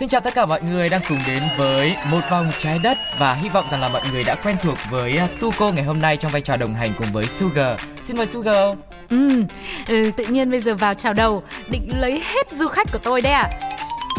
Xin 0.00 0.08
chào 0.08 0.20
tất 0.20 0.34
cả 0.34 0.46
mọi 0.46 0.62
người 0.62 0.88
đang 0.88 1.00
cùng 1.08 1.18
đến 1.26 1.42
với 1.56 1.96
một 2.10 2.20
vòng 2.30 2.50
trái 2.58 2.78
đất 2.82 2.98
và 3.18 3.34
hy 3.34 3.48
vọng 3.48 3.66
rằng 3.70 3.80
là 3.80 3.88
mọi 3.88 4.02
người 4.12 4.22
đã 4.22 4.34
quen 4.34 4.56
thuộc 4.62 4.78
với 4.90 5.16
à, 5.16 5.28
tu 5.40 5.52
Tuco 5.52 5.70
ngày 5.70 5.84
hôm 5.84 6.00
nay 6.00 6.16
trong 6.16 6.32
vai 6.32 6.40
trò 6.40 6.56
đồng 6.56 6.74
hành 6.74 6.92
cùng 6.98 7.06
với 7.12 7.26
Sugar. 7.26 7.80
Xin 8.02 8.16
mời 8.16 8.26
Sugar. 8.26 8.76
Ừ, 9.10 9.44
ừ, 9.88 10.10
tự 10.16 10.24
nhiên 10.24 10.50
bây 10.50 10.60
giờ 10.60 10.74
vào 10.74 10.94
chào 10.94 11.12
đầu 11.12 11.42
Định 11.70 11.88
lấy 11.98 12.22
hết 12.34 12.52
du 12.52 12.66
khách 12.66 12.92
của 12.92 12.98
tôi 13.02 13.20
đấy 13.20 13.32
à 13.32 13.69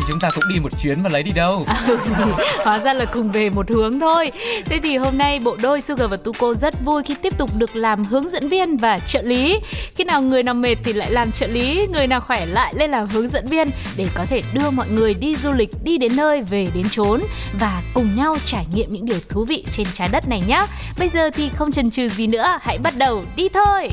thì 0.02 0.08
chúng 0.10 0.20
ta 0.20 0.30
cũng 0.36 0.44
đi 0.54 0.60
một 0.60 0.70
chuyến 0.82 1.04
mà 1.04 1.10
lấy 1.10 1.24
đi 1.24 1.32
đâu. 1.32 1.64
À, 1.68 1.82
Hóa 2.66 2.80
ra 2.80 2.94
là 2.94 3.06
cùng 3.06 3.32
về 3.32 3.50
một 3.50 3.70
hướng 3.70 4.00
thôi. 4.00 4.32
Thế 4.66 4.80
thì 4.84 4.98
hôm 4.98 5.18
nay 5.18 5.40
bộ 5.40 5.58
đôi 5.62 5.82
Sugar 5.82 6.10
và 6.10 6.18
Tuko 6.18 6.54
rất 6.54 6.74
vui 6.86 7.04
khi 7.04 7.16
tiếp 7.22 7.38
tục 7.38 7.50
được 7.58 7.76
làm 7.76 8.06
hướng 8.06 8.30
dẫn 8.30 8.50
viên 8.50 8.78
và 8.78 9.00
trợ 9.00 9.22
lý. 9.22 9.60
Khi 9.96 10.04
nào 10.04 10.22
người 10.22 10.44
nào 10.44 10.56
mệt 10.56 10.76
thì 10.84 10.94
lại 10.94 11.12
làm 11.12 11.32
trợ 11.32 11.48
lý 11.48 11.88
Người 11.94 12.08
nào 12.08 12.22
khỏe 12.22 12.46
lại 12.46 12.74
lên 12.78 12.92
làm 12.92 13.08
hướng 13.08 13.30
dẫn 13.30 13.48
viên 13.48 13.70
Để 13.98 14.08
có 14.16 14.26
thể 14.30 14.42
đưa 14.54 14.70
mọi 14.70 14.88
người 14.90 15.14
đi 15.14 15.36
du 15.36 15.52
lịch, 15.52 15.70
đi 15.84 15.98
đến 15.98 16.16
nơi, 16.16 16.42
về 16.42 16.68
đến 16.76 16.90
chốn 16.92 17.22
Và 17.60 17.82
cùng 17.94 18.16
nhau 18.16 18.36
trải 18.46 18.66
nghiệm 18.74 18.94
những 18.94 19.06
điều 19.06 19.20
thú 19.30 19.46
vị 19.46 19.66
trên 19.72 19.88
trái 19.94 20.10
đất 20.12 20.30
này 20.30 20.42
nhé 20.48 20.66
Bây 21.00 21.10
giờ 21.10 21.30
thì 21.30 21.50
không 21.56 21.72
chần 21.72 21.92
chừ 21.92 22.10
gì 22.10 22.28
nữa, 22.28 22.60
hãy 22.62 22.78
bắt 22.78 22.94
đầu 22.98 23.24
đi 23.36 23.50
thôi. 23.50 23.90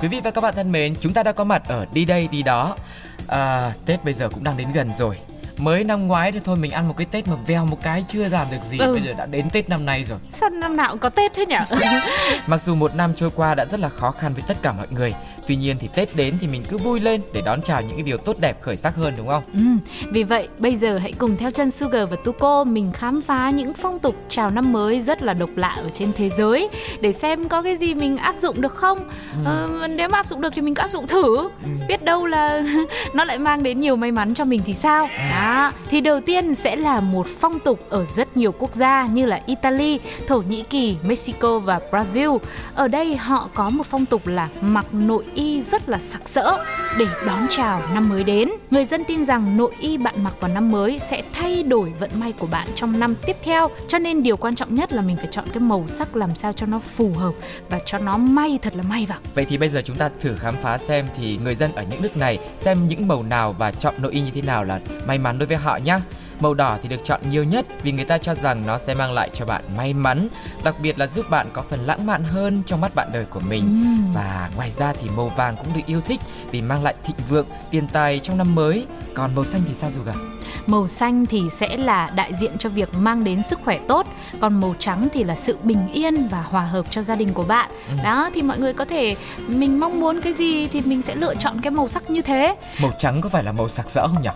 Quý 0.00 0.08
vị 0.08 0.20
và 0.24 0.30
các 0.30 0.40
bạn 0.40 0.54
thân 0.56 0.72
mến, 0.72 0.94
chúng 1.00 1.12
ta 1.12 1.22
đã 1.22 1.32
có 1.32 1.44
mặt 1.44 1.62
ở 1.68 1.86
đi 1.92 2.04
đây 2.04 2.28
đi 2.28 2.42
đó. 2.42 2.76
À, 3.28 3.74
Tết 3.86 4.04
bây 4.04 4.14
giờ 4.14 4.28
cũng 4.28 4.44
đang 4.44 4.56
đến 4.56 4.68
gần 4.72 4.90
rồi. 4.98 5.16
Mới 5.62 5.84
năm 5.84 6.08
ngoái 6.08 6.32
thì 6.32 6.40
thôi 6.44 6.56
mình 6.56 6.70
ăn 6.70 6.88
một 6.88 6.94
cái 6.96 7.06
Tết 7.10 7.28
mà 7.28 7.34
vèo 7.46 7.64
một 7.66 7.78
cái 7.82 8.04
chưa 8.08 8.28
làm 8.28 8.46
được 8.50 8.58
gì. 8.70 8.78
Ừ. 8.78 8.92
Bây 8.92 9.02
giờ 9.02 9.12
đã 9.18 9.26
đến 9.26 9.50
Tết 9.52 9.68
năm 9.68 9.86
nay 9.86 10.04
rồi. 10.08 10.18
Sao 10.30 10.50
năm 10.50 10.76
nào 10.76 10.90
cũng 10.90 10.98
có 10.98 11.08
Tết 11.08 11.34
thế 11.34 11.46
nhỉ? 11.46 11.56
Mặc 12.46 12.62
dù 12.62 12.74
một 12.74 12.94
năm 12.94 13.14
trôi 13.14 13.30
qua 13.30 13.54
đã 13.54 13.64
rất 13.64 13.80
là 13.80 13.88
khó 13.88 14.10
khăn 14.10 14.34
với 14.34 14.44
tất 14.46 14.56
cả 14.62 14.72
mọi 14.72 14.86
người, 14.90 15.14
tuy 15.46 15.56
nhiên 15.56 15.76
thì 15.80 15.88
Tết 15.94 16.16
đến 16.16 16.34
thì 16.40 16.46
mình 16.46 16.62
cứ 16.70 16.78
vui 16.78 17.00
lên 17.00 17.20
để 17.32 17.42
đón 17.44 17.62
chào 17.62 17.82
những 17.82 17.96
cái 17.96 18.02
điều 18.02 18.16
tốt 18.16 18.36
đẹp 18.40 18.62
khởi 18.62 18.76
sắc 18.76 18.96
hơn 18.96 19.14
đúng 19.16 19.26
không? 19.26 19.42
Ừ, 19.52 19.60
vì 20.12 20.22
vậy 20.24 20.48
bây 20.58 20.76
giờ 20.76 20.98
hãy 20.98 21.12
cùng 21.12 21.36
theo 21.36 21.50
chân 21.50 21.70
Sugar 21.70 22.08
và 22.10 22.16
Tuko 22.24 22.64
mình 22.64 22.92
khám 22.92 23.20
phá 23.22 23.50
những 23.50 23.74
phong 23.74 23.98
tục 23.98 24.14
chào 24.28 24.50
năm 24.50 24.72
mới 24.72 25.00
rất 25.00 25.22
là 25.22 25.34
độc 25.34 25.50
lạ 25.56 25.76
ở 25.76 25.88
trên 25.94 26.12
thế 26.12 26.30
giới 26.38 26.68
để 27.00 27.12
xem 27.12 27.48
có 27.48 27.62
cái 27.62 27.76
gì 27.76 27.94
mình 27.94 28.16
áp 28.16 28.34
dụng 28.34 28.60
được 28.60 28.74
không. 28.74 29.10
Ờ, 29.44 29.88
nếu 29.90 30.08
mà 30.08 30.18
áp 30.18 30.26
dụng 30.26 30.40
được 30.40 30.52
thì 30.54 30.62
mình 30.62 30.74
cứ 30.74 30.80
áp 30.80 30.90
dụng 30.90 31.06
thử. 31.06 31.48
Biết 31.88 32.04
đâu 32.04 32.26
là 32.26 32.62
nó 33.14 33.24
lại 33.24 33.38
mang 33.38 33.62
đến 33.62 33.80
nhiều 33.80 33.96
may 33.96 34.12
mắn 34.12 34.34
cho 34.34 34.44
mình 34.44 34.62
thì 34.66 34.74
sao? 34.74 35.08
Đó, 35.50 35.72
thì 35.88 36.00
đầu 36.00 36.20
tiên 36.20 36.54
sẽ 36.54 36.76
là 36.76 37.00
một 37.00 37.26
phong 37.38 37.60
tục 37.60 37.80
ở 37.88 38.04
rất 38.04 38.36
nhiều 38.36 38.52
quốc 38.52 38.74
gia 38.74 39.06
như 39.06 39.26
là 39.26 39.40
Italy, 39.46 40.00
Thổ 40.28 40.38
Nhĩ 40.38 40.62
Kỳ, 40.62 40.96
Mexico 41.02 41.58
và 41.58 41.80
Brazil. 41.90 42.38
Ở 42.74 42.88
đây 42.88 43.16
họ 43.16 43.48
có 43.54 43.70
một 43.70 43.86
phong 43.86 44.06
tục 44.06 44.26
là 44.26 44.48
mặc 44.60 44.86
nội 44.92 45.24
y 45.34 45.62
rất 45.62 45.88
là 45.88 45.98
sặc 45.98 46.28
sỡ 46.28 46.64
để 46.98 47.06
đón 47.26 47.46
chào 47.50 47.82
năm 47.94 48.08
mới 48.08 48.24
đến. 48.24 48.48
Người 48.70 48.84
dân 48.84 49.04
tin 49.04 49.24
rằng 49.24 49.56
nội 49.56 49.72
y 49.80 49.96
bạn 49.96 50.24
mặc 50.24 50.34
vào 50.40 50.50
năm 50.54 50.70
mới 50.70 50.98
sẽ 50.98 51.22
thay 51.32 51.62
đổi 51.62 51.92
vận 52.00 52.10
may 52.20 52.32
của 52.32 52.46
bạn 52.46 52.68
trong 52.74 53.00
năm 53.00 53.14
tiếp 53.26 53.36
theo. 53.42 53.68
Cho 53.88 53.98
nên 53.98 54.22
điều 54.22 54.36
quan 54.36 54.54
trọng 54.54 54.74
nhất 54.74 54.92
là 54.92 55.02
mình 55.02 55.16
phải 55.16 55.28
chọn 55.30 55.44
cái 55.52 55.60
màu 55.60 55.84
sắc 55.86 56.16
làm 56.16 56.34
sao 56.34 56.52
cho 56.52 56.66
nó 56.66 56.78
phù 56.78 57.12
hợp 57.16 57.32
và 57.70 57.80
cho 57.86 57.98
nó 57.98 58.16
may 58.16 58.58
thật 58.62 58.76
là 58.76 58.82
may 58.82 59.06
vào. 59.06 59.18
Vậy 59.34 59.44
thì 59.48 59.58
bây 59.58 59.68
giờ 59.68 59.82
chúng 59.84 59.96
ta 59.96 60.10
thử 60.20 60.36
khám 60.36 60.54
phá 60.62 60.78
xem 60.78 61.08
thì 61.16 61.38
người 61.44 61.54
dân 61.54 61.72
ở 61.74 61.84
những 61.90 62.02
nước 62.02 62.16
này 62.16 62.38
xem 62.58 62.88
những 62.88 63.08
màu 63.08 63.22
nào 63.22 63.52
và 63.58 63.70
chọn 63.70 63.94
nội 63.98 64.12
y 64.12 64.20
như 64.20 64.30
thế 64.34 64.42
nào 64.42 64.64
là 64.64 64.80
may 65.06 65.18
mắn 65.18 65.39
đối 65.40 65.46
với 65.46 65.56
họ 65.56 65.76
nhé. 65.76 65.98
Màu 66.40 66.54
đỏ 66.54 66.78
thì 66.82 66.88
được 66.88 67.04
chọn 67.04 67.20
nhiều 67.30 67.44
nhất 67.44 67.66
vì 67.82 67.92
người 67.92 68.04
ta 68.04 68.18
cho 68.18 68.34
rằng 68.34 68.66
nó 68.66 68.78
sẽ 68.78 68.94
mang 68.94 69.12
lại 69.12 69.30
cho 69.34 69.44
bạn 69.44 69.64
may 69.76 69.92
mắn, 69.92 70.28
đặc 70.64 70.74
biệt 70.82 70.98
là 70.98 71.06
giúp 71.06 71.30
bạn 71.30 71.46
có 71.52 71.62
phần 71.62 71.80
lãng 71.80 72.06
mạn 72.06 72.24
hơn 72.24 72.62
trong 72.66 72.80
mắt 72.80 72.94
bạn 72.94 73.08
đời 73.12 73.24
của 73.24 73.40
mình. 73.40 73.60
Ừm. 73.60 74.12
Và 74.14 74.50
ngoài 74.56 74.70
ra 74.70 74.92
thì 74.92 75.10
màu 75.16 75.28
vàng 75.28 75.56
cũng 75.56 75.74
được 75.74 75.80
yêu 75.86 76.00
thích 76.00 76.20
vì 76.50 76.62
mang 76.62 76.82
lại 76.82 76.94
thịnh 77.04 77.16
vượng, 77.28 77.46
tiền 77.70 77.88
tài 77.88 78.18
trong 78.18 78.38
năm 78.38 78.54
mới. 78.54 78.86
Còn 79.14 79.34
màu 79.34 79.44
xanh 79.44 79.62
thì 79.68 79.74
sao 79.74 79.90
Duga? 79.90 80.12
Màu 80.66 80.86
xanh 80.86 81.26
thì 81.26 81.42
sẽ 81.58 81.76
là 81.76 82.10
đại 82.14 82.34
diện 82.34 82.58
cho 82.58 82.68
việc 82.68 82.94
mang 82.94 83.24
đến 83.24 83.42
sức 83.42 83.58
khỏe 83.64 83.78
tốt, 83.88 84.06
còn 84.40 84.60
màu 84.60 84.74
trắng 84.78 85.08
thì 85.12 85.24
là 85.24 85.34
sự 85.36 85.56
bình 85.62 85.88
yên 85.92 86.28
và 86.28 86.42
hòa 86.42 86.62
hợp 86.62 86.86
cho 86.90 87.02
gia 87.02 87.14
đình 87.14 87.32
của 87.34 87.44
bạn. 87.44 87.70
Ừ. 87.88 87.94
Đó 88.04 88.30
thì 88.34 88.42
mọi 88.42 88.58
người 88.58 88.72
có 88.72 88.84
thể 88.84 89.16
mình 89.46 89.80
mong 89.80 90.00
muốn 90.00 90.20
cái 90.20 90.32
gì 90.32 90.68
thì 90.68 90.80
mình 90.80 91.02
sẽ 91.02 91.14
lựa 91.14 91.34
chọn 91.34 91.60
cái 91.60 91.70
màu 91.70 91.88
sắc 91.88 92.10
như 92.10 92.22
thế. 92.22 92.56
Màu 92.82 92.92
trắng 92.98 93.20
có 93.20 93.28
phải 93.28 93.44
là 93.44 93.52
màu 93.52 93.68
sặc 93.68 93.90
sỡ 93.90 94.06
không 94.08 94.22
nhỉ? 94.22 94.30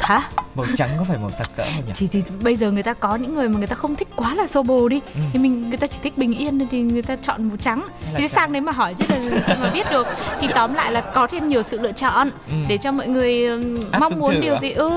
Hả? 0.00 0.22
Màu 0.54 0.66
trắng 0.76 0.90
có 0.98 1.04
phải 1.04 1.18
màu 1.18 1.30
sặc 1.30 1.46
sỡ 1.56 1.64
không 1.74 1.84
nhỉ? 1.86 1.92
Thì, 1.96 2.06
thì 2.06 2.22
bây 2.42 2.56
giờ 2.56 2.70
người 2.70 2.82
ta 2.82 2.94
có 2.94 3.16
những 3.16 3.34
người 3.34 3.48
mà 3.48 3.58
người 3.58 3.66
ta 3.66 3.76
không 3.76 3.94
thích 3.94 4.08
quá 4.16 4.34
là 4.34 4.46
xô 4.46 4.62
bồ 4.62 4.88
đi 4.88 5.00
Ừ. 5.14 5.20
thì 5.32 5.38
mình 5.38 5.68
người 5.68 5.76
ta 5.76 5.86
chỉ 5.86 5.98
thích 6.02 6.18
bình 6.18 6.32
yên 6.34 6.66
thì 6.70 6.80
người 6.82 7.02
ta 7.02 7.16
chọn 7.16 7.48
màu 7.48 7.56
trắng 7.56 7.80
là 7.82 8.18
thì 8.18 8.28
sao? 8.28 8.36
sang 8.42 8.52
đấy 8.52 8.60
mà 8.60 8.72
hỏi 8.72 8.94
chứ 8.98 9.04
là 9.08 9.56
mà 9.62 9.70
biết 9.74 9.86
được 9.92 10.06
thì 10.40 10.48
tóm 10.54 10.74
lại 10.74 10.92
là 10.92 11.00
có 11.00 11.26
thêm 11.26 11.48
nhiều 11.48 11.62
sự 11.62 11.78
lựa 11.80 11.92
chọn 11.92 12.30
Ừ. 12.48 12.52
để 12.68 12.78
cho 12.78 12.92
mọi 12.92 13.08
người 13.08 13.46
ừm, 13.46 13.90
Áp 13.90 13.98
mong 13.98 14.18
muốn 14.20 14.40
điều 14.40 14.54
à? 14.54 14.60
gì 14.60 14.70
ừ 14.72 14.90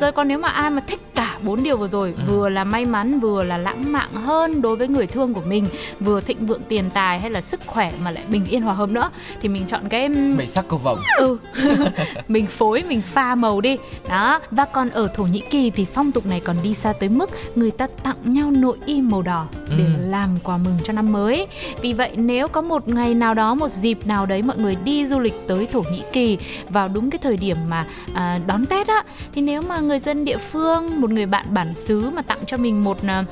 rồi 0.00 0.12
còn 0.12 0.28
nếu 0.28 0.38
mà 0.38 0.48
ai 0.48 0.70
mà 0.70 0.80
thích 0.86 1.00
cả 1.14 1.38
bốn 1.42 1.62
điều 1.62 1.76
vừa 1.76 1.88
rồi 1.88 2.14
Ừ. 2.16 2.22
vừa 2.26 2.48
là 2.48 2.64
may 2.64 2.84
mắn 2.84 3.20
vừa 3.20 3.42
là 3.42 3.56
lãng 3.58 3.92
mạn 3.92 4.08
hơn 4.12 4.62
đối 4.62 4.76
với 4.76 4.88
người 4.88 5.06
thương 5.06 5.34
của 5.34 5.42
mình 5.46 5.68
vừa 6.00 6.20
thịnh 6.20 6.46
vượng 6.46 6.62
tiền 6.68 6.90
tài 6.94 7.20
hay 7.20 7.30
là 7.30 7.40
sức 7.40 7.60
khỏe 7.66 7.92
mà 8.04 8.10
lại 8.10 8.24
bình 8.28 8.46
yên 8.46 8.62
hòa 8.62 8.74
hợp 8.74 8.88
nữa 8.88 9.10
thì 9.42 9.48
mình 9.48 9.64
chọn 9.68 9.88
cái 9.88 10.02
ừm, 10.06 10.36
Bảy 10.36 10.46
sắc 10.46 10.64
cầu 10.68 10.78
vồng. 10.78 10.98
ừ 11.18 11.38
mình 12.28 12.46
phối 12.46 12.82
mình 12.88 13.02
pha 13.02 13.34
màu 13.34 13.60
đi 13.60 13.78
đó 14.08 14.40
và 14.50 14.64
còn 14.64 14.88
ở 14.90 15.08
thổ 15.14 15.22
nhĩ 15.24 15.40
kỳ 15.50 15.70
thì 15.70 15.84
phong 15.84 16.12
tục 16.12 16.26
này 16.26 16.40
còn 16.40 16.56
đi 16.62 16.74
xa 16.74 16.92
tới 16.92 17.08
mức 17.08 17.30
người 17.54 17.70
ta 17.70 17.86
tặng 18.02 18.16
nhau 18.24 18.50
nội 18.50 18.76
y 18.86 19.00
màu 19.00 19.22
đỏ 19.22 19.46
để 19.78 19.84
Ừ. 19.84 19.90
làm 20.10 20.38
quà 20.42 20.56
mừng 20.58 20.78
cho 20.84 20.92
năm 20.92 21.12
mới 21.12 21.46
vì 21.80 21.92
vậy 21.92 22.10
nếu 22.16 22.48
có 22.48 22.60
một 22.62 22.88
ngày 22.88 23.14
nào 23.14 23.34
đó 23.34 23.54
một 23.54 23.68
dịp 23.70 24.06
nào 24.06 24.26
đấy 24.26 24.42
mọi 24.42 24.56
người 24.58 24.76
đi 24.84 25.06
du 25.06 25.18
lịch 25.18 25.34
tới 25.48 25.66
thổ 25.72 25.82
nhĩ 25.92 26.02
kỳ 26.12 26.38
vào 26.68 26.88
đúng 26.88 27.10
cái 27.10 27.18
thời 27.18 27.36
điểm 27.36 27.56
mà 27.68 27.86
à, 28.14 28.40
đón 28.46 28.66
tết 28.66 28.86
á 28.88 29.04
thì 29.34 29.40
nếu 29.42 29.62
mà 29.62 29.80
người 29.80 29.98
dân 29.98 30.24
địa 30.24 30.38
phương 30.38 31.00
một 31.00 31.10
người 31.10 31.26
bạn 31.26 31.46
bản 31.54 31.74
xứ 31.86 32.10
mà 32.10 32.22
tặng 32.22 32.38
cho 32.46 32.56
mình 32.56 32.84
một 32.84 32.98
ừm, 33.00 33.24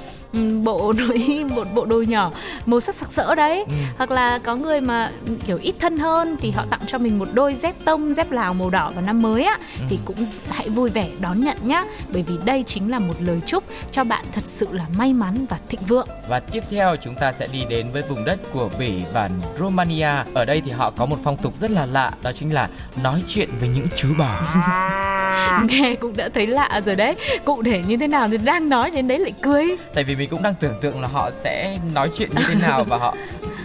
bộ 0.65 0.93
nội 0.93 1.17
y 1.27 1.45
một 1.55 1.67
bộ 1.75 1.85
đồ 1.85 2.03
nhỏ 2.09 2.31
màu 2.67 2.81
sắc 2.81 2.95
sặc 2.95 3.09
sỡ 3.13 3.35
đấy 3.35 3.65
Ừ. 3.67 3.73
hoặc 3.99 4.11
là 4.11 4.39
có 4.39 4.57
người 4.57 4.81
mà 4.81 5.11
kiểu 5.47 5.59
ít 5.63 5.75
thân 5.81 5.99
hơn 5.99 6.37
thì 6.41 6.51
họ 6.51 6.65
tặng 6.71 6.81
cho 6.87 6.99
mình 6.99 7.19
một 7.19 7.29
đôi 7.33 7.55
dép 7.55 7.75
tông 7.85 8.15
dép 8.15 8.31
lào 8.31 8.55
màu 8.55 8.71
đỏ 8.71 8.91
vào 8.95 9.05
năm 9.05 9.23
mới 9.23 9.45
á 9.45 9.59
Ừ. 9.79 9.85
thì 9.91 9.99
cũng 10.05 10.17
hãy 10.51 10.69
vui 10.69 10.91
vẻ 10.91 11.09
đón 11.21 11.41
nhận 11.45 11.57
nhá 11.63 11.85
bởi 12.09 12.23
vì 12.23 12.35
đây 12.45 12.65
chính 12.67 12.91
là 12.91 12.99
một 12.99 13.15
lời 13.21 13.41
chúc 13.47 13.65
cho 13.91 14.05
bạn 14.05 14.25
thật 14.33 14.43
sự 14.47 14.69
là 14.73 14.85
may 14.97 15.13
mắn 15.13 15.47
và 15.49 15.59
thịnh 15.69 15.81
vượng 15.89 16.09
Và 16.29 16.41
tiếp 16.41 16.63
theo 16.71 16.97
chúng 16.97 17.15
ta 17.15 17.33
sẽ 17.33 17.47
đi 17.47 17.65
đến 17.71 17.87
với 17.93 18.03
vùng 18.03 18.25
đất 18.25 18.39
của 18.53 18.69
Bỉ 18.79 18.93
và 19.15 19.31
Romania. 19.59 20.09
Ở 20.35 20.45
đây 20.45 20.63
thì 20.65 20.71
họ 20.71 20.91
có 20.91 21.07
một 21.07 21.17
phong 21.25 21.37
tục 21.37 21.55
rất 21.59 21.71
là 21.71 21.87
lạ, 21.87 22.13
đó 22.23 22.33
chính 22.33 22.55
là 22.55 22.69
nói 23.03 23.23
chuyện 23.29 23.49
với 23.61 23.69
những 23.69 23.87
chú 23.97 24.09
bò. 24.19 24.35
nghe 25.69 25.95
cũng 26.01 26.17
đã 26.17 26.29
thấy 26.35 26.47
lạ 26.47 26.81
rồi 26.87 26.97
đấy 26.97 27.15
cụ 27.45 27.63
thể 27.63 27.83
như 27.87 27.97
thế 27.97 28.09
nào 28.09 28.29
thì 28.29 28.39
đang 28.39 28.69
nói 28.69 28.91
đến 28.91 29.09
đấy 29.09 29.19
lại 29.19 29.33
cười 29.43 29.77
Tại 29.95 30.05
vì 30.05 30.15
mình 30.23 30.31
cũng 30.31 30.43
đang 30.43 30.55
tưởng 30.55 30.79
tượng 30.81 31.01
là 31.01 31.09
họ 31.09 31.31
sẽ 31.31 31.79
nói 31.95 32.11
chuyện 32.15 32.31
như 32.37 32.43
thế 32.49 32.55
nào 32.55 32.85
và 32.85 32.99
họ 32.99 33.17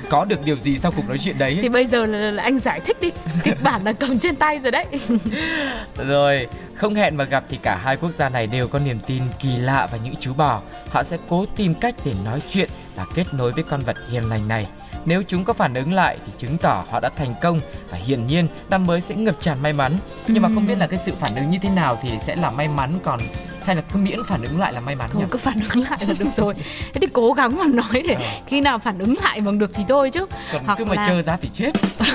có 0.10 0.26
được 0.26 0.46
điều 0.46 0.56
gì 0.56 0.78
sau 0.78 0.92
cuộc 0.96 1.08
nói 1.08 1.18
chuyện 1.18 1.38
đấy. 1.38 1.60
thì 1.62 1.70
bây 1.70 1.86
giờ 1.86 2.06
là, 2.06 2.32
là 2.32 2.44
anh 2.44 2.60
giải 2.60 2.80
thích 2.80 3.02
đi 3.02 3.12
kịch 3.44 3.58
bản 3.64 3.84
là 3.84 3.94
cầm 3.94 4.20
trên 4.20 4.36
tay 4.36 4.60
rồi 4.60 4.72
đấy 4.72 4.86
Rồi, 6.08 6.48
không 6.76 6.94
hẹn 6.94 7.18
mà 7.18 7.24
gặp 7.24 7.44
thì 7.50 7.58
cả 7.62 7.76
hai 7.76 7.98
quốc 7.98 8.12
gia 8.12 8.30
này 8.30 8.48
đều 8.48 8.68
có 8.68 8.80
niềm 8.80 9.00
tin 9.08 9.24
kỳ 9.40 9.58
lạ 9.58 9.88
vào 9.92 10.00
những 10.04 10.16
chú 10.20 10.34
bò. 10.34 10.62
Họ 10.90 11.04
sẽ 11.04 11.18
cố 11.30 11.46
tìm 11.56 11.74
cách 11.74 11.96
để 12.06 12.14
nói 12.26 12.42
chuyện 12.50 12.70
và 12.96 13.06
kết 13.16 13.26
nối 13.34 13.52
với 13.52 13.64
con 13.64 13.84
vật 13.84 13.98
hiền 14.12 14.30
lành 14.30 14.48
này. 14.48 14.68
Nếu 15.06 15.24
chúng 15.28 15.44
có 15.44 15.54
phản 15.54 15.74
ứng 15.74 15.94
lại 15.94 16.18
thì 16.26 16.32
chứng 16.38 16.58
tỏ 16.58 16.86
họ 16.90 17.00
đã 17.00 17.10
thành 17.10 17.34
công 17.42 17.60
và 17.90 17.98
hiển 17.98 18.28
nhiên 18.28 18.48
năm 18.70 18.88
mới 18.88 19.02
sẽ 19.02 19.16
ngập 19.16 19.36
tràn 19.40 19.58
may 19.62 19.74
mắn. 19.74 19.98
Nhưng 20.28 20.44
mà 20.44 20.50
không 20.54 20.68
biết 20.68 20.78
là 20.78 20.88
cái 20.88 21.00
sự 21.06 21.12
phản 21.20 21.36
ứng 21.36 21.50
như 21.50 21.58
thế 21.62 21.70
nào 21.70 22.00
thì 22.02 22.10
sẽ 22.26 22.36
là 22.36 22.52
may 22.52 22.68
mắn 22.68 23.00
còn 23.04 23.20
hay 23.68 23.76
là 23.76 23.82
cứ 23.94 24.00
miễn 24.00 24.24
phản 24.24 24.42
ứng 24.44 24.60
lại 24.60 24.74
là 24.74 24.80
may 24.80 24.96
mắn 24.96 25.10
Thôi 25.14 25.22
nhỉ? 25.22 25.28
cứ 25.32 25.38
phản 25.38 25.60
ứng 25.74 25.84
lại 25.90 26.00
là 26.08 26.14
được 26.20 26.30
rồi. 26.32 26.54
Thế 26.94 27.00
thì 27.02 27.08
cố 27.14 27.34
gắng 27.34 27.58
mà 27.58 27.66
nói 27.68 28.04
để 28.08 28.14
Ờ. 28.14 28.22
khi 28.48 28.62
nào 28.62 28.80
phản 28.80 29.00
ứng 29.00 29.16
lại 29.24 29.42
bằng 29.42 29.60
được 29.60 29.72
thì 29.74 29.84
thôi 29.90 30.10
chứ. 30.14 30.26
Còn 30.54 30.62
hoặc 30.66 30.76
cứ 30.78 30.86
mà 30.86 30.96
là- 30.96 31.06
chơi 31.08 31.24
ra 31.24 31.38
thì 31.42 31.50
chết. 31.54 31.72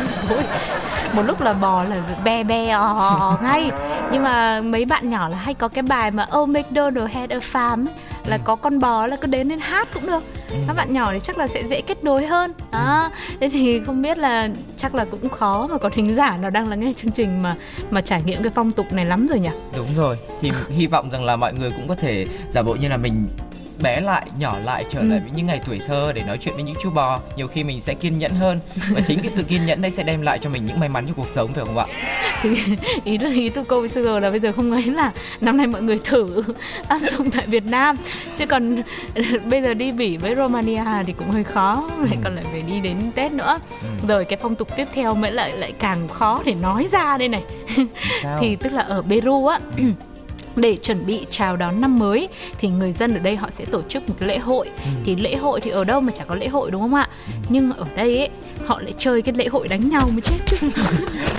Một 1.15 1.23
lúc 1.23 1.41
là 1.41 1.53
bò 1.53 1.85
là 1.85 1.97
be 2.25 2.45
be 2.45 2.69
ò, 2.69 2.81
ò 2.83 3.39
ngay. 3.43 3.71
Nhưng 4.13 4.23
mà 4.23 4.61
mấy 4.61 4.85
bạn 4.85 5.11
nhỏ 5.11 5.29
là 5.29 5.37
hay 5.37 5.55
có 5.55 5.69
cái 5.69 5.83
bài 5.83 6.11
mà 6.11 6.27
Oh 6.39 6.49
McDonald 6.49 7.11
had 7.13 7.31
a 7.33 7.39
farm 7.53 7.87
ấy, 7.87 7.95
là 8.27 8.39
có 8.45 8.57
con 8.57 8.79
bò 8.81 9.07
là 9.07 9.17
cứ 9.17 9.27
đến 9.27 9.49
lên 9.49 9.61
hát 9.61 9.89
cũng 9.95 10.07
được 10.07 10.23
các 10.67 10.77
bạn 10.77 10.93
nhỏ 10.93 11.13
thì 11.13 11.19
chắc 11.23 11.39
là 11.39 11.49
sẽ 11.49 11.67
dễ 11.67 11.81
kết 11.81 12.05
nối 12.05 12.27
hơn. 12.27 12.53
Đó. 12.73 13.11
Thế 13.41 13.49
thì 13.49 13.81
không 13.87 14.03
biết 14.03 14.19
là 14.19 14.49
chắc 14.77 14.95
là 14.95 15.05
cũng 15.05 15.29
khó 15.29 15.67
mà 15.67 15.79
có 15.79 15.91
thính 15.91 16.15
giả 16.15 16.37
nào 16.37 16.51
đang 16.51 16.69
lắng 16.69 16.81
nghe 16.81 16.93
chương 16.97 17.13
trình 17.13 17.43
mà 17.43 17.57
mà 17.91 18.01
trải 18.01 18.23
nghiệm 18.23 18.43
cái 18.43 18.53
phong 18.55 18.73
tục 18.73 18.93
này 18.93 19.05
lắm 19.05 19.27
rồi 19.27 19.41
nhỉ? 19.41 19.51
Đúng 19.77 19.89
rồi. 19.97 20.17
Thì 20.41 20.53
hy 20.71 20.87
vọng 20.87 21.11
rằng 21.11 21.25
là 21.25 21.37
mọi 21.37 21.53
người 21.53 21.71
cũng 21.71 21.89
có 21.89 21.95
thể 21.95 22.27
giả 22.51 22.63
bộ 22.63 22.75
như 22.75 22.89
là 22.89 22.97
mình 22.97 23.27
bé 23.81 24.01
lại 24.01 24.27
nhỏ 24.39 24.59
lại 24.59 24.85
trở 24.91 24.99
Ừ. 25.01 25.07
lại 25.07 25.21
với 25.21 25.31
những 25.35 25.47
ngày 25.47 25.61
tuổi 25.67 25.81
thơ 25.87 26.13
để 26.15 26.23
nói 26.23 26.39
chuyện 26.41 26.55
với 26.55 26.63
những 26.65 26.77
chú 26.83 26.91
bò. 26.91 27.21
Nhiều 27.37 27.47
khi 27.49 27.65
mình 27.65 27.81
sẽ 27.81 27.95
kiên 27.95 28.19
nhẫn 28.19 28.33
hơn. 28.35 28.61
Và 28.91 29.01
chính 29.01 29.21
cái 29.21 29.31
sự 29.31 29.43
kiên 29.43 29.67
nhẫn 29.67 29.83
đấy 29.83 29.91
sẽ 29.91 30.03
đem 30.03 30.23
lại 30.23 30.39
cho 30.39 30.51
mình 30.51 30.67
những 30.67 30.81
may 30.81 30.89
mắn 30.89 31.07
trong 31.07 31.15
cuộc 31.17 31.29
sống 31.29 31.53
phải 31.53 31.65
không 31.65 31.79
ạ? 31.79 31.87
Thì 32.43 32.51
ý 33.05 33.19
ý 33.35 33.49
tôi 33.49 33.65
câu 33.65 33.89
Sugar 33.89 34.23
là 34.23 34.31
bây 34.31 34.41
giờ 34.41 34.53
không 34.53 34.73
ấy 34.73 34.83
là 34.83 35.13
năm 35.41 35.57
nay 35.57 35.67
mọi 35.67 35.83
người 35.83 35.99
thử 36.05 36.43
áp 36.89 36.99
dụng 36.99 37.31
tại 37.31 37.47
Việt 37.47 37.65
Nam. 37.67 37.97
Chứ 38.37 38.47
còn 38.47 38.83
bây 39.51 39.63
giờ 39.63 39.75
đi 39.75 39.93
Bỉ 39.93 40.17
với 40.17 40.35
Romania 40.35 40.85
thì 41.07 41.13
cũng 41.13 41.31
hơi 41.31 41.45
khó 41.45 41.91
lại 42.01 42.17
còn 42.25 42.35
lại 42.37 42.45
phải 42.53 42.63
đi 42.63 42.81
đến 42.81 42.97
Tết 43.15 43.33
nữa. 43.33 43.59
Ừ. 43.83 43.89
rồi 44.09 44.25
cái 44.25 44.39
phong 44.43 44.55
tục 44.55 44.69
tiếp 44.77 44.89
theo 44.95 45.15
mới 45.15 45.33
lại 45.33 45.53
lại 45.57 45.73
càng 45.79 46.09
khó 46.09 46.43
để 46.45 46.55
nói 46.55 46.89
ra 46.93 47.19
đây 47.19 47.29
này. 47.29 47.43
Thì 48.41 48.57
tức 48.57 48.73
là 48.73 48.83
ở 48.83 49.03
Peru 49.09 49.47
á 49.47 49.59
để 50.57 50.77
chuẩn 50.83 51.07
bị 51.07 51.27
chào 51.31 51.57
đón 51.57 51.81
năm 51.81 51.99
mới 51.99 52.29
thì 52.59 52.69
người 52.69 52.93
dân 52.93 53.15
ở 53.15 53.19
đây 53.19 53.37
họ 53.37 53.51
sẽ 53.59 53.65
tổ 53.65 53.83
chức 53.83 54.09
một 54.09 54.15
cái 54.21 54.29
lễ 54.29 54.39
hội 54.39 54.69
Ừ. 54.85 54.91
thì 55.05 55.15
lễ 55.17 55.37
hội 55.37 55.61
thì 55.61 55.71
ở 55.71 55.85
đâu 55.85 56.01
mà 56.01 56.13
chả 56.19 56.25
có 56.25 56.35
lễ 56.35 56.49
hội 56.49 56.71
đúng 56.71 56.81
không 56.83 56.95
ạ 56.95 57.09
nhưng 57.49 57.73
ở 57.73 57.87
đây 57.97 58.19
ấy 58.19 58.29
họ 58.67 58.81
lại 58.81 58.93
chơi 58.99 59.23
cái 59.23 59.35
lễ 59.35 59.47
hội 59.49 59.69
đánh 59.69 59.89
nhau 59.89 60.09
mới 60.13 60.21
chết 60.21 60.37
chứ 60.47 60.57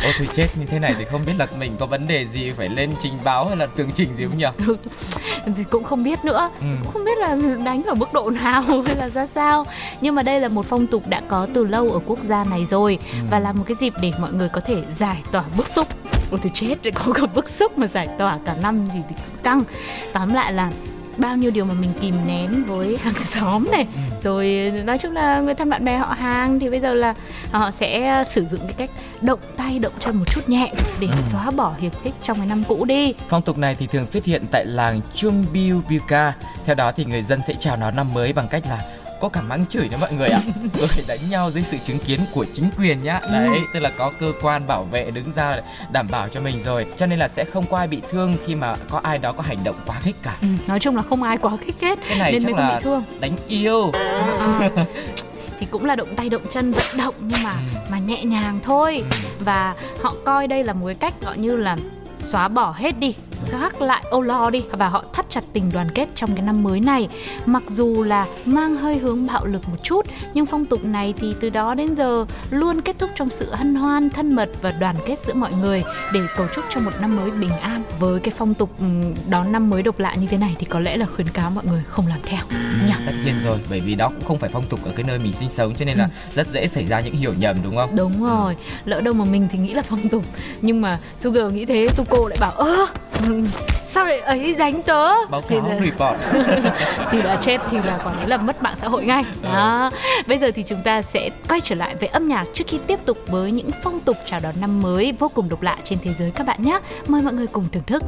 Ô 0.04 0.10
thôi 0.18 0.28
chết 0.34 0.48
như 0.60 0.66
thế 0.66 0.80
này 0.80 0.96
thì 0.98 1.06
không 1.06 1.22
biết 1.26 1.34
là 1.38 1.48
mình 1.60 1.76
có 1.80 1.86
vấn 1.86 2.08
đề 2.08 2.26
gì 2.28 2.52
phải 2.52 2.70
lên 2.70 2.90
trình 3.04 3.14
báo 3.24 3.48
hay 3.48 3.58
là 3.58 3.66
tường 3.76 3.90
trình 3.96 4.10
gì 4.18 4.26
không 4.26 4.38
nhỉ? 4.38 4.76
thì 5.58 5.64
cũng 5.70 5.84
không 5.84 6.04
biết 6.04 6.26
nữa 6.26 6.50
Ừ. 6.60 6.66
cũng 6.84 6.92
không 6.94 7.06
biết 7.06 7.18
là 7.18 7.38
đánh 7.66 7.84
ở 7.84 7.94
mức 7.94 8.14
độ 8.14 8.30
nào 8.30 8.62
hay 8.86 8.96
là 8.96 9.10
ra 9.10 9.28
sao 9.28 9.66
nhưng 10.02 10.16
mà 10.16 10.24
đây 10.24 10.40
là 10.40 10.48
một 10.48 10.66
phong 10.66 10.88
tục 10.88 11.04
đã 11.08 11.22
có 11.28 11.48
từ 11.54 11.66
lâu 11.66 11.92
ở 11.92 12.00
quốc 12.06 12.20
gia 12.24 12.44
này 12.44 12.66
rồi 12.66 13.00
Ừ. 13.14 13.18
và 13.32 13.40
là 13.40 13.52
một 13.54 13.64
cái 13.68 13.76
dịp 13.76 13.94
để 14.02 14.12
mọi 14.20 14.34
người 14.34 14.50
có 14.50 14.60
thể 14.62 14.84
giải 14.98 15.18
tỏa 15.32 15.44
bức 15.58 15.68
xúc 15.68 15.88
ôi 16.34 16.40
tôi 16.44 16.52
chết 16.56 16.76
để 16.84 16.92
có 16.92 17.14
cả 17.14 17.26
bức 17.26 17.50
xúc 17.50 17.78
mà 17.78 17.88
giải 17.88 18.08
tỏa 18.18 18.38
cả 18.46 18.56
năm 18.62 18.88
gì 18.94 19.00
thì 19.10 19.16
cũng 19.28 19.44
căng 19.44 19.64
tóm 20.14 20.34
lại 20.34 20.54
là 20.54 20.72
bao 21.18 21.38
nhiêu 21.38 21.52
điều 21.52 21.66
mà 21.66 21.74
mình 21.74 21.94
kìm 22.02 22.16
nén 22.28 22.64
với 22.68 22.98
hàng 23.04 23.14
xóm 23.14 23.68
này 23.72 23.88
Ừ. 23.96 24.00
rồi 24.24 24.72
nói 24.86 24.98
chung 24.98 25.12
là 25.12 25.42
người 25.42 25.56
thân 25.56 25.70
bạn 25.70 25.86
bè 25.86 25.98
họ 25.98 26.14
hàng 26.14 26.60
thì 26.60 26.70
bây 26.70 26.80
giờ 26.80 26.94
là 26.94 27.14
họ 27.52 27.72
sẽ 27.72 28.24
sử 28.30 28.46
dụng 28.52 28.60
cái 28.60 28.74
cách 28.74 28.90
động 29.22 29.40
tay 29.58 29.80
động 29.80 29.94
chân 30.00 30.16
một 30.16 30.26
chút 30.28 30.50
nhẹ 30.50 30.72
để 31.00 31.08
Ừ. 31.08 31.14
xóa 31.32 31.52
bỏ 31.52 31.74
hiềm 31.80 31.92
khích 32.04 32.14
trong 32.24 32.38
cái 32.38 32.46
năm 32.48 32.64
cũ 32.68 32.86
đi 32.86 33.14
Phong 33.30 33.42
tục 33.42 33.58
này 33.58 33.76
thì 33.80 33.88
thường 33.88 34.06
xuất 34.06 34.26
hiện 34.26 34.46
tại 34.52 34.66
làng 34.66 35.02
Chumbiubica. 35.14 36.34
Theo 36.66 36.76
đó 36.76 36.92
thì 36.92 37.06
người 37.06 37.24
dân 37.24 37.40
sẽ 37.48 37.54
chào 37.60 37.76
đón 37.78 37.96
năm 37.96 38.14
mới 38.14 38.34
bằng 38.34 38.48
cách 38.48 38.64
là 38.70 38.80
có 39.24 39.30
cả 39.30 39.42
mắng 39.42 39.66
chửi 39.70 39.90
nữa 39.90 39.98
mọi 40.02 40.14
người 40.14 40.28
ạ. 40.30 40.40
Rồi 40.80 40.88
đánh 41.08 41.20
nhau 41.30 41.52
dưới 41.52 41.64
sự 41.64 41.78
chứng 41.86 42.00
kiến 42.00 42.20
của 42.34 42.46
chính 42.54 42.70
quyền 42.78 43.04
nhá. 43.04 43.20
Đấy 43.32 43.60
tức 43.74 43.80
là 43.80 43.90
có 43.98 44.12
cơ 44.20 44.32
quan 44.42 44.68
bảo 44.68 44.84
vệ 44.84 45.12
đứng 45.12 45.32
ra 45.32 45.58
đảm 45.92 46.08
bảo 46.12 46.28
cho 46.28 46.42
mình 46.42 46.64
rồi. 46.66 46.86
Cho 46.98 47.06
nên 47.06 47.20
là 47.20 47.28
sẽ 47.28 47.46
không 47.46 47.66
có 47.72 47.78
ai 47.78 47.88
bị 47.88 48.02
thương 48.12 48.38
khi 48.46 48.56
mà 48.56 48.76
có 48.90 49.00
ai 49.04 49.18
đó 49.18 49.32
có 49.32 49.44
hành 49.44 49.64
động 49.64 49.76
quá 49.86 49.96
khích 50.04 50.16
cả. 50.24 50.36
Ừ, 50.42 50.48
nói 50.68 50.80
chung 50.80 50.96
là 50.96 51.02
không 51.02 51.24
ai 51.24 51.38
quá 51.38 51.52
khích 51.66 51.76
hết 51.82 52.00
cái 52.10 52.20
này 52.20 52.32
nên 52.32 52.44
chắc 52.44 52.52
mới 52.52 52.62
là 52.62 52.70
bị 52.76 52.84
thương. 52.84 53.04
đánh 53.20 53.32
yêu. 53.48 53.92
À, 53.94 54.70
thì 55.60 55.68
cũng 55.72 55.86
là 55.86 55.96
động 55.96 56.16
tay 56.16 56.30
động 56.30 56.42
chân 56.50 56.72
vận 56.72 56.86
động 56.98 57.16
nhưng 57.20 57.44
mà 57.44 57.52
Ừ. 57.52 57.80
mà 57.90 57.98
nhẹ 58.00 58.24
nhàng 58.24 58.60
thôi. 58.64 59.04
Ừ. 59.12 59.18
và 59.40 59.76
họ 60.02 60.16
coi 60.26 60.48
đây 60.48 60.64
là 60.64 60.74
một 60.74 60.86
cái 60.86 60.96
cách 60.96 61.14
gọi 61.22 61.38
như 61.38 61.56
là 61.56 61.78
xóa 62.24 62.48
bỏ 62.48 62.74
hết 62.78 63.00
đi 63.00 63.16
gác 63.52 63.82
lại 63.82 64.04
âu 64.10 64.22
lo 64.22 64.50
đi. 64.50 64.64
Và 64.72 64.88
họ 64.88 65.04
thắt 65.14 65.26
chặt 65.30 65.44
tình 65.54 65.72
đoàn 65.72 65.88
kết 65.92 66.10
trong 66.16 66.36
cái 66.36 66.42
năm 66.46 66.64
mới 66.64 66.80
này. 66.80 67.08
Mặc 67.46 67.64
dù 67.68 68.04
là 68.04 68.28
mang 68.46 68.76
hơi 68.76 68.98
hướng 68.98 69.28
bạo 69.28 69.46
lực 69.46 69.70
một 69.70 69.78
chút 69.84 70.06
nhưng 70.34 70.46
phong 70.46 70.66
tục 70.66 70.86
này 70.86 71.14
thì 71.20 71.36
từ 71.42 71.50
đó 71.50 71.74
đến 71.74 71.96
giờ 71.96 72.26
luôn 72.50 72.82
kết 72.82 73.00
thúc 73.00 73.10
trong 73.16 73.30
sự 73.30 73.52
hân 73.52 73.76
hoan 73.76 74.10
thân 74.10 74.36
mật 74.36 74.50
và 74.62 74.72
đoàn 74.72 74.96
kết 75.06 75.20
giữa 75.20 75.34
mọi 75.34 75.52
người 75.54 75.84
để 76.14 76.20
cầu 76.38 76.48
chúc 76.56 76.66
cho 76.70 76.80
một 76.80 76.92
năm 77.02 77.16
mới 77.16 77.32
bình 77.32 77.58
an. 77.58 77.84
Với 78.00 78.20
cái 78.20 78.34
phong 78.38 78.54
tục 78.54 78.70
đón 79.28 79.52
năm 79.52 79.70
mới 79.70 79.84
độc 79.84 80.00
lạ 80.00 80.16
như 80.16 80.28
thế 80.28 80.38
này 80.38 80.56
thì 80.60 80.66
có 80.66 80.80
lẽ 80.80 80.98
là 80.98 81.06
khuyến 81.16 81.30
cáo 81.30 81.50
mọi 81.50 81.66
người 81.66 81.84
không 81.88 82.08
làm 82.08 82.20
theo. 82.24 82.42
Nhỉ? 82.88 82.94
tất 83.06 83.14
nhiên 83.26 83.36
rồi 83.44 83.60
bởi 83.70 83.80
vì 83.80 83.96
đó 83.96 84.10
cũng 84.10 84.26
không 84.26 84.40
phải 84.40 84.50
phong 84.54 84.68
tục 84.70 84.80
ở 84.86 84.92
cái 84.96 85.04
nơi 85.04 85.20
mình 85.20 85.34
sinh 85.34 85.50
sống 85.50 85.76
cho 85.76 85.86
nên 85.86 85.98
là 85.98 86.10
rất 86.36 86.48
dễ 86.54 86.68
xảy 86.68 86.86
ra 86.86 87.00
những 87.00 87.16
hiểu 87.16 87.34
nhầm 87.34 87.64
đúng 87.64 87.76
không? 87.76 87.96
Đúng 87.96 88.24
rồi, 88.24 88.56
lỡ 88.86 89.02
đâu 89.02 89.14
mà 89.14 89.26
mình 89.26 89.48
thì 89.52 89.58
nghĩ 89.58 89.74
là 89.74 89.82
phong 89.82 90.10
tục. 90.10 90.24
Nhưng 90.62 90.82
mà 90.82 91.00
Sugar 91.18 91.54
nghĩ 91.54 91.66
thế, 91.66 91.88
Tuko 91.98 92.18
lại 92.30 92.38
bảo 92.42 92.52
Ơ, 92.52 92.66
ừ, 92.66 92.86
sao 93.84 94.06
lại 94.06 94.20
ấy 94.20 94.56
đánh 94.56 94.84
tớ? 94.84 95.08
Báo 95.30 95.42
thì 95.48 95.56
cáo 95.56 95.70
là, 95.70 95.80
report 95.80 96.18
thì 97.12 97.22
là 97.22 97.36
chết, 97.42 97.58
thì 97.70 97.78
là 97.78 98.00
quả 98.04 98.14
đấy 98.14 98.28
là 98.28 98.38
mất 98.38 98.64
mạng 98.64 98.76
xã 98.76 98.88
hội 98.88 99.06
ngay. 99.06 99.24
Đó, 99.42 99.92
bây 100.28 100.38
giờ 100.38 100.52
thì 100.56 100.64
chúng 100.64 100.82
ta 100.84 101.02
sẽ 101.02 101.30
quay 101.50 101.62
trở 101.62 101.76
lại 101.76 101.96
với 101.96 102.10
âm 102.10 102.28
nhạc 102.28 102.46
Trước 102.54 102.64
khi 102.68 102.80
tiếp 102.88 103.00
tục 103.06 103.18
với 103.28 103.52
những 103.52 103.70
phong 103.84 104.00
tục 104.00 104.18
chào 104.26 104.40
đón 104.40 104.56
năm 104.62 104.82
mới 104.82 105.14
Vô 105.20 105.30
cùng 105.30 105.50
độc 105.50 105.62
lạ 105.62 105.78
trên 105.84 106.00
thế 106.04 106.14
giới 106.14 106.32
các 106.32 106.48
bạn 106.48 106.64
nhé. 106.64 106.80
Mời 107.08 107.22
mọi 107.22 107.34
người 107.34 107.48
cùng 107.48 107.66
thưởng 107.72 107.84
thức 107.84 108.04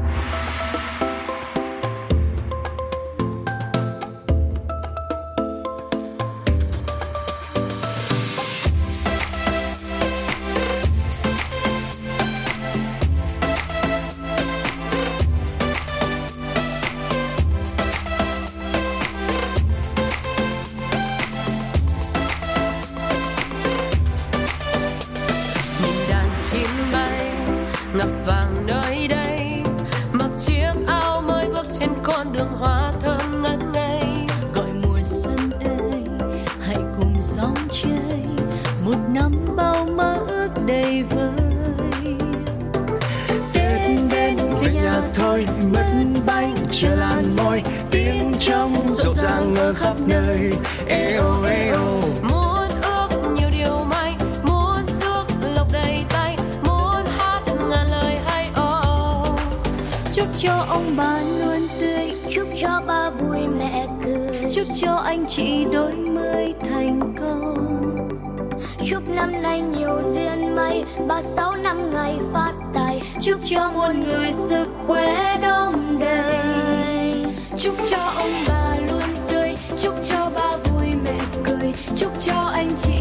cho 60.46 60.66
ông 60.70 60.94
bà 60.98 61.20
luôn 61.40 61.68
tươi. 61.80 62.12
Chúc 62.32 62.48
cho 62.62 62.82
ba 62.88 63.10
vui 63.10 63.40
mẹ 63.60 63.88
cười. 64.04 64.52
Chúc 64.52 64.68
cho 64.76 64.92
anh 64.92 65.26
chị 65.28 65.66
đôi 65.74 65.94
mươi 65.94 66.54
thành 66.70 67.16
công. 67.22 68.10
Chúc 68.90 69.10
năm 69.10 69.42
nay 69.42 69.62
nhiều 69.62 70.02
duyên 70.06 70.56
may 70.56 70.84
ba 71.08 71.22
sáu 71.22 71.56
năm 71.56 71.92
ngày 71.94 72.20
phát 72.34 72.54
tài. 72.74 73.02
Chúc 73.22 73.40
cho 73.44 73.72
muôn 73.76 74.04
người 74.04 74.34
sức 74.34 74.68
khỏe 74.88 75.38
đông 75.42 76.00
đầy. 76.00 77.26
Chúc 77.58 77.76
cho 77.90 77.98
ông 77.98 78.32
bà 78.48 78.76
luôn 78.90 79.10
tươi 79.30 79.56
chúc 79.84 79.96
cho 80.10 80.30
ba 80.36 80.58
vui 80.58 80.88
mẹ 81.06 81.20
cười. 81.44 81.74
Chúc 81.96 82.12
cho 82.26 82.52
anh 82.54 82.72
chị 82.84 82.95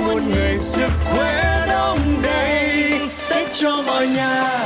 muôn 0.00 0.30
người 0.30 0.56
sức 0.56 0.90
khỏe 1.04 1.66
đông 1.68 1.98
đầy 2.22 3.00
tết 3.30 3.48
cho 3.52 3.82
mọi 3.86 4.06
nhà. 4.06 4.61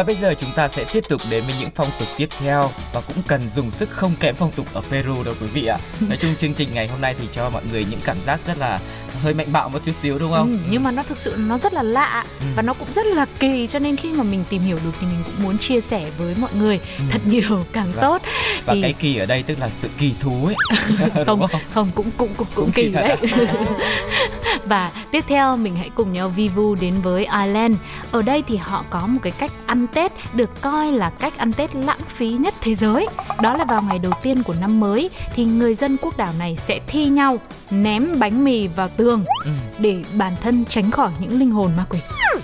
Và 0.00 0.04
bây 0.04 0.16
giờ 0.16 0.34
chúng 0.34 0.52
ta 0.56 0.68
sẽ 0.68 0.84
tiếp 0.92 1.04
tục 1.08 1.20
đến 1.30 1.44
với 1.44 1.54
những 1.60 1.70
phong 1.74 1.90
tục 1.98 2.08
tiếp 2.16 2.28
theo 2.38 2.70
và 2.92 3.00
cũng 3.00 3.16
cần 3.26 3.40
dùng 3.54 3.70
sức 3.70 3.90
không 3.90 4.12
kém 4.20 4.34
phong 4.34 4.52
tục 4.52 4.66
ở 4.74 4.82
Peru 4.90 5.24
đâu 5.24 5.34
quý 5.40 5.46
vị 5.46 5.66
ạ. 5.66 5.78
Nói 6.08 6.16
chung 6.20 6.36
chương 6.36 6.54
trình 6.54 6.68
ngày 6.74 6.88
hôm 6.88 7.00
nay 7.00 7.14
thì 7.18 7.28
cho 7.32 7.50
mọi 7.50 7.62
người 7.72 7.86
những 7.90 8.00
cảm 8.04 8.16
giác 8.26 8.40
rất 8.46 8.58
là 8.58 8.80
hơi 9.22 9.34
mạnh 9.34 9.46
bạo 9.52 9.68
một 9.68 9.78
chút 9.86 9.92
xíu 10.02 10.18
đúng 10.18 10.32
không? 10.32 10.50
Ừ, 10.52 10.58
nhưng 10.70 10.82
mà 10.82 10.90
nó 10.90 11.02
thực 11.02 11.18
sự 11.18 11.34
nó 11.38 11.58
rất 11.58 11.72
là 11.72 11.82
lạ 11.82 12.24
Ừ. 12.40 12.46
và 12.56 12.62
nó 12.62 12.72
cũng 12.74 12.88
rất 12.94 13.06
là 13.06 13.26
kỳ 13.38 13.66
cho 13.66 13.78
nên 13.78 13.96
khi 13.96 14.12
mà 14.12 14.22
mình 14.22 14.44
tìm 14.50 14.62
hiểu 14.62 14.78
được 14.84 14.90
thì 15.00 15.06
mình 15.06 15.22
cũng 15.24 15.42
muốn 15.44 15.58
chia 15.58 15.80
sẻ 15.80 16.10
với 16.18 16.34
mọi 16.40 16.50
người 16.58 16.80
Ừ. 16.98 17.04
thật 17.10 17.20
nhiều 17.26 17.64
càng 17.72 17.86
Vâng. 17.92 18.00
tốt. 18.00 18.22
Và 18.64 18.74
thì 18.74 18.82
cái 18.82 18.92
kỳ 18.92 19.16
ở 19.16 19.26
đây 19.26 19.42
tức 19.42 19.58
là 19.60 19.68
sự 19.68 19.88
kỳ 19.98 20.12
thú 20.20 20.46
ấy. 20.46 20.56
không 21.26 21.40
không? 21.40 21.60
không 21.74 21.90
cũng 21.94 22.10
cũng 22.16 22.28
cũng, 22.36 22.46
cũng 22.54 22.70
kỳ 22.72 22.88
đấy. 22.88 23.16
và 24.64 24.90
tiếp 25.10 25.24
theo 25.28 25.56
mình 25.56 25.76
hãy 25.76 25.90
cùng 25.94 26.12
nhau 26.12 26.28
vi 26.28 26.48
vu 26.48 26.74
đến 26.74 26.94
với 27.02 27.24
Ireland. 27.24 27.74
Ở 28.10 28.22
đây 28.22 28.42
thì 28.48 28.56
họ 28.56 28.84
có 28.90 29.06
một 29.06 29.20
cái 29.22 29.32
cách 29.38 29.52
ăn 29.66 29.86
Tết 29.86 30.12
được 30.34 30.60
coi 30.60 30.92
là 30.92 31.10
cách 31.10 31.38
ăn 31.38 31.52
Tết 31.52 31.74
lãng 31.74 31.98
phí 32.08 32.28
nhất 32.28 32.54
thế 32.60 32.74
giới. 32.74 33.06
Đó 33.42 33.56
là 33.56 33.64
vào 33.64 33.82
ngày 33.82 33.98
đầu 33.98 34.12
tiên 34.22 34.42
của 34.42 34.54
năm 34.60 34.80
mới 34.80 35.10
thì 35.34 35.44
người 35.44 35.74
dân 35.74 35.96
quốc 36.02 36.16
đảo 36.16 36.32
này 36.38 36.56
sẽ 36.56 36.80
thi 36.86 37.04
nhau 37.06 37.38
ném 37.70 38.18
bánh 38.18 38.44
mì 38.44 38.66
vào 38.66 38.88
tường 38.88 39.09
Ừ, 39.44 39.50
để 39.78 40.02
bản 40.14 40.32
thân 40.42 40.64
tránh 40.64 40.90
khỏi 40.90 41.10
những 41.20 41.38
linh 41.38 41.50
hồn 41.50 41.70
ma 41.76 41.84
quỷ. 41.90 41.98
ừ. 42.34 42.40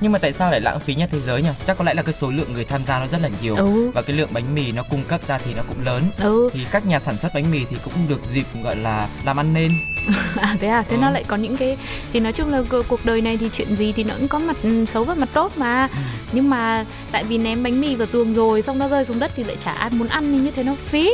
Nhưng 0.00 0.12
mà 0.12 0.18
tại 0.18 0.32
sao 0.32 0.50
lại 0.50 0.60
lãng 0.60 0.80
phí 0.80 0.94
nhất 0.94 1.08
thế 1.12 1.20
giới 1.26 1.42
nhỉ? 1.42 1.48
Chắc 1.66 1.76
có 1.78 1.84
lẽ 1.84 1.94
là 1.94 2.02
cái 2.02 2.14
số 2.20 2.30
lượng 2.30 2.52
người 2.52 2.64
tham 2.64 2.80
gia 2.86 2.98
nó 2.98 3.06
rất 3.06 3.18
là 3.22 3.28
nhiều 3.42 3.56
Ừ. 3.56 3.90
và 3.94 4.02
cái 4.02 4.16
lượng 4.16 4.28
bánh 4.32 4.54
mì 4.54 4.72
nó 4.72 4.82
cung 4.90 5.04
cấp 5.08 5.20
ra 5.26 5.38
thì 5.38 5.54
nó 5.54 5.62
cũng 5.68 5.84
lớn. 5.84 6.02
Ừ, 6.20 6.48
Thì 6.52 6.60
các 6.70 6.86
nhà 6.86 6.98
sản 6.98 7.16
xuất 7.18 7.34
bánh 7.34 7.50
mì 7.50 7.60
thì 7.70 7.76
cũng 7.84 7.92
được 8.08 8.20
dịp 8.32 8.44
gọi 8.64 8.76
là 8.76 9.08
làm 9.24 9.40
ăn 9.40 9.54
nên. 9.54 9.70
à 10.36 10.56
thế 10.60 10.68
à, 10.68 10.82
thế 10.88 10.96
Ừ. 10.96 11.00
nó 11.00 11.10
lại 11.10 11.24
có 11.26 11.36
những 11.36 11.56
cái 11.56 11.76
thì 12.12 12.20
nói 12.20 12.32
chung 12.32 12.52
là 12.52 12.60
cu- 12.70 12.82
cuộc 12.88 13.04
đời 13.04 13.20
này 13.20 13.36
thì 13.36 13.50
chuyện 13.56 13.76
gì 13.76 13.92
thì 13.92 14.04
nó 14.04 14.14
cũng 14.18 14.28
có 14.28 14.38
mặt 14.38 14.56
ừ, 14.62 14.84
xấu 14.86 15.04
và 15.04 15.14
mặt 15.14 15.28
tốt 15.32 15.52
mà. 15.56 15.88
Ừ. 15.92 15.98
Nhưng 16.32 16.50
mà 16.50 16.84
tại 17.12 17.24
vì 17.24 17.38
ném 17.38 17.62
bánh 17.62 17.80
mì 17.80 17.94
vào 17.94 18.06
tường 18.12 18.32
rồi 18.34 18.62
xong 18.62 18.78
nó 18.78 18.88
rơi 18.88 19.04
xuống 19.04 19.18
đất 19.18 19.30
thì 19.36 19.44
lại 19.44 19.56
chả 19.64 19.72
ai 19.72 19.90
muốn 19.90 20.08
ăn 20.08 20.32
thì 20.32 20.38
như 20.38 20.50
thế 20.50 20.62
nó 20.64 20.74
phí. 20.86 21.10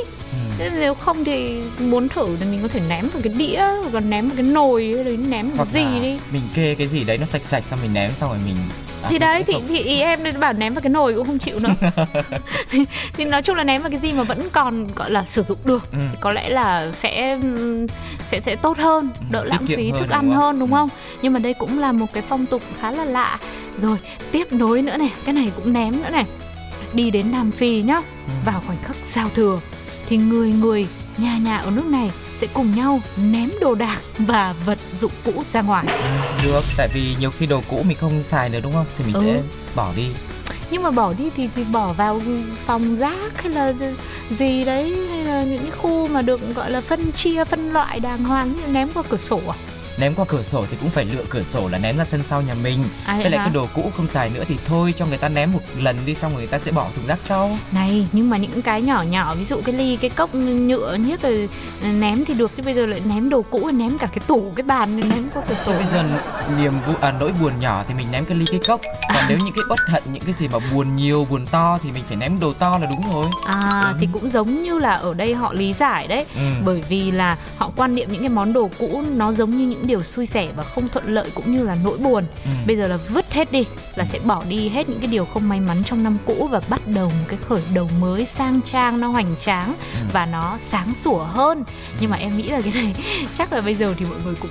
Ừ. 0.58 0.58
Thế 0.58 0.70
nếu 0.80 0.94
không 0.94 1.25
thì 1.25 1.62
muốn 1.80 2.08
thử 2.08 2.37
thì 2.40 2.46
mình 2.50 2.58
có 2.62 2.68
thể 2.68 2.80
ném 2.88 3.08
vào 3.08 3.23
cái 3.23 3.32
đĩa 3.37 3.64
hoặc 3.82 3.94
là 3.94 4.00
ném 4.00 4.28
vào 4.28 4.37
cái 4.37 4.46
nồi 4.46 4.84
là 4.84 5.11
ném 5.28 5.46
vào 5.49 5.56
Hoặc 5.56 5.68
cái 5.73 5.84
gì 5.84 5.90
là 5.94 6.02
đi. 6.02 6.18
mình 6.32 6.42
kê 6.54 6.75
cái 6.75 6.87
gì 6.87 7.04
đấy 7.04 7.18
nó 7.18 7.26
sạch 7.26 7.44
sạch 7.44 7.64
xong 7.64 7.78
mình 7.82 7.92
ném 7.94 8.11
xong 8.20 8.30
rồi 8.30 8.38
mình 8.46 8.56
à, 9.02 9.06
thì 9.11 9.18
đấy 9.18 9.44
thì, 9.46 9.54
thì 9.68 9.78
ý 9.78 10.00
em 10.00 10.20
bảo 10.40 10.52
ném 10.52 10.75
vào 10.75 10.80
cái 10.82 10.90
nồi 10.90 11.14
cũng 11.14 11.26
không 11.26 11.38
chịu 11.38 11.58
nữa 11.61 11.75
thì, 12.70 12.84
thì 13.16 13.25
nói 13.25 13.42
chung 13.42 13.56
là 13.56 13.64
ném 13.64 13.82
vào 13.82 13.90
cái 13.90 14.00
gì 14.00 14.12
mà 14.12 14.23
vẫn 14.23 14.49
còn 14.52 14.87
gọi 14.94 15.11
là 15.11 15.25
sử 15.25 15.44
dụng 15.49 15.58
được 15.64 15.82
Ừ. 15.92 15.99
thì 16.12 16.18
có 16.20 16.32
lẽ 16.32 16.49
là 16.49 16.92
sẽ 16.92 17.38
sẽ 18.26 18.40
sẽ 18.40 18.56
tốt 18.56 18.78
hơn 18.78 19.08
Ừ, 19.20 19.25
đỡ 19.30 19.40
tiết 19.42 19.49
lãng 19.50 19.66
phí 19.66 19.90
thức 19.90 20.11
ăn 20.11 20.32
hơn 20.32 20.58
đúng 20.58 20.70
Ừ. 20.73 20.76
không 20.76 20.88
nhưng 21.23 21.32
mà 21.32 21.38
đây 21.38 21.54
cũng 21.54 21.78
là 21.78 21.92
một 21.92 22.06
cái 22.12 22.23
phong 22.28 22.46
tục 22.46 22.62
khá 22.80 22.90
là 22.92 23.04
lạ 23.04 23.38
rồi 23.78 23.96
tiếp 24.32 24.52
nối 24.52 24.82
nữa 24.82 24.96
này 24.96 25.12
cái 25.25 25.32
này 25.34 25.50
cũng 25.56 25.73
ném 25.73 26.02
nữa 26.02 26.11
này 26.11 26.25
đi 26.92 27.11
đến 27.11 27.32
Nam 27.32 27.50
Phi 27.50 27.82
nhá 27.82 27.96
Ừ. 28.26 28.32
vào 28.44 28.62
khoảnh 28.66 28.78
khắc 28.84 28.96
giao 29.14 29.28
thừa 29.34 29.61
thì 30.08 30.16
người 30.16 30.50
người 30.52 30.87
nhà 31.18 31.38
nhà 31.38 31.56
ở 31.58 31.70
nước 31.70 31.87
này 31.87 32.11
sẽ 32.40 32.46
cùng 32.54 32.75
nhau 32.76 33.00
ném 33.16 33.50
đồ 33.61 33.75
đạc 33.75 34.00
và 34.18 34.54
vật 34.66 34.78
dụng 35.00 35.12
cũ 35.25 35.42
ra 35.52 35.62
ngoài 35.62 35.87
được 36.44 36.64
tại 36.76 36.88
vì 36.94 37.16
nhiều 37.20 37.30
khi 37.38 37.46
đồ 37.46 37.61
cũ 37.68 37.82
mình 37.88 37.96
không 38.00 38.23
xài 38.30 38.49
nữa 38.49 38.58
đúng 38.62 38.73
không 38.73 38.87
thì 38.99 39.04
mình 39.04 39.14
Ừ. 39.14 39.20
sẽ 39.25 39.42
bỏ 39.75 39.92
đi 39.96 40.06
nhưng 40.70 40.82
mà 40.82 40.90
bỏ 40.90 41.12
đi 41.12 41.30
thì, 41.37 41.49
thì 41.54 41.64
bỏ 41.64 41.92
vào 41.92 42.20
phòng 42.66 42.96
rác 42.96 43.42
hay 43.42 43.52
là 43.52 43.73
gì- 43.73 43.94
gì 44.30 44.64
đấy 44.64 44.96
hay 45.11 45.25
là 45.25 45.44
những 45.44 45.58
cái 45.62 45.70
khu 45.70 46.08
mà 46.08 46.23
được 46.23 46.54
gọi 46.54 46.70
là 46.70 46.80
phân 46.80 47.12
chia 47.12 47.44
phân 47.44 47.73
loại 47.73 48.00
đàng 48.00 48.25
hoàng 48.25 48.52
như 48.52 48.62
ném 48.73 48.88
qua 48.94 49.02
cửa 49.08 49.16
sổ 49.16 49.40
à? 49.49 49.54
Ném 49.99 50.15
qua 50.15 50.25
cửa 50.29 50.43
sổ 50.43 50.65
thì 50.71 50.77
cũng 50.81 50.91
phải 50.91 51.05
lựa 51.05 51.25
cửa 51.31 51.43
sổ 51.43 51.69
là 51.69 51.79
ném 51.79 51.97
ra 51.99 52.05
sân 52.05 52.23
sau 52.31 52.43
nhà 52.43 52.55
mình. 52.63 52.85
À, 53.05 53.15
với 53.15 53.31
lại 53.31 53.39
hả? 53.39 53.45
cái 53.45 53.55
đồ 53.55 53.67
cũ 53.75 53.91
không 53.97 54.09
xài 54.09 54.31
nữa 54.31 54.45
thì 54.49 54.57
thôi 54.67 54.95
cho 54.97 55.07
người 55.07 55.19
ta 55.19 55.29
ném 55.29 55.53
một 55.53 55.61
lần 55.79 55.97
đi 56.07 56.15
xong 56.15 56.35
người 56.35 56.47
ta 56.47 56.59
sẽ 56.59 56.71
bỏ 56.73 56.87
thùng 56.97 57.07
rác 57.07 57.19
sau. 57.25 57.59
Này 57.73 58.07
nhưng 58.13 58.31
mà 58.31 58.37
những 58.37 58.63
cái 58.63 58.83
nhỏ 58.83 59.03
nhỏ 59.03 59.35
ví 59.35 59.45
dụ 59.45 59.61
cái 59.65 59.75
ly 59.75 59.97
cái 59.97 60.11
cốc 60.11 60.35
nhựa 60.35 60.95
nhất 61.01 61.23
rồi 61.23 61.49
ném 61.83 62.25
thì 62.25 62.35
được 62.35 62.57
chứ 62.57 62.63
bây 62.63 62.75
giờ 62.75 62.87
lại 62.87 63.01
ném 63.05 63.29
đồ 63.29 63.43
cũ 63.51 63.71
ném 63.75 63.99
cả 63.99 64.07
cái 64.07 64.19
tủ 64.27 64.53
cái 64.57 64.63
bàn 64.65 65.01
ném 65.01 65.29
qua 65.35 65.43
cửa 65.49 65.55
sổ. 65.55 65.73
Bây 65.73 65.85
giờ 65.93 66.05
niềm 66.59 66.73
vui 66.87 66.95
à, 67.01 67.13
nỗi 67.21 67.33
buồn 67.41 67.53
nhỏ 67.61 67.85
thì 67.89 67.95
mình 67.95 68.07
ném 68.13 68.25
cái 68.25 68.37
ly 68.39 68.45
cái 68.51 68.61
cốc. 68.67 68.81
Còn 69.09 69.25
nếu 69.29 69.39
những 69.39 69.55
cái 69.55 69.65
bất 69.69 69.79
hận 69.89 70.03
những 70.13 70.23
cái 70.23 70.35
gì 70.39 70.49
mà 70.49 70.59
buồn 70.73 70.97
nhiều 70.97 71.27
buồn 71.31 71.47
to 71.47 71.79
thì 71.83 71.93
mình 71.93 72.03
phải 72.09 72.17
ném 72.17 72.41
đồ 72.41 72.53
to 72.53 72.79
là 72.79 72.87
đúng 72.87 73.13
rồi. 73.15 73.27
À 73.47 73.81
Ừ. 73.85 73.93
thì 74.01 74.09
cũng 74.13 74.29
giống 74.29 74.63
như 74.63 74.79
là 74.79 74.91
ở 74.93 75.15
đây 75.15 75.35
họ 75.35 75.53
lý 75.53 75.73
giải 75.73 76.07
đấy. 76.07 76.25
Ừ. 76.37 76.41
bởi 76.65 76.83
vì 76.89 77.11
là 77.11 77.37
họ 77.57 77.71
quan 77.77 77.95
niệm 77.95 78.09
những 78.13 78.21
cái 78.21 78.29
món 78.29 78.53
đồ 78.53 78.71
cũ 78.79 79.03
nó 79.15 79.33
giống 79.33 79.51
như 79.59 79.67
những 79.67 79.84
điều 79.87 80.03
xui 80.03 80.26
xẻ 80.26 80.49
và 80.57 80.62
không 80.62 80.88
thuận 80.88 81.14
lợi 81.14 81.31
cũng 81.35 81.53
như 81.55 81.62
là 81.62 81.76
nỗi 81.85 81.99
buồn 81.99 82.25
Ừ. 82.45 82.50
bây 82.67 82.76
giờ 82.76 82.88
là 82.88 82.97
vứt 82.97 83.24
hết 83.35 83.53
đi 83.53 83.64
là 83.95 84.05
sẽ 84.12 84.19
bỏ 84.19 84.43
đi 84.49 84.69
hết 84.69 84.88
những 84.88 84.99
cái 85.00 85.07
điều 85.11 85.25
không 85.25 85.49
may 85.49 85.61
mắn 85.61 85.83
trong 85.87 86.03
năm 86.03 86.19
cũ 86.26 86.49
và 86.50 86.61
bắt 86.69 86.81
đầu 86.87 87.07
một 87.09 87.25
cái 87.29 87.38
khởi 87.49 87.61
đầu 87.75 87.91
mới 88.00 88.25
sang 88.25 88.61
trang 88.64 89.00
nó 89.00 89.09
hoành 89.09 89.35
tráng 89.41 89.75
Ừ. 89.95 90.07
và 90.12 90.26
nó 90.26 90.57
sáng 90.59 90.95
sủa 90.95 91.19
hơn. 91.25 91.64
Nhưng 92.00 92.11
mà 92.11 92.17
em 92.17 92.37
nghĩ 92.37 92.49
là 92.49 92.61
cái 92.61 92.73
này 92.73 92.95
chắc 93.38 93.53
là 93.53 93.61
bây 93.61 93.75
giờ 93.75 93.95
thì 93.99 94.07
mọi 94.11 94.19
người 94.25 94.35
cũng 94.41 94.50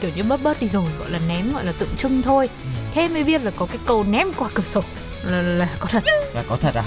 kiểu 0.00 0.10
như 0.16 0.22
bớt 0.22 0.42
bớt 0.42 0.60
đi 0.60 0.68
rồi 0.68 0.84
gọi 0.98 1.10
là 1.10 1.18
ném 1.28 1.52
gọi 1.52 1.64
là 1.64 1.72
tượng 1.78 1.96
trưng 1.98 2.22
thôi. 2.22 2.48
Ừ. 2.64 2.68
thế 2.94 3.08
mới 3.08 3.24
biết 3.24 3.42
là 3.44 3.50
có 3.56 3.66
cái 3.66 3.78
câu 3.86 4.04
ném 4.10 4.32
qua 4.36 4.48
cửa 4.54 4.62
sổ. 4.64 4.82
Là, 5.24 5.42
là, 5.42 5.54
là 5.54 5.68
có 5.78 5.86
thật. 5.90 6.02
Là 6.34 6.42
có 6.48 6.56
thật 6.60 6.74
à? 6.74 6.84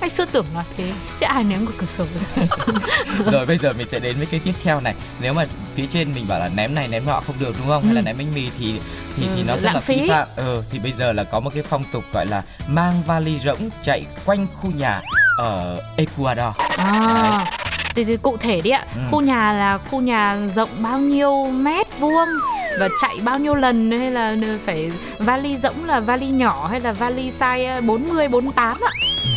Hay 0.00 0.10
xưa 0.10 0.24
tưởng 0.32 0.46
là 0.54 0.64
thế 0.76 0.92
chứ 1.20 1.26
ai 1.26 1.44
ném 1.44 1.66
qua 1.66 1.72
cửa 1.78 1.86
sổ 1.86 2.04
rồi 3.32 3.46
bây 3.46 3.58
giờ 3.58 3.72
mình 3.72 3.86
sẽ 3.90 3.98
đến 3.98 4.16
với 4.16 4.26
cái 4.26 4.40
tiếp 4.44 4.52
theo 4.62 4.80
này. 4.80 4.94
Nếu 5.20 5.32
mà 5.32 5.46
phía 5.74 5.86
trên 5.90 6.14
mình 6.14 6.26
bảo 6.28 6.38
là 6.40 6.48
ném 6.48 6.74
này 6.74 6.88
ném 6.88 7.06
nọ 7.06 7.20
không 7.26 7.36
được 7.38 7.54
đúng 7.58 7.68
không? 7.68 7.84
Hay 7.84 7.94
là 7.94 8.00
Ừ. 8.00 8.04
ném 8.04 8.18
bánh 8.18 8.34
mì 8.34 8.50
thì 8.58 8.80
thì 9.16 9.26
thì 9.36 9.40
Ừ, 9.42 9.44
nó 9.46 9.56
rất 9.56 9.72
là 9.74 9.80
phí 9.80 9.96
phí. 10.00 10.06
Phạm 10.16 10.28
ừ 10.46 10.62
thì 10.70 10.78
bây 10.78 10.92
giờ 10.92 11.12
là 11.12 11.24
có 11.24 11.40
một 11.40 11.50
cái 11.54 11.62
phong 11.62 11.84
tục 11.92 12.04
gọi 12.12 12.26
là 12.26 12.42
mang 12.68 13.02
vali 13.06 13.38
rỗng 13.38 13.70
chạy 13.82 14.06
quanh 14.26 14.46
khu 14.54 14.70
nhà 14.70 15.00
ở 15.38 15.80
Ecuador 15.96 16.54
À, 16.76 17.44
thì, 17.94 18.04
thì 18.04 18.16
cụ 18.16 18.36
thể 18.36 18.60
đi 18.60 18.70
ạ. 18.70 18.84
Ừ. 18.94 19.00
Khu 19.10 19.20
nhà 19.20 19.52
là 19.52 19.78
khu 19.90 20.00
nhà 20.00 20.38
rộng 20.54 20.68
bao 20.78 20.98
nhiêu 20.98 21.44
mét 21.50 21.86
vuông 21.98 22.28
và 22.80 22.88
chạy 23.00 23.16
bao 23.24 23.38
nhiêu 23.38 23.54
lần 23.54 23.90
hay 23.90 24.10
là 24.10 24.36
phải 24.66 24.90
vali 25.18 25.56
rỗng 25.56 25.84
là 25.84 26.00
vali 26.00 26.26
nhỏ 26.26 26.68
hay 26.70 26.80
là 26.80 26.92
vali 26.92 27.30
size 27.30 27.86
40 27.86 28.28
48 28.28 28.76
ạ. 28.80 28.92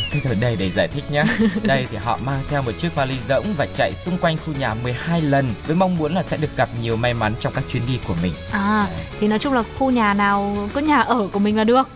Thế 0.09 0.19
thôi 0.23 0.37
đây 0.39 0.55
để 0.55 0.71
giải 0.71 0.87
thích 0.87 1.03
nhé. 1.11 1.23
Đây 1.63 1.87
thì 1.91 1.97
họ 1.97 2.19
mang 2.25 2.39
theo 2.49 2.61
một 2.61 2.71
chiếc 2.79 2.95
vali 2.95 3.15
rỗng 3.29 3.45
và 3.57 3.67
chạy 3.75 3.93
xung 3.95 4.17
quanh 4.17 4.37
khu 4.45 4.53
nhà 4.59 4.73
12 4.73 5.21
lần 5.21 5.53
với 5.67 5.75
mong 5.75 5.97
muốn 5.97 6.13
là 6.13 6.23
sẽ 6.23 6.37
được 6.37 6.57
gặp 6.57 6.69
nhiều 6.81 6.95
may 6.95 7.13
mắn 7.13 7.33
trong 7.39 7.53
các 7.53 7.63
chuyến 7.71 7.87
đi 7.87 7.99
của 8.07 8.15
mình. 8.23 8.33
À, 8.51 8.87
thì 9.19 9.27
nói 9.27 9.39
chung 9.39 9.53
là 9.53 9.63
khu 9.77 9.91
nhà 9.91 10.13
nào 10.13 10.67
có 10.73 10.81
nhà 10.81 10.97
ở 11.01 11.27
của 11.31 11.39
mình 11.39 11.57
là 11.57 11.63
được. 11.63 11.87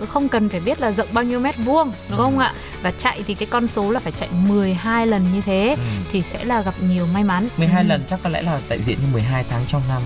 Ừ. 0.00 0.06
Không 0.06 0.28
cần 0.28 0.48
phải 0.48 0.60
biết 0.60 0.80
là 0.80 0.90
rộng 0.92 1.08
bao 1.12 1.24
nhiêu 1.24 1.40
mét 1.40 1.56
vuông, 1.56 1.92
đúng 2.08 2.18
Ừ. 2.18 2.24
không 2.24 2.38
ạ? 2.38 2.52
Và 2.82 2.92
chạy 2.98 3.22
thì 3.26 3.34
cái 3.34 3.48
con 3.50 3.66
số 3.66 3.90
là 3.90 4.00
phải 4.00 4.12
chạy 4.12 4.28
12 4.32 5.06
lần 5.06 5.24
như 5.34 5.40
thế 5.40 5.68
Ừ. 5.78 5.82
thì 6.12 6.22
sẽ 6.22 6.44
là 6.44 6.62
gặp 6.62 6.74
nhiều 6.80 7.06
may 7.14 7.24
mắn. 7.24 7.48
12 7.56 7.82
Ừ. 7.82 7.86
lần 7.88 8.02
chắc 8.08 8.20
có 8.22 8.28
lẽ 8.30 8.42
là 8.42 8.60
đại 8.68 8.78
diện 8.82 8.98
như 9.00 9.06
12 9.12 9.44
tháng 9.50 9.62
trong 9.68 9.82
năm. 9.88 10.02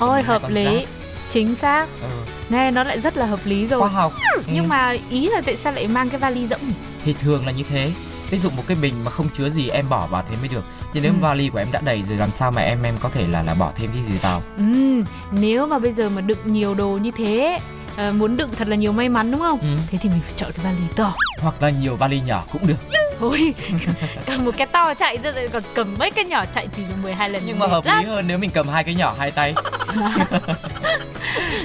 Ôi 0.00 0.08
12 0.10 0.22
hợp 0.22 0.50
lý. 0.50 0.64
giáp. 0.64 1.01
Chính 1.32 1.54
xác. 1.54 1.86
Ừ. 2.02 2.08
Nghe 2.50 2.70
nó 2.70 2.82
lại 2.84 3.00
rất 3.00 3.16
là 3.16 3.26
hợp 3.26 3.40
lý 3.44 3.66
rồi. 3.66 3.80
Khoa 3.80 3.88
học. 3.88 4.12
Nhưng 4.46 4.64
Ừ. 4.64 4.68
mà 4.68 4.96
ý 5.10 5.28
là 5.28 5.40
tại 5.46 5.56
sao 5.56 5.72
lại 5.72 5.88
mang 5.88 6.08
cái 6.10 6.18
vali 6.20 6.46
rỗng 6.48 6.60
nhỉ? 6.68 6.74
thì 7.04 7.12
thường 7.22 7.46
là 7.46 7.52
như 7.52 7.62
thế. 7.70 7.92
Ví 8.30 8.38
dụ 8.38 8.50
một 8.50 8.62
cái 8.66 8.76
bình 8.82 8.94
mà 9.04 9.10
không 9.10 9.28
chứa 9.38 9.50
gì 9.50 9.68
em 9.68 9.88
bỏ 9.88 10.06
vào 10.06 10.24
thế 10.30 10.36
mới 10.40 10.48
được. 10.48 10.64
chứ 10.94 11.00
nếu 11.02 11.12
Ừ. 11.12 11.16
vali 11.20 11.48
của 11.48 11.58
em 11.58 11.68
đã 11.72 11.80
đầy 11.84 12.02
rồi 12.08 12.18
làm 12.18 12.30
sao 12.30 12.50
mà 12.50 12.62
em 12.62 12.82
em 12.82 12.94
có 13.00 13.08
thể 13.14 13.26
là 13.26 13.42
là 13.42 13.54
bỏ 13.54 13.72
thêm 13.76 13.90
cái 13.94 14.02
gì 14.02 14.18
vào? 14.22 14.42
Ừm, 14.56 15.04
nếu 15.32 15.66
mà 15.66 15.78
bây 15.78 15.92
giờ 15.92 16.08
mà 16.08 16.20
đựng 16.20 16.38
nhiều 16.52 16.74
đồ 16.74 16.88
như 17.02 17.10
thế 17.18 17.58
ờ, 17.96 18.12
muốn 18.12 18.36
đựng 18.36 18.50
thật 18.58 18.68
là 18.68 18.76
nhiều 18.76 18.92
may 18.92 19.08
mắn 19.08 19.30
đúng 19.30 19.40
không? 19.40 19.58
Ừ. 19.60 19.66
Thế 19.90 19.98
thì 20.02 20.08
mình 20.08 20.20
phải 20.24 20.32
chọn 20.36 20.50
cái 20.56 20.64
vali 20.64 20.86
to. 20.96 21.12
Hoặc 21.40 21.62
là 21.62 21.70
nhiều 21.70 21.96
vali 21.96 22.20
nhỏ 22.20 22.44
cũng 22.52 22.66
được. 22.66 22.76
Thôi, 23.22 23.54
cầm 24.26 24.44
một 24.44 24.54
cái 24.56 24.66
to 24.66 24.94
chạy 24.94 25.18
ra 25.18 25.32
rồi 25.32 25.48
còn 25.48 25.62
cầm 25.74 25.94
mấy 25.98 26.10
cái 26.10 26.24
nhỏ 26.24 26.44
chạy 26.54 26.68
thì 26.72 26.82
12 27.02 27.30
lần 27.30 27.42
Nhưng 27.46 27.58
mà 27.58 27.66
hợp 27.66 27.84
lắm. 27.84 27.98
lý 28.02 28.08
hơn 28.08 28.26
nếu 28.26 28.38
mình 28.38 28.50
cầm 28.50 28.68
hai 28.68 28.84
cái 28.84 28.94
nhỏ 28.94 29.14
hai 29.18 29.30
tay. 29.30 29.54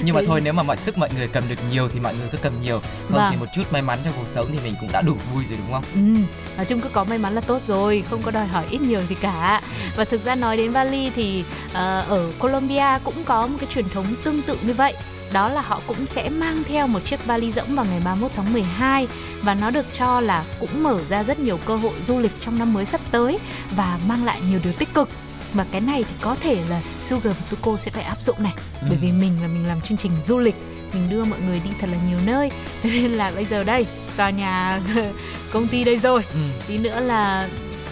Nhưng 0.02 0.14
mà 0.14 0.20
thôi 0.26 0.40
nếu 0.44 0.52
mà 0.52 0.62
mọi 0.62 0.76
sức 0.76 0.98
mọi 0.98 1.08
người 1.16 1.28
cầm 1.28 1.44
được 1.48 1.54
nhiều 1.70 1.88
thì 1.94 2.00
mọi 2.00 2.14
người 2.14 2.28
cứ 2.32 2.38
cầm 2.42 2.52
nhiều. 2.62 2.80
Không 2.80 3.16
Vâng. 3.18 3.28
thì 3.30 3.36
một 3.40 3.46
chút 3.54 3.62
may 3.70 3.82
mắn 3.82 3.98
trong 4.04 4.12
cuộc 4.16 4.26
sống 4.34 4.46
thì 4.52 4.58
mình 4.64 4.74
cũng 4.80 4.92
đã 4.92 5.02
đủ 5.02 5.16
vui 5.34 5.44
rồi 5.50 5.58
đúng 5.58 5.72
không? 5.72 5.84
Ừ, 5.94 6.22
nói 6.56 6.66
chung 6.66 6.80
cứ 6.80 6.88
có 6.88 7.04
may 7.04 7.18
mắn 7.18 7.34
là 7.34 7.40
tốt 7.40 7.62
rồi, 7.66 8.04
không 8.10 8.22
có 8.22 8.30
đòi 8.30 8.46
hỏi 8.46 8.64
ít 8.70 8.80
nhiều 8.80 9.00
gì 9.02 9.14
cả. 9.20 9.62
Và 9.96 10.04
thực 10.04 10.24
ra 10.24 10.34
nói 10.34 10.56
đến 10.56 10.72
vali 10.72 11.10
thì 11.16 11.44
ờ, 11.72 12.04
ở 12.08 12.26
Colombia 12.38 12.98
cũng 13.04 13.24
có 13.24 13.46
một 13.46 13.56
cái 13.60 13.68
truyền 13.74 13.88
thống 13.88 14.06
tương 14.24 14.42
tự 14.42 14.58
như 14.62 14.72
vậy. 14.72 14.94
Đó 15.32 15.48
là 15.48 15.60
họ 15.60 15.80
cũng 15.86 16.06
sẽ 16.14 16.28
mang 16.28 16.62
theo 16.68 16.86
một 16.86 17.04
chiếc 17.04 17.26
vali 17.26 17.52
rỗng 17.52 17.74
vào 17.76 17.84
ngày 17.90 18.00
31 18.04 18.30
tháng 18.36 18.52
12 18.52 19.08
và 19.42 19.54
nó 19.54 19.70
được 19.70 19.86
cho 19.92 20.20
là 20.20 20.44
cũng 20.60 20.82
mở 20.82 21.00
ra 21.08 21.22
rất 21.22 21.38
nhiều 21.38 21.58
cơ 21.66 21.76
hội 21.76 21.92
du 22.06 22.18
lịch 22.18 22.32
trong 22.40 22.58
năm 22.58 22.72
mới 22.72 22.84
sắp 22.84 23.00
tới 23.10 23.38
và 23.76 23.98
mang 24.08 24.24
lại 24.24 24.40
nhiều 24.50 24.60
điều 24.64 24.72
tích 24.72 24.94
cực. 24.94 25.08
Mà 25.52 25.64
cái 25.72 25.80
này 25.80 26.02
thì 26.04 26.14
có 26.20 26.34
thể 26.40 26.58
là 26.68 26.80
Sugar 27.02 27.24
và 27.36 27.42
Tuko 27.50 27.76
sẽ 27.76 27.90
phải 27.90 28.02
áp 28.04 28.22
dụng 28.22 28.36
này 28.42 28.52
bởi 28.82 28.90
Ừ. 28.90 28.96
vì 29.00 29.12
mình 29.12 29.32
là 29.42 29.48
mình 29.48 29.66
làm 29.66 29.80
chương 29.80 29.98
trình 29.98 30.12
du 30.26 30.38
lịch 30.38 30.54
mình 30.92 31.10
đưa 31.10 31.24
mọi 31.24 31.40
người 31.40 31.60
đi 31.64 31.70
thật 31.80 31.86
là 31.92 31.98
nhiều 32.08 32.18
nơi 32.26 32.50
nên 32.82 33.12
là 33.12 33.30
bây 33.30 33.44
giờ 33.44 33.64
đây 33.64 33.86
vào 34.16 34.30
nhà 34.30 34.80
công 35.52 35.68
ty 35.68 35.84
đây 35.84 35.96
rồi 35.98 36.24
Ừ. 36.32 36.38
tí 36.68 36.78
nữa 36.78 37.00
là 37.00 37.48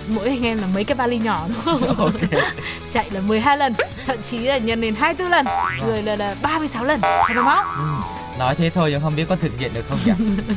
mỗi 0.08 0.28
anh 0.28 0.42
em 0.46 0.58
là 0.58 0.66
mấy 0.74 0.84
cái 0.84 0.96
vali 0.96 1.18
nhỏ 1.18 1.46
đúng 1.48 1.78
không 1.86 1.96
Ok. 1.98 2.42
chạy 2.90 3.10
là 3.10 3.20
12 3.20 3.56
lần 3.58 3.74
thậm 4.06 4.16
chí 4.24 4.38
là 4.38 4.58
nhân 4.58 4.80
lên 4.80 4.94
24 4.94 5.30
lần 5.30 5.46
rồi 5.86 6.02
là, 6.02 6.16
là 6.16 6.34
36 6.42 6.84
lần 6.84 7.00
phải 7.02 7.34
không 7.34 7.46
Ừ. 7.76 8.15
nói 8.38 8.54
thế 8.54 8.70
thôi 8.70 8.88
nhưng 8.92 9.00
không 9.00 9.16
biết 9.16 9.24
có 9.28 9.36
thực 9.36 9.58
hiện 9.58 9.70
được 9.74 9.84
không 9.88 9.98
nhỉ 10.06 10.12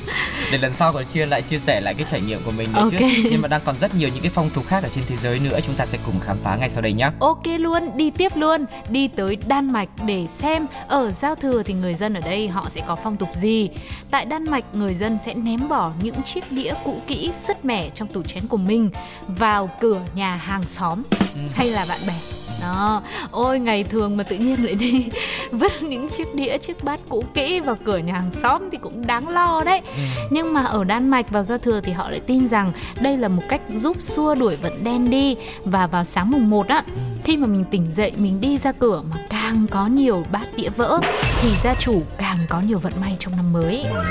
để 0.51 0.57
lần 0.57 0.73
sau 0.73 0.93
còn 0.93 1.05
chia 1.13 1.25
lại 1.25 1.41
chia 1.41 1.59
sẻ 1.59 1.81
lại 1.81 1.93
cái 1.93 2.05
trải 2.11 2.21
nghiệm 2.21 2.39
của 2.45 2.51
mình 2.51 2.69
nữa 2.73 2.79
Ok. 2.81 2.91
chứ 2.99 3.05
nhưng 3.31 3.41
mà 3.41 3.47
đang 3.47 3.61
còn 3.65 3.75
rất 3.77 3.95
nhiều 3.95 4.09
những 4.13 4.21
cái 4.23 4.31
phong 4.35 4.49
tục 4.49 4.63
khác 4.67 4.83
ở 4.83 4.89
trên 4.95 5.03
thế 5.07 5.15
giới 5.23 5.39
nữa 5.39 5.59
chúng 5.65 5.75
ta 5.75 5.85
sẽ 5.85 5.97
cùng 6.05 6.19
khám 6.19 6.37
phá 6.43 6.55
ngay 6.55 6.69
sau 6.69 6.81
đây 6.81 6.93
nhé 6.93 7.09
Ok 7.19 7.43
luôn, 7.59 7.97
đi 7.97 8.09
tiếp 8.11 8.31
luôn, 8.35 8.65
đi 8.89 9.07
tới 9.07 9.37
Đan 9.47 9.71
Mạch 9.71 9.89
để 10.05 10.27
xem 10.39 10.65
ở 10.87 11.11
giao 11.11 11.35
thừa 11.35 11.63
thì 11.63 11.73
người 11.73 11.93
dân 11.95 12.13
ở 12.13 12.21
đây 12.21 12.47
họ 12.47 12.69
sẽ 12.69 12.81
có 12.87 12.95
phong 13.03 13.17
tục 13.17 13.29
gì. 13.35 13.69
Tại 14.11 14.25
Đan 14.25 14.43
Mạch, 14.51 14.65
người 14.73 14.95
dân 14.95 15.17
sẽ 15.25 15.33
ném 15.33 15.67
bỏ 15.69 15.91
những 16.01 16.21
chiếc 16.23 16.51
đĩa 16.51 16.73
cũ 16.83 17.01
kỹ 17.07 17.31
sứt 17.47 17.65
mẻ 17.65 17.89
trong 17.95 18.07
tủ 18.07 18.23
chén 18.23 18.47
của 18.47 18.57
mình 18.57 18.89
vào 19.27 19.69
cửa 19.79 20.01
nhà 20.15 20.35
hàng 20.35 20.63
xóm 20.67 21.03
Ừ. 21.35 21.41
hay 21.53 21.67
là 21.69 21.85
bạn 21.89 21.99
bè. 22.07 22.13
Đó, 22.61 23.01
ôi 23.31 23.59
ngày 23.59 23.83
thường 23.83 24.17
mà 24.17 24.23
tự 24.23 24.35
nhiên 24.35 24.65
lại 24.65 24.75
đi 24.75 25.05
vứt 25.51 25.83
những 25.83 26.09
chiếc 26.09 26.35
đĩa, 26.35 26.57
chiếc 26.57 26.83
bát 26.83 26.99
cũ 27.09 27.23
kỹ 27.33 27.59
vào 27.59 27.77
cửa 27.85 27.97
nhà 27.97 28.13
hàng 28.13 28.31
xóm 28.41 28.69
thì 28.71 28.77
cũng 28.77 29.07
đáng 29.07 29.29
lo 29.29 29.63
đấy. 29.65 29.81
Ừ. 29.85 30.01
Nhưng 30.29 30.53
mà 30.53 30.63
ở 30.63 30.83
Đan 30.83 31.09
Mạch 31.09 31.29
vào 31.29 31.43
giao 31.43 31.57
thừa 31.57 31.81
thì 31.81 31.91
họ 31.91 32.09
lại 32.09 32.19
tin 32.19 32.47
rằng 32.47 32.71
đây 33.01 33.17
là 33.17 33.27
một 33.27 33.43
cách 33.49 33.61
giúp 33.73 34.01
xua 34.01 34.35
đuổi 34.35 34.55
vận 34.55 34.83
đen 34.83 35.09
đi 35.09 35.35
và 35.65 35.87
vào 35.87 36.03
sáng 36.03 36.31
mùng 36.31 36.49
1 36.49 36.67
á, 36.67 36.83
khi 37.23 37.37
mà 37.37 37.47
mình 37.47 37.65
tỉnh 37.71 37.91
dậy 37.95 38.11
mình 38.17 38.41
đi 38.41 38.57
ra 38.57 38.71
cửa 38.71 39.03
mà 39.09 39.17
càng 39.29 39.65
có 39.71 39.87
nhiều 39.87 40.25
bát 40.31 40.45
đĩa 40.55 40.69
vỡ 40.69 40.99
thì 41.41 41.49
gia 41.63 41.75
chủ 41.75 42.01
càng 42.17 42.37
có 42.49 42.61
nhiều 42.61 42.79
vận 42.79 42.93
may 43.01 43.17
trong 43.19 43.35
năm 43.35 43.53
mới. 43.53 43.83
Ừ. 43.93 44.03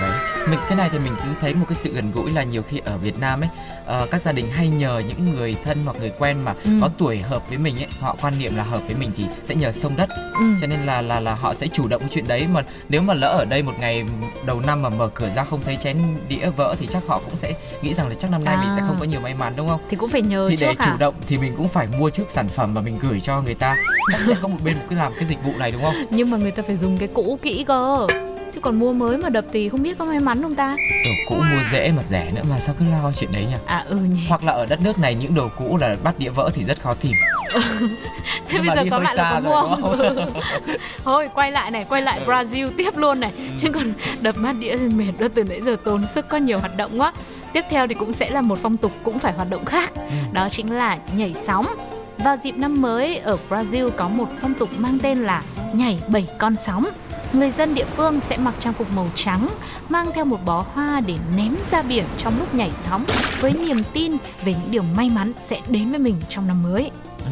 Mình 0.50 0.58
cái 0.68 0.78
này 0.78 0.88
thì 0.92 0.98
mình 0.98 1.12
cũng 1.16 1.34
thấy 1.40 1.54
một 1.54 1.64
cái 1.68 1.78
sự 1.78 1.92
gần 1.92 2.12
gũi 2.14 2.30
là 2.30 2.42
nhiều 2.42 2.62
khi 2.62 2.80
ở 2.84 2.98
Việt 2.98 3.18
Nam 3.20 3.40
ấy 3.40 3.48
ờ, 3.88 4.06
các 4.10 4.22
gia 4.22 4.32
đình 4.32 4.50
hay 4.50 4.68
nhờ 4.68 5.02
những 5.08 5.30
người 5.36 5.56
thân 5.64 5.78
hoặc 5.84 5.96
người 6.00 6.12
quen 6.18 6.36
mà 6.44 6.54
Ừ. 6.64 6.70
có 6.80 6.88
tuổi 6.98 7.18
hợp 7.18 7.48
với 7.48 7.58
mình 7.58 7.76
ấy 7.76 7.86
họ 8.00 8.16
quan 8.22 8.38
niệm 8.38 8.56
là 8.56 8.62
hợp 8.62 8.80
với 8.86 8.94
mình 8.96 9.10
thì 9.16 9.24
sẽ 9.44 9.54
nhờ 9.54 9.72
sông 9.72 9.96
đất 9.96 10.08
Ừ. 10.34 10.44
cho 10.60 10.66
nên 10.66 10.80
là 10.86 11.02
là 11.02 11.20
là 11.20 11.34
họ 11.34 11.54
sẽ 11.54 11.66
chủ 11.68 11.88
động 11.88 12.02
chuyện 12.10 12.28
đấy 12.28 12.46
mà 12.52 12.62
nếu 12.88 13.02
mà 13.02 13.14
lỡ 13.14 13.28
ở 13.28 13.44
đây 13.44 13.62
một 13.62 13.72
ngày 13.80 14.04
đầu 14.46 14.60
năm 14.60 14.82
mà 14.82 14.88
mở 14.88 15.10
cửa 15.14 15.30
ra 15.36 15.44
không 15.44 15.60
thấy 15.64 15.76
chén 15.76 15.96
đĩa 16.28 16.50
vỡ 16.56 16.76
thì 16.80 16.88
chắc 16.92 17.02
họ 17.06 17.20
cũng 17.24 17.36
sẽ 17.36 17.52
nghĩ 17.82 17.94
rằng 17.94 18.08
là 18.08 18.14
chắc 18.18 18.30
năm 18.30 18.44
nay 18.44 18.56
mình 18.56 18.68
sẽ 18.76 18.82
À. 18.82 18.84
không 18.88 18.96
có 19.00 19.04
nhiều 19.04 19.20
may 19.20 19.34
mắn 19.34 19.52
đúng 19.56 19.68
không 19.68 19.80
Thì 19.90 19.96
cũng 19.96 20.10
phải 20.10 20.22
nhờ 20.22 20.46
thì 20.50 20.56
để 20.60 20.66
trước 20.66 20.82
chủ 20.84 20.90
à? 20.90 20.96
động 20.98 21.14
thì 21.26 21.38
mình 21.38 21.52
cũng 21.56 21.68
phải 21.68 21.86
mua 21.98 22.10
trước 22.10 22.24
sản 22.30 22.48
phẩm 22.48 22.74
và 22.74 22.80
mình 22.80 22.98
gửi 23.02 23.20
cho 23.20 23.40
người 23.42 23.54
ta 23.54 23.76
chắc 24.12 24.20
sẽ 24.26 24.34
có 24.42 24.48
một 24.48 24.58
bên 24.64 24.76
cứ 24.90 24.96
làm 24.96 25.12
cái 25.14 25.24
dịch 25.24 25.42
vụ 25.44 25.52
này 25.58 25.70
đúng 25.70 25.82
không 25.82 25.94
Nhưng 26.10 26.30
mà 26.30 26.36
người 26.38 26.50
ta 26.50 26.62
phải 26.66 26.76
dùng 26.76 26.98
cái 26.98 27.08
cũ 27.14 27.38
kỹ 27.42 27.64
cơ. 27.68 28.06
Chứ 28.54 28.60
còn 28.60 28.78
mua 28.78 28.92
mới 28.92 29.18
mà 29.18 29.28
đập 29.28 29.44
thì 29.52 29.68
không 29.68 29.82
biết 29.82 29.98
có 29.98 30.04
may 30.04 30.20
mắn 30.20 30.42
không 30.42 30.54
ta? 30.54 30.76
đồ 31.04 31.10
cũ 31.28 31.34
mua 31.34 31.60
dễ 31.72 31.92
mà 31.96 32.02
rẻ 32.02 32.30
nữa 32.34 32.42
mà 32.50 32.60
sao 32.60 32.74
cứ 32.78 32.84
lo 32.90 33.12
chuyện 33.20 33.32
đấy 33.32 33.44
nhỉ 33.48 33.54
À 33.66 33.84
ừ 33.88 33.96
nhỉ. 33.96 34.20
hoặc 34.28 34.44
là 34.44 34.52
ở 34.52 34.66
đất 34.66 34.80
nước 34.80 34.98
này 34.98 35.14
những 35.14 35.34
đồ 35.34 35.48
cũ 35.56 35.76
là 35.80 35.96
bắt 36.02 36.14
đĩa 36.18 36.28
vỡ 36.28 36.50
thì 36.54 36.64
rất 36.64 36.80
khó 36.82 36.94
tìm 36.94 37.12
Thế 38.48 38.58
bây 38.58 38.68
giờ 38.76 38.84
có 38.90 38.98
bạn 38.98 39.16
là 39.16 39.30
có 39.34 39.40
mua 39.40 39.76
không? 39.76 40.32
Thôi 41.04 41.28
quay 41.34 41.52
lại 41.52 41.70
này, 41.70 41.84
quay 41.88 42.02
lại 42.02 42.18
Ừ. 42.18 42.24
Brazil 42.32 42.70
tiếp 42.76 42.96
luôn 42.96 43.20
này. 43.20 43.32
Chứ 43.58 43.68
còn 43.74 43.92
đập 44.20 44.34
bát 44.42 44.52
đĩa 44.52 44.76
thì 44.76 44.88
mệt 44.88 45.12
đó 45.18 45.26
từ 45.34 45.44
nãy 45.44 45.60
giờ 45.62 45.76
tốn 45.84 46.06
sức 46.06 46.28
có 46.28 46.36
nhiều 46.36 46.58
hoạt 46.58 46.76
động 46.76 47.00
quá. 47.00 47.12
Tiếp 47.52 47.64
theo 47.70 47.86
thì 47.86 47.94
cũng 47.94 48.12
sẽ 48.12 48.30
là 48.30 48.40
một 48.40 48.58
phong 48.62 48.76
tục 48.76 48.92
cũng 49.02 49.18
phải 49.18 49.32
hoạt 49.32 49.50
động 49.50 49.64
khác. 49.64 49.92
Ừ. 49.94 50.00
Đó 50.32 50.48
chính 50.50 50.72
là 50.72 50.98
nhảy 51.16 51.34
sóng. 51.46 51.66
Vào 52.18 52.36
dịp 52.36 52.52
năm 52.56 52.82
mới 52.82 53.18
ở 53.18 53.38
Brazil 53.50 53.90
có 53.90 54.08
một 54.08 54.28
phong 54.40 54.54
tục 54.54 54.68
mang 54.78 54.98
tên 55.02 55.18
là 55.22 55.42
nhảy 55.72 55.98
bảy 56.08 56.26
con 56.38 56.56
sóng. 56.56 56.88
Người 57.32 57.50
dân 57.50 57.74
địa 57.74 57.84
phương 57.84 58.20
sẽ 58.20 58.36
mặc 58.36 58.54
trang 58.60 58.72
phục 58.72 58.92
màu 58.92 59.06
trắng, 59.14 59.48
mang 59.88 60.10
theo 60.14 60.24
một 60.24 60.38
bó 60.44 60.64
hoa 60.72 61.00
để 61.06 61.14
ném 61.36 61.56
ra 61.70 61.82
biển 61.82 62.04
trong 62.18 62.38
lúc 62.38 62.54
nhảy 62.54 62.70
sóng 62.84 63.04
với 63.40 63.52
niềm 63.52 63.76
tin 63.92 64.12
về 64.44 64.54
những 64.54 64.70
điều 64.70 64.82
may 64.82 65.10
mắn 65.10 65.32
sẽ 65.40 65.60
đến 65.68 65.90
với 65.90 65.98
mình 65.98 66.16
trong 66.28 66.46
năm 66.46 66.62
mới. 66.62 66.90
Ừ. 67.24 67.30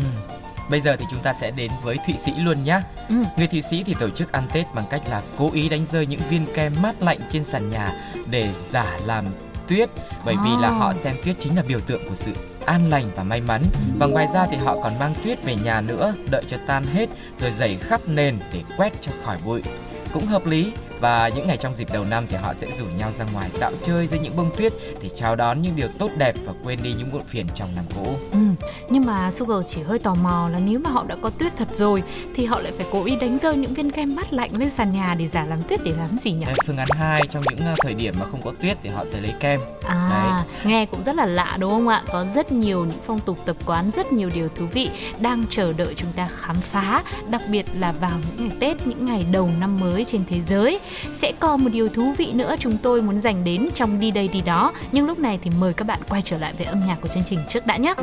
Bây 0.70 0.80
giờ 0.80 0.96
thì 0.96 1.04
chúng 1.10 1.20
ta 1.20 1.34
sẽ 1.34 1.50
đến 1.50 1.70
với 1.82 1.98
Thụy 2.06 2.14
Sĩ 2.16 2.32
luôn 2.38 2.64
nhé. 2.64 2.80
Ừ. 3.08 3.14
Người 3.36 3.46
Thụy 3.46 3.62
Sĩ 3.62 3.82
thì 3.82 3.94
tổ 4.00 4.10
chức 4.10 4.32
ăn 4.32 4.48
Tết 4.52 4.74
bằng 4.74 4.84
cách 4.90 5.02
là 5.10 5.22
cố 5.36 5.50
ý 5.52 5.68
đánh 5.68 5.86
rơi 5.86 6.06
những 6.06 6.20
viên 6.30 6.46
kem 6.54 6.72
mát 6.82 7.02
lạnh 7.02 7.18
trên 7.30 7.44
sàn 7.44 7.70
nhà 7.70 7.92
để 8.30 8.52
giả 8.62 8.98
làm 9.04 9.24
tuyết 9.68 9.90
bởi 10.24 10.34
vì 10.44 10.50
là 10.60 10.70
họ 10.70 10.94
xem 10.94 11.16
tuyết 11.24 11.36
chính 11.40 11.56
là 11.56 11.62
biểu 11.68 11.80
tượng 11.80 12.08
của 12.08 12.14
sự 12.14 12.32
an 12.66 12.90
lành 12.90 13.10
và 13.16 13.22
may 13.22 13.40
mắn. 13.40 13.62
Và 13.98 14.06
ngoài 14.06 14.26
ra 14.34 14.46
thì 14.50 14.56
họ 14.56 14.76
còn 14.82 14.98
mang 14.98 15.14
tuyết 15.24 15.44
về 15.44 15.56
nhà 15.64 15.80
nữa, 15.80 16.14
đợi 16.30 16.44
cho 16.46 16.56
tan 16.66 16.86
hết, 16.86 17.08
rồi 17.40 17.52
dày 17.58 17.76
khắp 17.76 18.00
nền 18.06 18.38
để 18.52 18.62
quét 18.76 18.92
cho 19.00 19.12
khỏi 19.24 19.38
bụi. 19.44 19.62
Cũng 20.12 20.26
hợp 20.26 20.46
lý 20.46 20.72
và 21.00 21.28
những 21.28 21.46
ngày 21.46 21.56
trong 21.56 21.74
dịp 21.74 21.92
đầu 21.92 22.04
năm 22.04 22.26
thì 22.28 22.36
họ 22.36 22.54
sẽ 22.54 22.66
rủ 22.78 22.84
nhau 22.98 23.12
ra 23.12 23.24
ngoài 23.32 23.50
dạo 23.52 23.72
chơi 23.82 24.06
dưới 24.06 24.20
những 24.20 24.36
bông 24.36 24.50
tuyết 24.56 24.72
để 25.02 25.08
chào 25.08 25.36
đón 25.36 25.62
những 25.62 25.76
điều 25.76 25.88
tốt 25.98 26.10
đẹp 26.16 26.34
và 26.44 26.52
quên 26.64 26.82
đi 26.82 26.92
những 26.92 27.12
muộn 27.12 27.24
phiền 27.24 27.46
trong 27.54 27.68
năm 27.76 27.84
cũ. 27.94 28.16
Ừ, 28.32 28.38
nhưng 28.90 29.06
mà 29.06 29.30
Sugar 29.30 29.66
chỉ 29.68 29.82
hơi 29.82 29.98
tò 29.98 30.14
mò 30.14 30.48
là 30.52 30.58
nếu 30.58 30.78
mà 30.78 30.90
họ 30.90 31.04
đã 31.08 31.16
có 31.22 31.30
tuyết 31.30 31.56
thật 31.56 31.68
rồi 31.72 32.02
thì 32.34 32.44
họ 32.44 32.60
lại 32.60 32.72
phải 32.76 32.86
cố 32.92 33.04
ý 33.04 33.16
đánh 33.16 33.38
rơi 33.38 33.56
những 33.56 33.74
viên 33.74 33.90
kem 33.90 34.16
mát 34.16 34.32
lạnh 34.32 34.50
lên 34.56 34.70
sàn 34.70 34.92
nhà 34.92 35.14
để 35.14 35.28
giả 35.28 35.46
làm 35.46 35.62
tuyết 35.62 35.80
để 35.84 35.92
làm 35.98 36.18
gì 36.18 36.32
nhỉ? 36.32 36.44
Đây, 36.44 36.54
phương 36.66 36.76
án 36.76 36.88
2 36.90 37.22
trong 37.30 37.42
những 37.50 37.72
uh, 37.72 37.78
thời 37.82 37.94
điểm 37.94 38.14
mà 38.18 38.26
không 38.26 38.42
có 38.42 38.52
tuyết 38.62 38.78
thì 38.82 38.90
họ 38.90 39.04
sẽ 39.04 39.20
lấy 39.20 39.32
kem. 39.40 39.60
À, 39.88 40.44
nghe 40.64 40.86
cũng 40.86 41.04
rất 41.04 41.16
là 41.16 41.26
lạ 41.26 41.56
đúng 41.60 41.70
không 41.70 41.88
ạ? 41.88 42.02
Có 42.12 42.24
rất 42.24 42.52
nhiều 42.52 42.84
những 42.84 42.98
phong 43.06 43.20
tục 43.20 43.38
tập 43.44 43.56
quán, 43.66 43.90
rất 43.90 44.12
nhiều 44.12 44.30
điều 44.34 44.48
thú 44.48 44.66
vị 44.72 44.90
đang 45.20 45.44
chờ 45.48 45.72
đợi 45.72 45.94
chúng 45.96 46.12
ta 46.12 46.28
khám 46.36 46.60
phá, 46.60 47.02
đặc 47.28 47.42
biệt 47.48 47.66
là 47.74 47.92
vào 47.92 48.18
những 48.26 48.48
ngày 48.48 48.56
Tết, 48.60 48.86
những 48.86 49.06
ngày 49.06 49.26
đầu 49.32 49.50
năm 49.60 49.80
mới 49.80 50.04
trên 50.04 50.24
thế 50.28 50.40
giới. 50.48 50.80
Sẽ 51.12 51.32
còn 51.40 51.64
một 51.64 51.70
điều 51.72 51.88
thú 51.88 52.14
vị 52.18 52.32
nữa 52.32 52.54
chúng 52.58 52.76
tôi 52.82 53.02
muốn 53.02 53.20
dành 53.20 53.44
đến 53.44 53.68
trong 53.74 54.00
đi 54.00 54.10
đây 54.10 54.28
đi 54.28 54.40
đó, 54.40 54.72
nhưng 54.92 55.06
lúc 55.06 55.18
này 55.18 55.38
thì 55.42 55.50
mời 55.58 55.72
các 55.74 55.86
bạn 55.86 56.00
quay 56.08 56.22
trở 56.22 56.38
lại 56.38 56.54
với 56.58 56.66
âm 56.66 56.86
nhạc 56.86 56.96
của 57.00 57.08
chương 57.08 57.24
trình 57.26 57.38
trước 57.48 57.66
đã 57.66 57.76
nhé. 57.76 57.94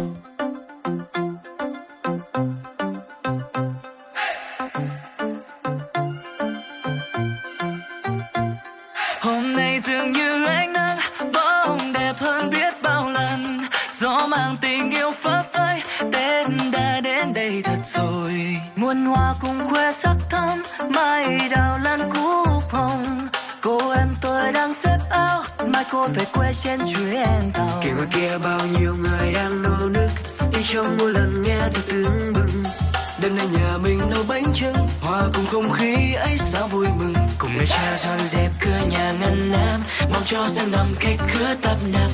Cho 40.33 40.49
sang 40.49 40.71
năm 40.71 40.95
khách 40.99 41.17
khứa 41.27 41.55
tấp 41.61 41.77
nập. 41.87 42.11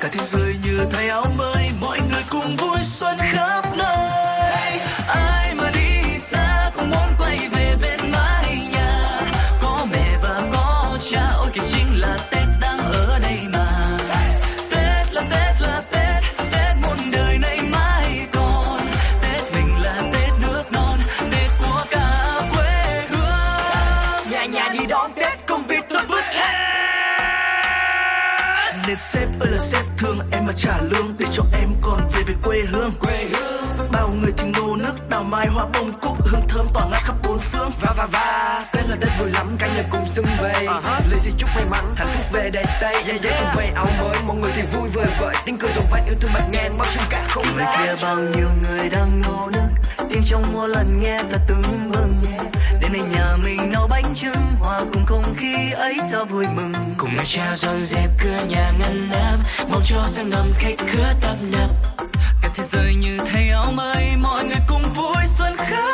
Cả 0.00 0.08
thế 0.12 0.20
giới 0.24 0.54
như 0.64 0.84
thay 0.92 1.08
áo 1.08 1.24
mới, 1.36 1.70
Mọi 1.80 2.00
người 2.10 2.22
cùng 2.30 2.56
vui 2.56 2.78
xuân 2.82 3.16
khắp 3.18 3.51
Nên 28.92 28.98
sếp 28.98 29.28
ơi 29.40 29.50
là 29.50 29.58
sếp 29.58 29.84
thương 29.98 30.18
em 30.32 30.46
mà 30.46 30.52
trả 30.56 30.78
lương 30.82 31.16
Để 31.18 31.26
cho 31.32 31.42
em 31.52 31.68
còn 31.82 32.00
về 32.12 32.22
về 32.26 32.34
quê 32.44 32.62
hương. 32.72 32.92
Quê 33.00 33.24
hương. 33.32 33.88
Bao 33.92 34.08
người 34.08 34.32
thì 34.36 34.48
nô 34.48 34.76
nước 34.76 35.08
đào 35.08 35.22
mai 35.22 35.46
hoa 35.48 35.66
bông 35.74 36.00
cúc 36.00 36.26
Hương 36.26 36.40
thơm 36.48 36.66
tỏa 36.74 36.86
ngát 36.90 37.02
khắp 37.04 37.14
bốn 37.24 37.38
phương. 37.38 37.70
Và 37.80 37.94
và 37.96 38.06
và 38.06 38.64
Tết 38.72 38.88
là 38.88 38.96
Tết 39.00 39.10
vui 39.18 39.30
lắm 39.30 39.56
cả 39.58 39.68
nhà 39.76 39.82
cùng 39.90 40.06
xung 40.06 40.26
vầy. 40.40 40.66
Lời 41.10 41.18
xin 41.18 41.34
chúc 41.38 41.50
may 41.54 41.64
mắn 41.70 41.84
hạnh 41.96 42.08
phúc 42.14 42.26
về 42.32 42.50
đầy 42.50 42.64
tay. 42.80 42.94
Yeah 42.94 43.22
yeah. 43.22 43.40
cùng 43.40 43.48
về 43.56 43.72
áo 43.74 43.88
mới 43.98 44.16
mọi 44.26 44.36
người 44.36 44.52
thì 44.54 44.62
vui 44.62 44.88
vời 44.88 45.06
vợi. 45.20 45.36
Tiếng 45.44 45.58
cười 45.58 45.70
rộn 45.76 45.84
vang 45.90 46.06
yêu 46.06 46.14
thương 46.20 46.30
bạch 46.34 46.50
ngang 46.52 46.78
bao 46.78 46.86
chung 46.94 47.04
cả 47.10 47.24
không 47.28 47.44
Người 47.44 47.64
gian. 47.64 47.78
kia 47.78 47.94
bao 48.02 48.16
nhiêu 48.16 48.48
người 48.62 48.88
đang 48.90 49.22
nô 49.22 49.50
nức 49.52 49.70
Tiếng 50.10 50.22
trong 50.26 50.42
mỗi 50.52 50.68
lần 50.68 51.00
nghe 51.02 51.18
ta 51.32 51.38
tưng 51.48 51.90
bừng. 51.92 52.12
Đến 52.22 52.61
nay 52.92 53.02
nhà 53.14 53.36
mình 53.44 53.72
nấu 53.72 53.86
bánh 53.88 54.14
trưng, 54.14 54.56
Hòa 54.60 54.80
cùng 54.92 55.06
không 55.06 55.34
khí 55.36 55.70
ấy 55.72 55.98
sao 56.10 56.24
vui 56.24 56.46
mừng. 56.56 56.72
Cùng 56.98 57.16
người 57.16 57.24
cha 57.26 57.54
dọn 57.56 57.78
dẹp 57.78 58.10
cửa 58.22 58.38
nhà 58.48 58.72
ngăn 58.78 59.10
nắp, 59.10 59.38
Mong 59.70 59.82
cho 59.84 60.02
sang 60.08 60.30
năm 60.30 60.52
khách 60.58 60.78
khứa 60.78 61.12
tấp 61.20 61.36
nập. 61.42 61.70
Cả 62.42 62.48
thế 62.54 62.64
giới 62.64 62.94
như 62.94 63.18
thay 63.32 63.48
áo 63.48 63.72
mới 63.72 64.16
Mọi 64.16 64.44
người 64.44 64.60
cùng 64.68 64.82
vui 64.94 65.24
xuân 65.38 65.56
khắp 65.56 65.91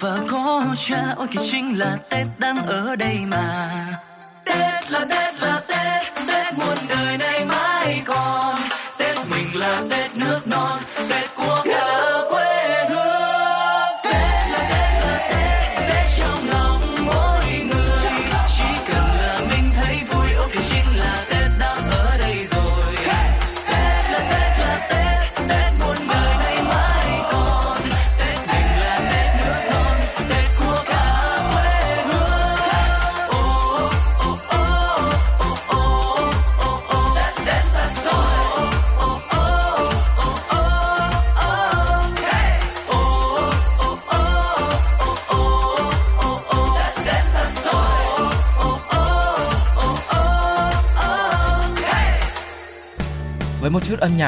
và 0.00 0.18
có 0.30 0.74
cha 0.78 1.14
ôi 1.16 1.28
kìa 1.30 1.40
chính 1.50 1.78
là 1.78 1.98
tết 2.10 2.26
đang 2.38 2.66
ở 2.66 2.96
đây 2.96 3.18
mà. 3.26 3.99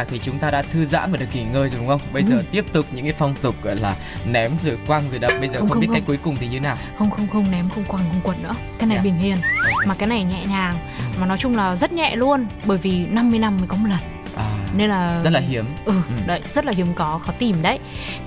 Nhạc 0.03 0.09
thì 0.11 0.19
chúng 0.19 0.39
ta 0.39 0.51
đã 0.51 0.63
thư 0.63 0.85
giãn 0.85 1.13
và 1.13 1.17
được 1.19 1.27
nghỉ 1.35 1.43
ngơi 1.45 1.69
rồi 1.69 1.79
đúng 1.79 1.87
không? 1.89 2.01
Bây 2.13 2.23
giờ 2.23 2.43
tiếp 2.51 2.65
tục 2.73 2.87
những 2.93 3.05
cái 3.05 3.15
phong 3.19 3.35
tục 3.43 3.55
gọi 3.63 3.77
là 3.77 3.97
ném 4.27 4.51
rồi 4.65 4.79
quăng 4.87 5.03
rồi 5.11 5.19
đập. 5.19 5.33
Bây 5.41 5.49
giờ 5.49 5.55
Không, 5.59 5.61
không, 5.61 5.71
không, 5.71 5.81
biết 5.81 5.87
không. 5.87 5.95
cái 5.95 6.03
cuối 6.07 6.19
cùng 6.23 6.37
thì 6.41 6.49
như 6.49 6.61
nào. 6.61 6.77
không 6.99 7.11
không 7.11 7.27
không 7.27 7.51
ném 7.51 7.69
không 7.75 7.85
quăng 7.85 8.03
không 8.11 8.21
quật 8.23 8.43
nữa 8.43 8.55
cái 8.79 8.87
này 8.89 8.97
Dạ. 8.99 9.03
bình 9.03 9.15
hiền 9.15 9.37
Ok. 9.73 9.87
mà 9.87 9.95
cái 9.95 10.07
này 10.09 10.25
nhẹ 10.25 10.47
nhàng 10.49 10.75
mà 11.21 11.27
nói 11.27 11.39
chung 11.39 11.57
là 11.57 11.77
rất 11.77 11.93
nhẹ 11.93 12.17
luôn 12.17 12.47
bởi 12.65 12.79
vì 12.79 13.07
50 13.07 13.39
năm 13.39 13.57
mới 13.59 13.67
có 13.67 13.77
một 13.77 13.89
lần 13.89 13.99
À, 14.37 14.55
nên 14.77 14.91
là 14.91 15.21
rất 15.25 15.31
là 15.31 15.41
hiếm. 15.41 15.65
ừ, 15.85 15.93
Ừ. 16.09 16.15
đấy 16.27 16.41
rất 16.55 16.65
là 16.65 16.73
hiếm 16.73 16.87
có 16.95 17.21
khó 17.27 17.33
tìm 17.39 17.57
đấy 17.63 17.79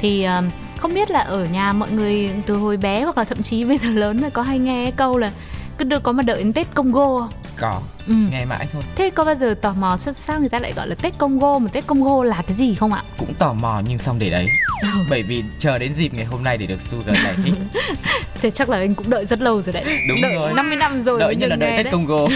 thì 0.01 0.23
um, 0.23 0.49
không 0.77 0.93
biết 0.93 1.11
là 1.11 1.19
ở 1.19 1.45
nhà 1.45 1.73
mọi 1.73 1.91
người 1.91 2.29
từ 2.45 2.55
hồi 2.55 2.77
bé 2.77 3.03
hoặc 3.03 3.17
là 3.17 3.23
thậm 3.23 3.43
chí 3.43 3.63
bây 3.63 3.77
giờ 3.77 3.89
lớn 3.89 4.21
rồi 4.21 4.29
có 4.31 4.41
hay 4.41 4.59
nghe 4.59 4.91
câu 4.95 5.17
là 5.17 5.31
cứ 5.77 5.85
được 5.85 6.03
có 6.03 6.11
mà 6.11 6.23
đợi 6.23 6.37
đến 6.43 6.53
Tết 6.53 6.67
Congo 6.73 7.19
không? 7.19 7.29
Có, 7.59 7.81
Ừ. 8.07 8.13
nghe 8.31 8.45
mãi 8.45 8.67
thôi. 8.73 8.83
Thế 8.95 9.09
có 9.09 9.25
bao 9.25 9.35
giờ 9.35 9.55
tò 9.61 9.73
mò 9.73 9.97
sao, 9.97 10.39
người 10.39 10.49
ta 10.49 10.59
lại 10.59 10.73
gọi 10.75 10.87
là 10.87 10.95
Tết 10.95 11.17
Congo 11.17 11.59
mà 11.59 11.69
Tết 11.73 11.87
Congo 11.87 12.23
là 12.23 12.41
cái 12.47 12.57
gì 12.57 12.75
không 12.75 12.93
ạ? 12.93 13.03
Cũng 13.17 13.33
tò 13.33 13.53
mò 13.53 13.81
nhưng 13.87 13.97
xong 13.97 14.19
để 14.19 14.29
đấy. 14.29 14.47
Bởi 15.09 15.23
vì 15.23 15.43
chờ 15.59 15.77
đến 15.77 15.93
dịp 15.93 16.13
ngày 16.13 16.25
hôm 16.25 16.43
nay 16.43 16.57
để 16.57 16.65
được 16.65 16.81
Sugar 16.81 17.15
giải 17.23 17.33
thích. 17.43 17.53
Thế 18.41 18.49
chắc 18.51 18.69
là 18.69 18.77
anh 18.77 18.95
cũng 18.95 19.09
đợi 19.09 19.25
rất 19.25 19.41
lâu 19.41 19.61
rồi 19.61 19.73
đấy. 19.73 19.83
Đúng 20.09 20.17
đợi 20.21 20.35
rồi. 20.35 20.53
50 20.53 20.77
năm 20.77 21.03
rồi 21.03 21.19
Đợi 21.19 21.35
như 21.35 21.45
là 21.45 21.55
đợi 21.55 21.71
Tết 21.77 21.85
đấy. 21.85 21.91
Congo. 21.91 22.27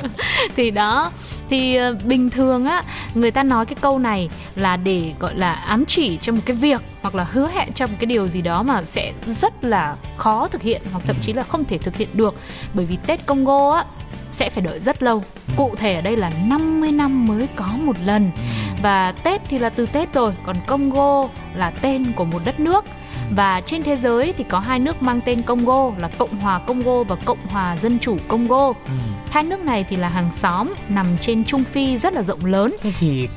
thì 0.56 0.70
đó 0.70 1.10
thì 1.50 1.76
ờ, 1.76 1.96
bình 2.04 2.30
thường 2.30 2.64
á 2.64 2.82
người 3.14 3.30
ta 3.30 3.42
nói 3.42 3.66
cái 3.66 3.76
câu 3.80 3.98
này 3.98 4.28
là 4.56 4.76
để 4.76 5.12
gọi 5.18 5.34
là 5.34 5.52
ám 5.52 5.84
chỉ 5.84 6.18
cho 6.20 6.32
một 6.32 6.40
cái 6.46 6.56
việc 6.56 6.80
hoặc 7.02 7.14
là 7.14 7.24
hứa 7.32 7.48
hẹn 7.54 7.68
cho 7.74 7.86
một 7.86 7.92
cái 7.98 8.06
điều 8.06 8.28
gì 8.28 8.40
đó 8.42 8.62
mà 8.62 8.84
sẽ 8.84 9.12
rất 9.26 9.64
là 9.64 9.96
khó 10.16 10.48
thực 10.48 10.62
hiện 10.62 10.82
hoặc 10.92 11.02
thậm 11.06 11.16
chí 11.22 11.32
là 11.32 11.42
không 11.42 11.64
thể 11.64 11.78
thực 11.78 11.96
hiện 11.96 12.08
được 12.14 12.34
bởi 12.74 12.84
vì 12.84 12.96
Tết 13.06 13.26
Congo 13.26 13.70
á 13.76 13.84
sẽ 14.32 14.50
phải 14.50 14.62
đợi 14.62 14.80
rất 14.80 15.02
lâu 15.02 15.22
cụ 15.56 15.74
thể 15.76 15.94
ở 15.94 16.00
đây 16.00 16.16
là 16.16 16.32
50 16.46 16.92
năm 16.92 17.26
mới 17.26 17.48
có 17.56 17.66
một 17.66 17.96
lần 18.04 18.30
và 18.82 19.12
Tết 19.12 19.40
thì 19.48 19.58
là 19.58 19.70
từ 19.70 19.86
Tết 19.86 20.14
rồi 20.14 20.32
còn 20.44 20.56
Congo 20.66 21.28
là 21.54 21.70
tên 21.70 22.12
của 22.16 22.24
một 22.24 22.42
đất 22.44 22.60
nước 22.60 22.84
và 23.36 23.60
trên 23.60 23.82
thế 23.82 23.96
giới 23.96 24.32
thì 24.36 24.44
có 24.48 24.58
hai 24.58 24.78
nước 24.78 25.02
mang 25.02 25.20
tên 25.24 25.42
Congo 25.42 25.90
là 25.98 26.08
Cộng 26.18 26.36
hòa 26.36 26.58
Congo 26.58 27.02
và 27.02 27.16
Cộng 27.24 27.46
hòa 27.48 27.76
Dân 27.76 27.98
chủ 27.98 28.16
Congo 28.28 28.66
Ừ. 28.68 28.92
Hai 29.30 29.42
nước 29.42 29.60
này 29.60 29.84
thì 29.88 29.96
là 29.96 30.08
hàng 30.08 30.30
xóm 30.32 30.74
nằm 30.88 31.06
trên 31.20 31.44
Trung 31.44 31.64
Phi 31.64 31.98
rất 31.98 32.12
là 32.12 32.22
rộng 32.22 32.44
lớn. 32.44 32.76
Thế 32.80 32.92
thì 32.98 33.28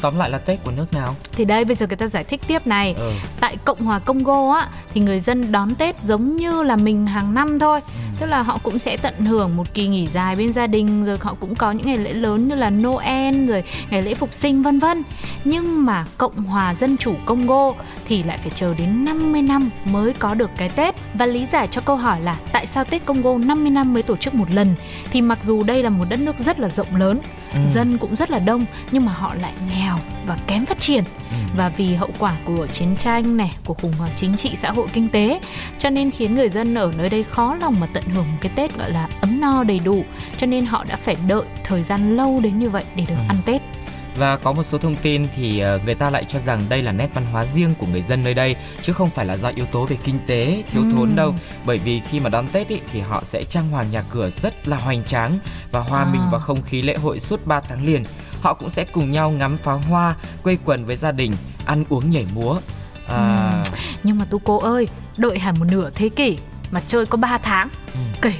tóm 0.00 0.18
lại 0.18 0.30
là 0.30 0.38
Tết 0.38 0.64
của 0.64 0.70
nước 0.70 0.92
nào? 0.92 1.14
Thì 1.32 1.44
đây 1.44 1.64
bây 1.64 1.76
giờ 1.76 1.86
người 1.86 1.96
ta 1.96 2.06
giải 2.06 2.24
thích 2.24 2.40
tiếp 2.46 2.66
này. 2.66 2.94
Ừ. 2.98 3.12
Tại 3.40 3.56
Cộng 3.64 3.80
hòa 3.84 3.98
Congo 3.98 4.52
á 4.54 4.68
thì 4.94 5.00
người 5.00 5.20
dân 5.20 5.52
đón 5.52 5.74
Tết 5.74 6.02
giống 6.02 6.36
như 6.36 6.62
là 6.62 6.76
mình 6.76 7.06
hàng 7.06 7.34
năm 7.34 7.58
thôi. 7.58 7.80
Tức 8.18 8.26
là 8.26 8.42
họ 8.42 8.58
cũng 8.62 8.78
sẽ 8.78 8.96
tận 8.96 9.14
hưởng 9.24 9.56
một 9.56 9.74
kỳ 9.74 9.86
nghỉ 9.88 10.06
dài 10.06 10.36
bên 10.36 10.52
gia 10.52 10.66
đình 10.66 11.04
rồi 11.04 11.18
họ 11.20 11.34
cũng 11.40 11.54
có 11.54 11.72
những 11.72 11.86
ngày 11.86 11.98
lễ 11.98 12.12
lớn 12.12 12.48
như 12.48 12.54
là 12.54 12.70
Noel 12.70 13.46
rồi 13.46 13.64
ngày 13.90 14.02
lễ 14.02 14.14
phục 14.14 14.34
sinh 14.34 14.62
vân 14.62 14.78
vân. 14.78 15.02
Nhưng 15.44 15.84
mà 15.86 16.04
Cộng 16.18 16.36
hòa 16.36 16.74
Dân 16.74 16.96
chủ 16.96 17.14
Congo 17.26 17.72
thì 18.08 18.22
lại 18.22 18.38
phải 18.38 18.52
chờ 18.54 18.74
đến 18.78 19.04
50 19.04 19.42
năm 19.42 19.70
mới 19.84 20.12
có 20.12 20.34
được 20.34 20.50
cái 20.56 20.68
Tết. 20.68 20.94
Và 21.14 21.26
lý 21.26 21.46
giải 21.46 21.68
cho 21.70 21.80
câu 21.80 21.96
hỏi 21.96 22.20
là 22.20 22.36
tại 22.52 22.66
sao 22.66 22.84
Tết 22.84 23.06
Congo 23.06 23.38
50 23.38 23.70
năm 23.70 23.94
mới 23.94 24.02
tổ 24.02 24.16
chức 24.16 24.34
một 24.34 24.50
lần 24.52 24.74
thì 25.10 25.20
mặc 25.20 25.38
dù 25.44 25.62
đây 25.62 25.82
là 25.82 25.90
một 25.90 26.04
đất 26.08 26.20
nước 26.20 26.38
rất 26.38 26.60
là 26.60 26.68
rộng 26.68 26.96
lớn, 26.96 27.18
Ừ. 27.54 27.58
dân 27.74 27.98
cũng 27.98 28.16
rất 28.16 28.30
là 28.30 28.38
đông 28.38 28.64
nhưng 28.92 29.04
mà 29.04 29.12
họ 29.12 29.34
lại 29.40 29.52
nghèo 29.74 29.96
và 30.26 30.38
kém 30.46 30.64
phát 30.66 30.80
triển 30.80 31.04
Ừ. 31.30 31.36
và 31.56 31.68
vì 31.68 31.94
hậu 31.94 32.08
quả 32.18 32.36
của 32.44 32.66
chiến 32.66 32.96
tranh 32.96 33.36
này 33.36 33.52
của 33.64 33.74
khủng 33.74 33.92
hoảng 33.98 34.10
chính 34.16 34.36
trị 34.36 34.52
xã 34.56 34.70
hội 34.70 34.86
kinh 34.92 35.08
tế 35.08 35.40
cho 35.78 35.90
nên 35.90 36.10
khiến 36.10 36.34
người 36.34 36.48
dân 36.48 36.74
ở 36.74 36.92
nơi 36.98 37.08
đây 37.08 37.22
khó 37.30 37.54
lòng 37.60 37.80
mà 37.80 37.86
tận 37.92 38.04
hưởng 38.10 38.24
một 38.32 38.38
cái 38.40 38.52
tết 38.56 38.78
gọi 38.78 38.90
là 38.90 39.08
ấm 39.20 39.40
no 39.40 39.64
đầy 39.64 39.78
đủ 39.84 40.04
cho 40.38 40.46
nên 40.46 40.66
họ 40.66 40.84
đã 40.84 40.96
phải 40.96 41.16
đợi 41.26 41.44
thời 41.64 41.82
gian 41.82 42.16
lâu 42.16 42.40
đến 42.42 42.58
như 42.58 42.70
vậy 42.70 42.84
để 42.96 43.04
được 43.08 43.14
Ừ. 43.14 43.24
ăn 43.28 43.36
tết 43.46 43.62
Và 44.16 44.36
có 44.36 44.52
một 44.52 44.66
số 44.66 44.78
thông 44.78 44.96
tin 44.96 45.26
thì 45.36 45.58
ờ, 45.58 45.78
người 45.84 45.94
ta 45.94 46.10
lại 46.10 46.24
cho 46.28 46.38
rằng 46.38 46.60
đây 46.68 46.82
là 46.82 46.92
nét 46.92 47.08
văn 47.14 47.24
hóa 47.32 47.44
riêng 47.46 47.74
của 47.78 47.86
người 47.86 48.02
dân 48.08 48.22
nơi 48.24 48.34
đây 48.34 48.56
chứ 48.82 48.92
không 48.92 49.10
phải 49.10 49.26
là 49.26 49.36
do 49.36 49.48
yếu 49.48 49.66
tố 49.66 49.84
về 49.86 49.96
kinh 50.04 50.18
tế 50.26 50.62
thiếu 50.72 50.82
Ừm. 50.82 50.96
thốn 50.96 51.16
đâu. 51.16 51.34
Bởi 51.66 51.78
vì 51.78 52.00
khi 52.00 52.20
mà 52.20 52.28
đón 52.30 52.48
Tết 52.48 52.68
ý, 52.68 52.80
thì 52.92 53.00
họ 53.00 53.22
sẽ 53.26 53.44
trang 53.44 53.70
hoàng 53.70 53.90
nhà 53.90 54.02
cửa 54.10 54.30
rất 54.30 54.68
là 54.68 54.76
hoành 54.76 55.04
tráng 55.04 55.38
và 55.70 55.80
hòa 55.80 56.00
À. 56.02 56.08
mình 56.12 56.20
vào 56.30 56.40
không 56.40 56.62
khí 56.62 56.82
lễ 56.82 56.96
hội 56.96 57.20
suốt 57.20 57.46
3 57.46 57.60
tháng 57.60 57.84
liền. 57.86 58.04
Họ 58.40 58.54
cũng 58.54 58.70
sẽ 58.70 58.84
cùng 58.84 59.12
nhau 59.12 59.30
ngắm 59.30 59.56
pháo 59.58 59.78
hoa, 59.78 60.14
quây 60.42 60.58
quần 60.64 60.84
với 60.84 60.96
gia 60.96 61.12
đình, 61.12 61.32
ăn 61.66 61.84
uống 61.88 62.10
nhảy 62.10 62.26
múa. 62.34 62.56
À, 63.08 63.64
nhưng 64.02 64.18
mà 64.18 64.24
tu 64.24 64.38
cô 64.38 64.58
ơi 64.58 64.88
đợi 65.16 65.38
hẳn 65.38 65.58
một 65.58 65.66
nửa 65.70 65.90
thế 65.94 66.08
kỷ 66.08 66.38
mà 66.70 66.80
chơi 66.86 67.06
có 67.06 67.16
3 67.18 67.38
tháng 67.38 67.68
Ừ. 67.94 68.00
kể 68.22 68.32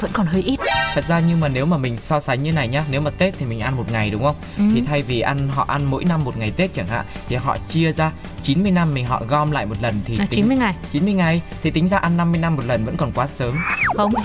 vẫn 0.00 0.10
còn 0.14 0.26
hơi 0.26 0.42
ít 0.42 0.60
Thật 0.94 1.04
ra 1.08 1.20
nhưng 1.28 1.40
mà 1.40 1.48
nếu 1.48 1.66
mà 1.66 1.76
mình 1.78 1.98
so 1.98 2.20
sánh 2.20 2.42
như 2.42 2.52
này 2.52 2.68
nhá, 2.68 2.84
nếu 2.90 3.00
mà 3.00 3.10
Tết 3.18 3.34
thì 3.38 3.46
mình 3.46 3.60
ăn 3.60 3.76
một 3.76 3.84
ngày 3.92 4.10
đúng 4.10 4.22
không? 4.22 4.34
Ừ. 4.58 4.64
Thì 4.74 4.82
thay 4.86 5.02
vì 5.02 5.20
ăn 5.20 5.48
họ 5.48 5.64
ăn 5.68 5.84
mỗi 5.84 6.04
năm 6.04 6.24
một 6.24 6.36
ngày 6.38 6.50
Tết 6.56 6.74
chẳng 6.74 6.86
hạn 6.86 7.04
thì 7.28 7.36
họ 7.36 7.56
chia 7.68 7.92
ra 7.92 8.10
90 8.42 8.70
năm 8.72 8.94
mình 8.94 9.04
họ 9.06 9.22
gom 9.28 9.50
lại 9.50 9.66
một 9.66 9.76
lần 9.80 10.00
thì 10.04 10.16
là 10.16 10.26
tính 10.30 10.40
90 10.40 10.56
ngày 10.56 10.74
90 10.92 11.14
ngày 11.14 11.42
thì 11.62 11.70
tính 11.70 11.88
ra 11.88 11.98
ăn 11.98 12.16
50 12.16 12.40
năm 12.40 12.56
một 12.56 12.62
lần 12.66 12.84
vẫn 12.84 12.96
còn 12.96 13.12
quá 13.12 13.26
sớm. 13.26 13.56
không 13.96 14.12
mà 14.16 14.22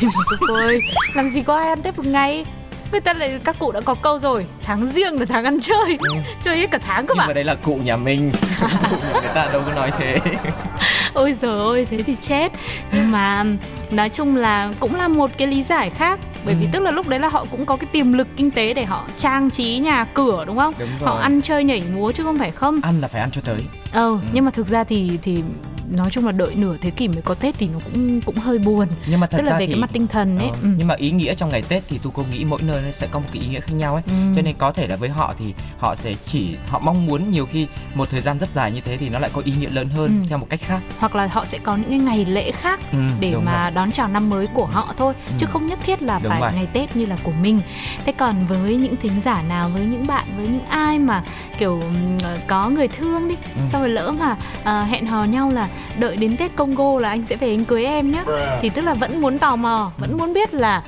cô 0.47 0.53
ơi 0.53 0.79
làm 1.15 1.29
gì 1.29 1.41
có 1.41 1.57
ai 1.57 1.69
ăn 1.69 1.81
tết 1.81 1.97
một 1.97 2.05
ngày 2.05 2.45
người 2.91 3.01
ta 3.01 3.13
lại 3.13 3.39
các 3.43 3.55
cụ 3.59 3.71
đã 3.71 3.81
có 3.81 3.93
câu 3.95 4.19
rồi 4.19 4.45
tháng 4.63 4.87
riêng 4.91 5.19
là 5.19 5.25
tháng 5.29 5.43
ăn 5.45 5.57
chơi 5.61 5.97
Ừ. 5.99 6.15
chơi 6.43 6.57
hết 6.57 6.71
cả 6.71 6.79
tháng 6.85 7.07
cơ 7.07 7.13
Nhưng 7.17 7.27
mà 7.27 7.33
đấy 7.33 7.43
là 7.43 7.55
cụ 7.55 7.75
nhà 7.83 7.97
mình. 7.97 8.31
cụ 8.89 8.95
nhà 9.03 9.13
người 9.13 9.31
ta 9.35 9.45
đâu 9.53 9.61
có 9.65 9.73
nói 9.73 9.91
thế. 9.99 10.19
ôi 11.13 11.33
giời 11.41 11.59
ơi 11.59 11.85
thế 11.89 12.03
thì 12.03 12.15
chết 12.21 12.51
nhưng 12.93 13.11
mà 13.11 13.45
nói 13.91 14.09
chung 14.09 14.35
là 14.35 14.73
cũng 14.79 14.95
là 14.95 15.07
một 15.07 15.29
cái 15.37 15.47
lý 15.47 15.63
giải 15.63 15.89
khác 15.89 16.19
bởi 16.45 16.55
vì 16.55 16.65
Ừ. 16.65 16.69
tức 16.71 16.79
là 16.79 16.91
lúc 16.91 17.07
đấy 17.07 17.19
là 17.19 17.27
họ 17.29 17.45
cũng 17.51 17.65
có 17.65 17.75
cái 17.77 17.89
tiềm 17.91 18.13
lực 18.13 18.27
kinh 18.37 18.51
tế 18.51 18.73
để 18.73 18.85
họ 18.85 19.03
trang 19.17 19.49
trí 19.49 19.77
nhà 19.79 20.05
cửa 20.13 20.43
đúng 20.47 20.57
không 20.57 20.73
Đúng 20.79 20.89
họ 21.01 21.13
rồi. 21.13 21.21
ăn 21.21 21.41
chơi 21.41 21.63
nhảy 21.63 21.83
múa 21.95 22.11
chứ 22.11 22.23
không 22.23 22.37
phải 22.37 22.51
không 22.51 22.79
Ăn 22.83 23.01
là 23.01 23.07
phải 23.07 23.21
ăn 23.21 23.31
cho 23.31 23.41
tới. 23.45 23.63
ờ 23.91 24.17
nhưng 24.33 24.45
mà 24.45 24.51
thực 24.51 24.67
ra 24.67 24.83
thì 24.83 25.19
thì 25.21 25.43
nói 25.91 26.09
chung 26.11 26.25
là 26.25 26.31
đợi 26.31 26.55
nửa 26.55 26.77
thế 26.81 26.89
kỷ 26.89 27.07
mới 27.07 27.21
có 27.21 27.33
tết 27.33 27.55
thì 27.57 27.67
nó 27.73 27.79
cũng 27.85 28.21
cũng 28.21 28.35
hơi 28.37 28.57
buồn 28.59 28.87
Nhưng 29.07 29.19
mà 29.19 29.27
thật 29.27 29.37
tức 29.37 29.43
là 29.43 29.51
ra 29.51 29.59
về 29.59 29.65
thì 29.65 29.71
cái 29.73 29.81
mặt 29.81 29.89
tinh 29.93 30.07
thần 30.07 30.37
ấy 30.37 30.47
Ờ, 30.49 30.55
ừ. 30.61 30.67
nhưng 30.77 30.87
mà 30.87 30.95
ý 30.95 31.11
nghĩa 31.11 31.33
trong 31.33 31.49
ngày 31.49 31.61
Tết 31.61 31.83
thì 31.89 31.99
tôi 32.03 32.13
cô 32.15 32.23
nghĩ 32.31 32.45
mỗi 32.45 32.61
nơi 32.61 32.81
nó 32.85 32.91
sẽ 32.91 33.07
có 33.11 33.19
một 33.19 33.25
cái 33.33 33.41
ý 33.43 33.47
nghĩa 33.49 33.59
khác 33.59 33.73
nhau 33.73 33.93
ấy. 33.93 34.03
Ừ. 34.07 34.13
Cho 34.35 34.41
nên 34.41 34.55
có 34.55 34.71
thể 34.71 34.87
là 34.87 34.95
với 34.95 35.09
họ 35.09 35.33
thì 35.39 35.53
họ 35.77 35.95
sẽ 35.95 36.13
chỉ 36.25 36.55
họ 36.67 36.79
mong 36.79 37.05
muốn 37.05 37.31
nhiều 37.31 37.45
khi 37.45 37.67
một 37.95 38.09
thời 38.11 38.21
gian 38.21 38.37
rất 38.39 38.49
dài 38.55 38.71
như 38.71 38.81
thế 38.81 38.97
thì 38.97 39.09
nó 39.09 39.19
lại 39.19 39.29
có 39.33 39.41
ý 39.45 39.53
nghĩa 39.59 39.69
lớn 39.69 39.89
hơn 39.89 40.19
Ừ. 40.21 40.27
theo 40.29 40.37
một 40.37 40.47
cách 40.49 40.59
khác. 40.63 40.79
hoặc 40.99 41.15
là 41.15 41.27
họ 41.27 41.45
sẽ 41.45 41.57
có 41.63 41.75
những 41.75 41.89
cái 41.89 41.99
ngày 41.99 42.25
lễ 42.25 42.51
khác 42.51 42.79
Ừ, 42.91 42.97
để 43.19 43.35
mà 43.43 43.61
rồi. 43.63 43.71
đón 43.71 43.91
chào 43.91 44.07
năm 44.07 44.29
mới 44.29 44.47
của 44.47 44.65
họ 44.65 44.93
thôi 44.97 45.13
Ừ. 45.27 45.33
chứ 45.39 45.45
không 45.45 45.67
nhất 45.67 45.79
thiết 45.85 46.01
là 46.01 46.19
Đúng 46.23 46.29
phải 46.29 46.41
vậy. 46.41 46.51
ngày 46.55 46.67
Tết 46.73 46.95
như 46.95 47.05
là 47.05 47.17
của 47.23 47.31
mình. 47.41 47.61
Thế 48.05 48.11
còn 48.11 48.35
với 48.47 48.75
những 48.75 48.95
thính 48.95 49.21
giả 49.23 49.41
nào 49.41 49.69
với 49.69 49.85
những 49.85 50.07
bạn 50.07 50.25
với 50.37 50.47
những 50.47 50.65
ai 50.65 50.99
mà 50.99 51.23
kiểu 51.57 51.79
ừm, 51.81 52.17
ờ, 52.23 52.37
có 52.47 52.69
người 52.69 52.87
thương 52.87 53.27
đi 53.27 53.35
Ừ. 53.55 53.61
xong 53.71 53.81
rồi 53.81 53.89
lỡ 53.89 54.11
mà 54.19 54.35
ờ, 54.63 54.83
hẹn 54.83 55.05
hò 55.05 55.23
nhau 55.23 55.49
là 55.51 55.67
đợi 55.99 56.15
đến 56.15 56.37
Tết 56.37 56.55
Congo 56.55 56.99
là 56.99 57.09
anh 57.09 57.25
sẽ 57.25 57.35
về 57.35 57.47
anh 57.49 57.65
cưới 57.65 57.85
em 57.85 58.11
nhé 58.11 58.23
thì 58.61 58.69
tức 58.69 58.81
là 58.81 58.93
vẫn 58.93 59.21
muốn 59.21 59.39
tò 59.39 59.55
mò 59.55 59.91
Ừ. 59.97 60.01
vẫn 60.01 60.17
muốn 60.17 60.33
biết 60.33 60.53
là 60.53 60.81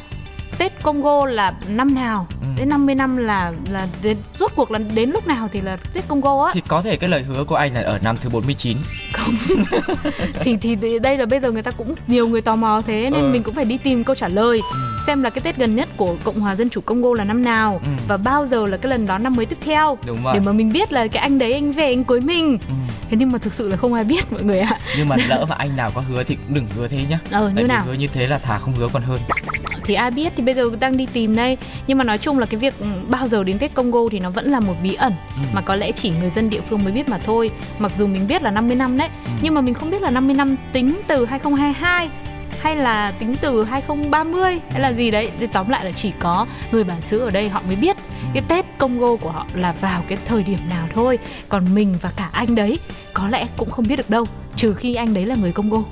Tết 0.58 0.84
Congo 0.84 1.26
là 1.26 1.54
năm 1.68 1.96
nào 1.96 2.28
Ừ. 2.42 2.48
đến 2.58 2.70
50 2.70 2.96
năm 2.96 3.18
là 3.18 3.52
là 3.72 3.88
đến, 4.04 4.18
rốt 4.40 4.52
cuộc 4.56 4.72
là 4.72 4.80
đến 4.80 5.10
lúc 5.10 5.28
nào 5.28 5.50
thì 5.54 5.62
là 5.62 5.78
Tết 5.94 6.08
Congo 6.08 6.46
á 6.46 6.52
Thì 6.54 6.62
có 6.68 6.82
thể 6.82 6.96
cái 6.98 7.10
lời 7.10 7.22
hứa 7.24 7.44
của 7.44 7.56
anh 7.56 7.74
là 7.74 7.82
ở 7.82 8.00
năm 8.04 8.16
thứ 8.22 8.30
49. 8.30 8.78
không 9.14 9.34
thì 10.44 10.58
thì 10.62 10.76
đây 11.00 11.18
là 11.18 11.26
bây 11.26 11.40
giờ 11.40 11.52
người 11.52 11.62
ta 11.64 11.72
cũng 11.72 11.96
nhiều 12.08 12.28
người 12.28 12.42
tò 12.42 12.56
mò 12.56 12.82
thế 12.88 13.10
nên 13.10 13.22
Ừ. 13.22 13.30
mình 13.32 13.44
cũng 13.44 13.56
phải 13.56 13.66
đi 13.66 13.78
tìm 13.78 14.04
câu 14.04 14.16
trả 14.16 14.28
lời 14.28 14.62
xem 15.08 15.24
là 15.24 15.30
cái 15.30 15.42
Tết 15.42 15.58
gần 15.58 15.76
nhất 15.76 15.90
của 15.98 16.16
Cộng 16.24 16.40
hòa 16.40 16.56
Dân 16.56 16.70
chủ 16.70 16.82
Congo 16.82 17.14
là 17.14 17.24
năm 17.24 17.44
nào 17.44 17.80
Ừ. 17.84 17.90
và 18.08 18.18
bao 18.18 18.46
giờ 18.46 18.68
là 18.68 18.78
cái 18.78 18.90
lần 18.90 19.06
đón 19.06 19.24
năm 19.24 19.36
mới 19.36 19.46
tiếp 19.46 19.58
theo 19.66 19.98
Đúng 20.08 20.24
rồi. 20.24 20.34
để 20.34 20.40
mà 20.40 20.52
mình 20.52 20.72
biết 20.74 20.94
là 20.94 21.08
cái 21.08 21.22
anh 21.24 21.40
đấy 21.40 21.54
anh 21.54 21.72
về 21.72 21.86
anh 21.86 22.04
cưới 22.04 22.20
mình 22.22 22.58
Ừ. 22.68 22.74
thế 23.10 23.18
nhưng 23.20 23.32
mà 23.32 23.38
thực 23.38 23.54
sự 23.54 23.70
là 23.70 23.78
không 23.78 23.94
ai 23.94 24.04
biết 24.04 24.32
mọi 24.32 24.44
người 24.44 24.60
ạ. 24.60 24.80
Nhưng 24.98 25.10
mà 25.10 25.16
lỡ 25.30 25.46
mà 25.50 25.56
anh 25.56 25.76
nào 25.76 25.92
có 25.96 26.02
hứa 26.10 26.24
thì 26.24 26.36
cũng 26.36 26.56
đừng 26.56 26.68
hứa 26.76 26.88
thế 26.88 27.06
nhá. 27.10 27.20
Ờ 27.32 27.50
như 27.56 27.64
nào? 27.64 27.84
hứa 27.86 27.94
như 27.94 28.08
thế 28.08 28.28
là 28.28 28.38
thà 28.38 28.58
không 28.58 28.74
hứa 28.74 28.88
còn 28.94 29.02
hơn. 29.02 29.20
Thì 29.86 29.94
ai 29.94 30.12
biết 30.12 30.34
thì 30.38 30.44
bây 30.44 30.56
giờ 30.56 30.64
đang 30.80 30.98
đi 30.98 31.06
tìm 31.14 31.36
đây. 31.36 31.58
Nhưng 31.88 31.98
mà 31.98 32.04
nói 32.04 32.18
chung 32.18 32.40
là 32.40 32.46
cái 32.46 32.60
việc 32.60 32.80
ừ, 32.80 32.86
bao 33.08 33.28
giờ 33.28 33.44
đến 33.44 33.58
Tết 33.60 33.74
Congo 33.74 34.00
thì 34.12 34.20
nó 34.20 34.30
vẫn 34.30 34.52
là 34.52 34.60
một 34.60 34.74
bí 34.84 34.94
ẩn. 34.94 35.14
Ừ. 35.36 35.42
mà 35.54 35.62
có 35.62 35.76
lẽ 35.76 35.92
chỉ 35.92 36.10
người 36.10 36.30
dân 36.30 36.50
địa 36.50 36.62
phương 36.70 36.84
mới 36.84 36.94
biết 36.94 37.10
mà 37.10 37.18
thôi. 37.26 37.52
Mặc 37.80 37.92
dù 37.98 38.08
mình 38.08 38.28
biết 38.28 38.42
là 38.44 38.52
50 38.52 38.76
năm 38.76 38.98
đấy 38.98 39.10
Ừ. 39.26 39.32
nhưng 39.42 39.54
mà 39.54 39.62
mình 39.62 39.74
không 39.74 39.90
biết 39.92 40.02
là 40.02 40.10
50 40.10 40.36
năm 40.36 40.56
tính 40.74 41.00
từ 41.08 41.26
2022 41.26 42.10
hay 42.62 42.76
là 42.76 43.12
tính 43.12 43.36
từ 43.42 43.64
2030 43.64 44.60
hay 44.72 44.80
là 44.82 44.94
gì 44.94 45.12
đấy. 45.12 45.30
Thì 45.40 45.48
tóm 45.54 45.70
lại 45.70 45.86
là 45.86 45.92
chỉ 45.92 46.12
có 46.20 46.46
người 46.72 46.84
bản 46.84 47.02
xứ 47.02 47.20
ở 47.20 47.30
đây 47.30 47.50
họ 47.50 47.62
mới 47.68 47.76
biết 47.76 47.98
cái 48.36 48.44
Tết 48.48 48.66
Congo 48.78 49.16
của 49.16 49.32
họ 49.32 49.48
là 49.54 49.72
vào 49.82 50.04
cái 50.08 50.18
thời 50.26 50.44
điểm 50.44 50.60
nào 50.70 50.88
thôi. 50.94 51.20
Còn 51.50 51.76
mình 51.76 51.98
và 52.02 52.12
cả 52.16 52.30
anh 52.32 52.56
đấy, 52.56 52.80
có 53.14 53.28
lẽ 53.28 53.48
cũng 53.58 53.70
không 53.70 53.88
biết 53.88 53.96
được 53.96 54.10
đâu 54.10 54.26
trừ 54.56 54.74
khi 54.74 54.96
anh 54.96 55.14
đấy 55.14 55.26
là 55.26 55.36
người 55.36 55.52
Congo. 55.52 55.84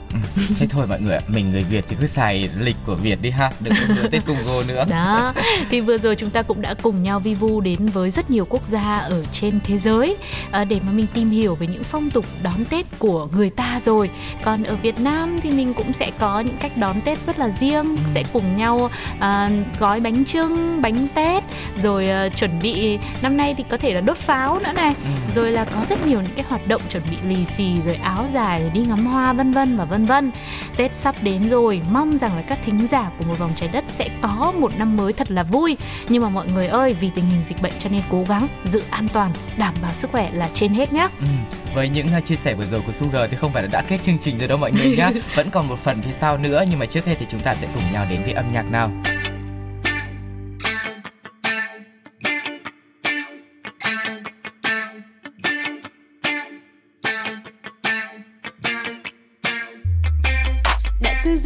Thế 0.60 0.67
thôi 0.67 0.88
mọi 0.88 1.02
người 1.02 1.15
ạ 1.15 1.21
mình 1.28 1.52
người 1.52 1.63
việt 1.63 1.86
thì 1.89 1.95
cứ 1.99 2.06
xài 2.08 2.49
lịch 2.60 2.76
của 2.86 2.95
việt 2.95 3.21
đi 3.21 3.30
ha 3.30 3.52
đừng 3.60 3.73
có 3.73 3.93
hứa 3.95 4.08
tết 4.08 4.26
congo 4.26 4.63
nữa. 4.67 4.86
Đó, 4.89 5.34
thì 5.69 5.82
vừa 5.82 5.97
rồi 5.97 6.15
chúng 6.15 6.30
ta 6.30 6.41
cũng 6.41 6.62
đã 6.62 6.73
cùng 6.73 7.04
nhau 7.04 7.19
vi 7.19 7.34
vu 7.34 7.62
đến 7.62 7.86
với 7.86 8.10
rất 8.10 8.32
nhiều 8.32 8.45
quốc 8.49 8.65
gia 8.65 8.97
ở 8.97 9.26
trên 9.32 9.60
thế 9.63 9.78
giới. 9.78 10.17
À, 10.52 10.63
để 10.63 10.80
mà 10.86 10.91
mình 10.91 11.08
tìm 11.13 11.30
hiểu 11.30 11.56
về 11.56 11.67
những 11.67 11.84
phong 11.84 12.10
tục 12.10 12.26
đón 12.43 12.65
Tết 12.65 12.86
của 12.99 13.28
người 13.36 13.49
ta 13.49 13.80
rồi. 13.86 14.10
Còn 14.43 14.63
ở 14.63 14.76
Việt 14.76 14.99
Nam 14.99 15.39
thì 15.43 15.52
mình 15.52 15.73
cũng 15.73 15.93
sẽ 15.93 16.12
có 16.19 16.39
những 16.39 16.58
cách 16.58 16.78
đón 16.78 17.02
Tết 17.02 17.26
rất 17.26 17.39
là 17.39 17.49
riêng, 17.49 17.97
sẽ 18.13 18.23
cùng 18.34 18.58
nhau 18.58 18.89
à, 19.19 19.49
gói 19.80 19.99
bánh 19.99 20.26
trưng, 20.26 20.82
bánh 20.82 21.08
Tết, 21.15 21.43
rồi 21.84 22.10
à, 22.10 22.30
chuẩn 22.30 22.52
bị 22.62 22.99
năm 23.21 23.38
nay 23.38 23.56
thì 23.58 23.63
có 23.69 23.78
thể 23.78 23.93
là 23.93 24.02
đốt 24.02 24.17
pháo 24.17 24.60
nữa 24.60 24.71
này, 24.76 24.95
rồi 25.36 25.52
là 25.52 25.65
có 25.65 25.86
rất 25.86 26.08
nhiều 26.08 26.21
những 26.21 26.34
cái 26.36 26.45
hoạt 26.49 26.67
động 26.67 26.82
chuẩn 26.91 27.04
bị 27.12 27.17
lì 27.28 27.45
xì, 27.58 27.67
rồi 27.86 27.95
áo 27.95 28.26
dài, 28.34 28.53
rồi 28.60 28.70
đi 28.74 28.82
ngắm 28.82 29.06
hoa 29.06 29.34
vân 29.34 29.52
vân 29.52 29.78
và 29.78 29.86
vân 29.86 30.06
vân. 30.06 30.32
Tết 30.78 30.94
sắp 30.94 31.16
đến 31.22 31.50
rồi, 31.50 31.82
mong 31.92 32.18
rằng 32.18 32.36
là 32.36 32.42
các 32.42 32.60
thính 32.66 32.88
giả 32.88 33.10
của 33.18 33.26
một 33.26 33.39
vòng 33.39 33.52
trái 33.56 33.70
đất 33.74 33.84
sẽ 33.88 34.10
có 34.22 34.54
một 34.60 34.78
năm 34.78 34.98
mới 34.98 35.13
thật 35.13 35.32
là 35.32 35.44
vui. 35.44 35.78
Nhưng 36.10 36.24
mà 36.24 36.30
mọi 36.30 36.48
người 36.48 36.68
ơi, 36.68 36.96
vì 37.00 37.10
tình 37.16 37.26
hình 37.26 37.44
dịch 37.48 37.62
bệnh 37.62 37.74
cho 37.80 37.89
nên 37.89 38.02
cố 38.10 38.24
gắng 38.28 38.48
giữ 38.66 38.84
an 38.89 39.08
toàn, 39.13 39.32
đảm 39.58 39.74
bảo 39.82 39.92
sức 39.94 40.12
khỏe 40.12 40.30
là 40.34 40.50
trên 40.54 40.74
hết 40.74 40.94
nhé. 40.94 41.08
Ừ. 41.20 41.26
Với 41.74 41.89
những 41.89 42.08
uh, 42.18 42.26
chia 42.26 42.36
sẻ 42.36 42.54
vừa 42.54 42.66
rồi 42.66 42.82
của 42.86 42.92
Sugar 42.92 43.30
thì 43.32 43.38
không 43.38 43.54
phải 43.54 43.63
là 43.63 43.70
đã 43.72 43.82
kết 43.82 44.00
chương 44.04 44.18
trình 44.18 44.38
rồi 44.38 44.48
đâu 44.48 44.58
mọi 44.58 44.72
người 44.72 44.96
nhá 44.98 45.12
Vẫn 45.36 45.50
còn 45.50 45.68
một 45.68 45.80
phần 45.84 46.02
phía 46.02 46.13
sau 46.13 46.38
nữa 46.38 46.63
Nhưng 46.70 46.80
mà 46.80 46.86
trước 46.86 47.06
hết 47.06 47.16
thì 47.20 47.26
chúng 47.30 47.39
ta 47.39 47.56
sẽ 47.56 47.68
cùng 47.74 47.84
nhau 47.94 48.06
đến 48.10 48.24
với 48.24 48.34
âm 48.34 48.46
nhạc 48.52 48.72
nào 48.72 48.92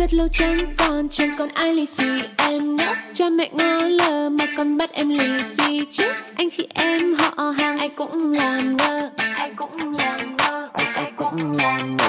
rất 0.07 0.17
lâu 0.17 0.27
chẳng 0.31 0.75
còn 0.77 1.09
chẳng 1.09 1.35
còn 1.37 1.49
ai 1.53 1.73
lì 1.73 1.85
xì 1.85 2.05
em 2.37 2.77
nữa. 2.77 2.93
Cha 3.13 3.29
mẹ 3.29 3.49
ngó 3.53 3.81
lờ 3.81 4.29
mà 4.29 4.45
còn 4.57 4.77
bắt 4.77 4.91
em 4.91 5.09
lì 5.09 5.43
xì 5.45 5.85
chứ. 5.91 6.03
Anh 6.35 6.49
chị 6.49 6.67
em 6.73 7.13
họ 7.13 7.49
hàng, 7.57 7.77
ai 7.77 7.89
cũng 7.89 8.33
làm 8.33 8.77
ngơ, 8.77 9.09
ai 9.17 9.51
cũng 9.55 9.93
làm 9.97 10.37
ngơ, 10.37 10.69
ai 10.73 11.11
cũng 11.15 11.51
làm 11.51 11.97
ngơ. 11.97 12.06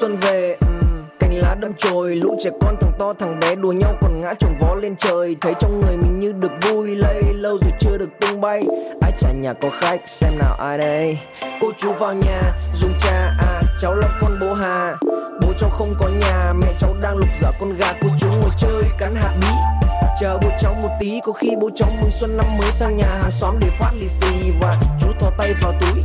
Xuân 0.00 0.16
về 0.16 0.56
cành 1.20 1.34
lá 1.34 1.54
đâm 1.60 1.72
chồi, 1.78 2.16
lũ 2.16 2.36
trẻ 2.44 2.50
con 2.60 2.76
thằng 2.80 2.92
to 2.98 3.12
thằng 3.18 3.40
bé 3.40 3.54
đùa 3.54 3.72
nhau 3.72 3.94
còn 4.00 4.20
ngã 4.20 4.34
chồng 4.38 4.56
vó 4.60 4.74
lên 4.74 4.96
trời. 4.96 5.36
Thấy 5.40 5.52
trong 5.60 5.80
người 5.80 5.96
mình 5.96 6.20
như 6.20 6.32
được 6.32 6.52
vui, 6.62 6.96
lây 6.96 7.22
lâu 7.34 7.58
rồi 7.62 7.72
chưa 7.80 7.98
được 7.98 8.08
tung 8.20 8.40
bay. 8.40 8.62
Ai 9.02 9.12
trả 9.18 9.32
nhà 9.32 9.52
có 9.52 9.70
khách, 9.80 10.00
xem 10.06 10.38
nào 10.38 10.54
ai 10.54 10.78
đây. 10.78 11.18
Cô 11.60 11.68
chú 11.78 11.92
vào 11.92 12.14
nhà, 12.14 12.40
dùng 12.74 12.92
trà 13.00 13.20
à 13.38 13.60
cháu 13.80 13.94
là 13.94 14.18
con 14.20 14.32
bố 14.40 14.54
hà. 14.54 14.96
Bố 15.42 15.52
cháu 15.58 15.70
không 15.70 15.94
có 16.00 16.08
nhà, 16.08 16.52
mẹ 16.52 16.68
cháu 16.78 16.94
đang 17.02 17.16
lục 17.16 17.30
dở 17.40 17.48
con 17.60 17.70
gà. 17.78 17.92
Cô 18.02 18.08
chú 18.20 18.28
ngồi 18.42 18.50
chơi 18.58 18.82
cắn 18.98 19.14
hạt 19.14 19.34
bí. 19.40 19.48
Chờ 20.20 20.38
bố 20.42 20.48
cháu 20.60 20.72
một 20.82 20.90
tí, 21.00 21.20
có 21.24 21.32
khi 21.32 21.50
bố 21.60 21.70
cháu 21.74 21.88
mừng 21.90 22.10
xuân 22.10 22.36
năm 22.36 22.46
mới 22.58 22.72
sang 22.72 22.96
nhà. 22.96 23.18
Hàng 23.22 23.30
xóm 23.30 23.58
để 23.60 23.68
phát 23.80 23.90
lì 23.94 24.08
xì 24.08 24.50
và 24.60 24.76
chú 25.00 25.08
thò 25.20 25.30
tay 25.38 25.54
vào 25.62 25.72
túi 25.80 26.00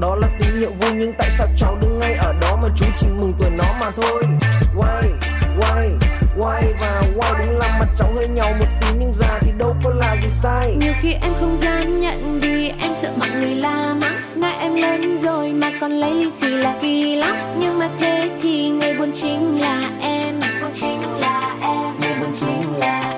đó 0.00 0.16
là 0.16 0.28
tín 0.40 0.60
hiệu 0.60 0.70
vui 0.80 0.90
nhưng 0.94 1.12
tại 1.18 1.30
sao 1.30 1.46
cháu 1.56 1.78
đứng 1.82 1.98
ngay 1.98 2.14
ở 2.14 2.34
đó 2.40 2.58
mà 2.62 2.68
chú 2.76 2.86
chỉ 3.00 3.06
mừng 3.06 3.32
tuổi 3.40 3.50
nó 3.50 3.64
mà 3.80 3.90
thôi? 3.90 4.22
Quay 4.76 5.02
quay 5.60 5.88
quay 6.40 6.62
và 6.80 7.02
quay 7.16 7.32
đúng 7.46 7.58
là 7.58 7.76
mặt 7.80 7.88
cháu 7.96 8.12
hơi 8.14 8.28
nhau 8.28 8.52
một 8.58 8.66
tí 8.80 8.86
nhưng 9.00 9.12
già 9.12 9.38
thì 9.40 9.52
đâu 9.58 9.76
có 9.84 9.90
là 9.90 10.16
gì 10.22 10.28
sai. 10.28 10.74
Nhiều 10.78 10.92
khi 11.00 11.12
em 11.12 11.32
không 11.40 11.56
dám 11.56 12.00
nhận 12.00 12.40
vì 12.40 12.68
em 12.68 12.92
sợ 13.02 13.12
mọi 13.18 13.30
người 13.30 13.54
la 13.54 13.94
mắng. 13.94 14.16
Ngại 14.34 14.56
em 14.60 14.74
lớn 14.74 15.18
rồi 15.18 15.52
mà 15.52 15.70
còn 15.80 15.92
lấy 15.92 16.32
xì 16.40 16.46
là 16.46 16.74
kỳ 16.82 17.16
lắm. 17.16 17.36
Nhưng 17.58 17.78
mà 17.78 17.88
thế 17.98 18.30
thì 18.42 18.68
người 18.68 18.94
buồn 18.94 19.10
chính 19.14 19.60
là 19.60 19.90
em. 20.00 20.40
Buồn 20.62 20.70
chính 20.74 21.02
là 21.20 21.56
em. 21.62 22.00
Người 22.00 22.14
buồn 22.20 22.34
chính 22.40 22.78
là 22.78 23.09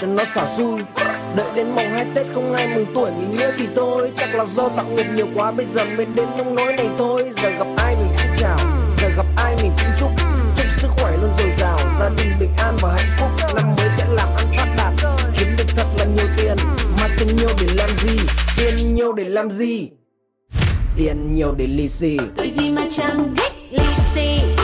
cho 0.00 0.06
nó 0.06 0.24
xả 0.24 0.46
xui. 0.56 0.80
Đợi 1.36 1.46
đến 1.54 1.66
mồng 1.70 1.90
hai 1.92 2.06
tết 2.14 2.26
không 2.34 2.52
ai 2.52 2.68
mừng 2.74 2.86
tuổi 2.94 3.10
mình 3.10 3.36
nữa 3.36 3.52
thì 3.58 3.68
thôi. 3.76 4.12
Chắc 4.16 4.34
là 4.34 4.44
do 4.44 4.68
tạo 4.68 4.86
nghiệp 4.94 5.06
nhiều 5.14 5.26
quá, 5.34 5.50
bây 5.50 5.66
giờ 5.66 5.84
mới 5.84 6.06
đến 6.06 6.26
nông 6.38 6.54
nỗi 6.54 6.72
này 6.72 6.88
thôi. 6.98 7.30
Giờ 7.42 7.50
gặp 7.58 7.66
ai 7.76 7.96
mình 7.96 8.16
cũng 8.22 8.32
chào, 8.38 8.58
giờ 9.00 9.08
gặp 9.16 9.26
ai 9.36 9.56
mình 9.62 9.72
cũng 9.78 9.92
chúc. 10.00 10.10
Chúc 10.56 10.66
sức 10.78 10.88
khỏe 10.98 11.16
luôn 11.22 11.30
dồi 11.38 11.50
dào, 11.58 11.78
gia 12.00 12.08
đình 12.08 12.32
bình 12.40 12.52
an 12.58 12.76
và 12.82 12.96
hạnh 12.96 13.12
phúc. 13.20 13.54
Năm 13.56 13.76
mới 13.76 13.88
sẽ 13.98 14.06
làm 14.12 14.28
ăn 14.36 14.46
phát 14.56 14.74
đạt, 14.76 15.16
kiếm 15.38 15.48
được 15.58 15.64
thật 15.76 15.86
là 15.98 16.04
nhiều 16.04 16.26
tiền. 16.36 16.56
Mà 17.00 17.08
tiền 17.18 17.36
nhiều 17.36 17.50
để 17.60 17.66
làm 17.76 17.90
gì? 18.02 18.18
Tiền 18.56 18.94
nhiều 18.94 19.12
để 19.12 19.24
làm 19.24 19.50
gì? 19.50 19.88
Tiền 20.96 21.34
nhiều 21.34 21.54
để 21.58 21.66
lì 21.66 21.88
xì. 21.88 22.18
Tôi 22.36 22.50
gì 22.58 22.70
mà 22.70 22.82
chẳng 22.96 23.34
thích 23.36 23.52
lì 23.70 23.84
xì? 24.14 24.55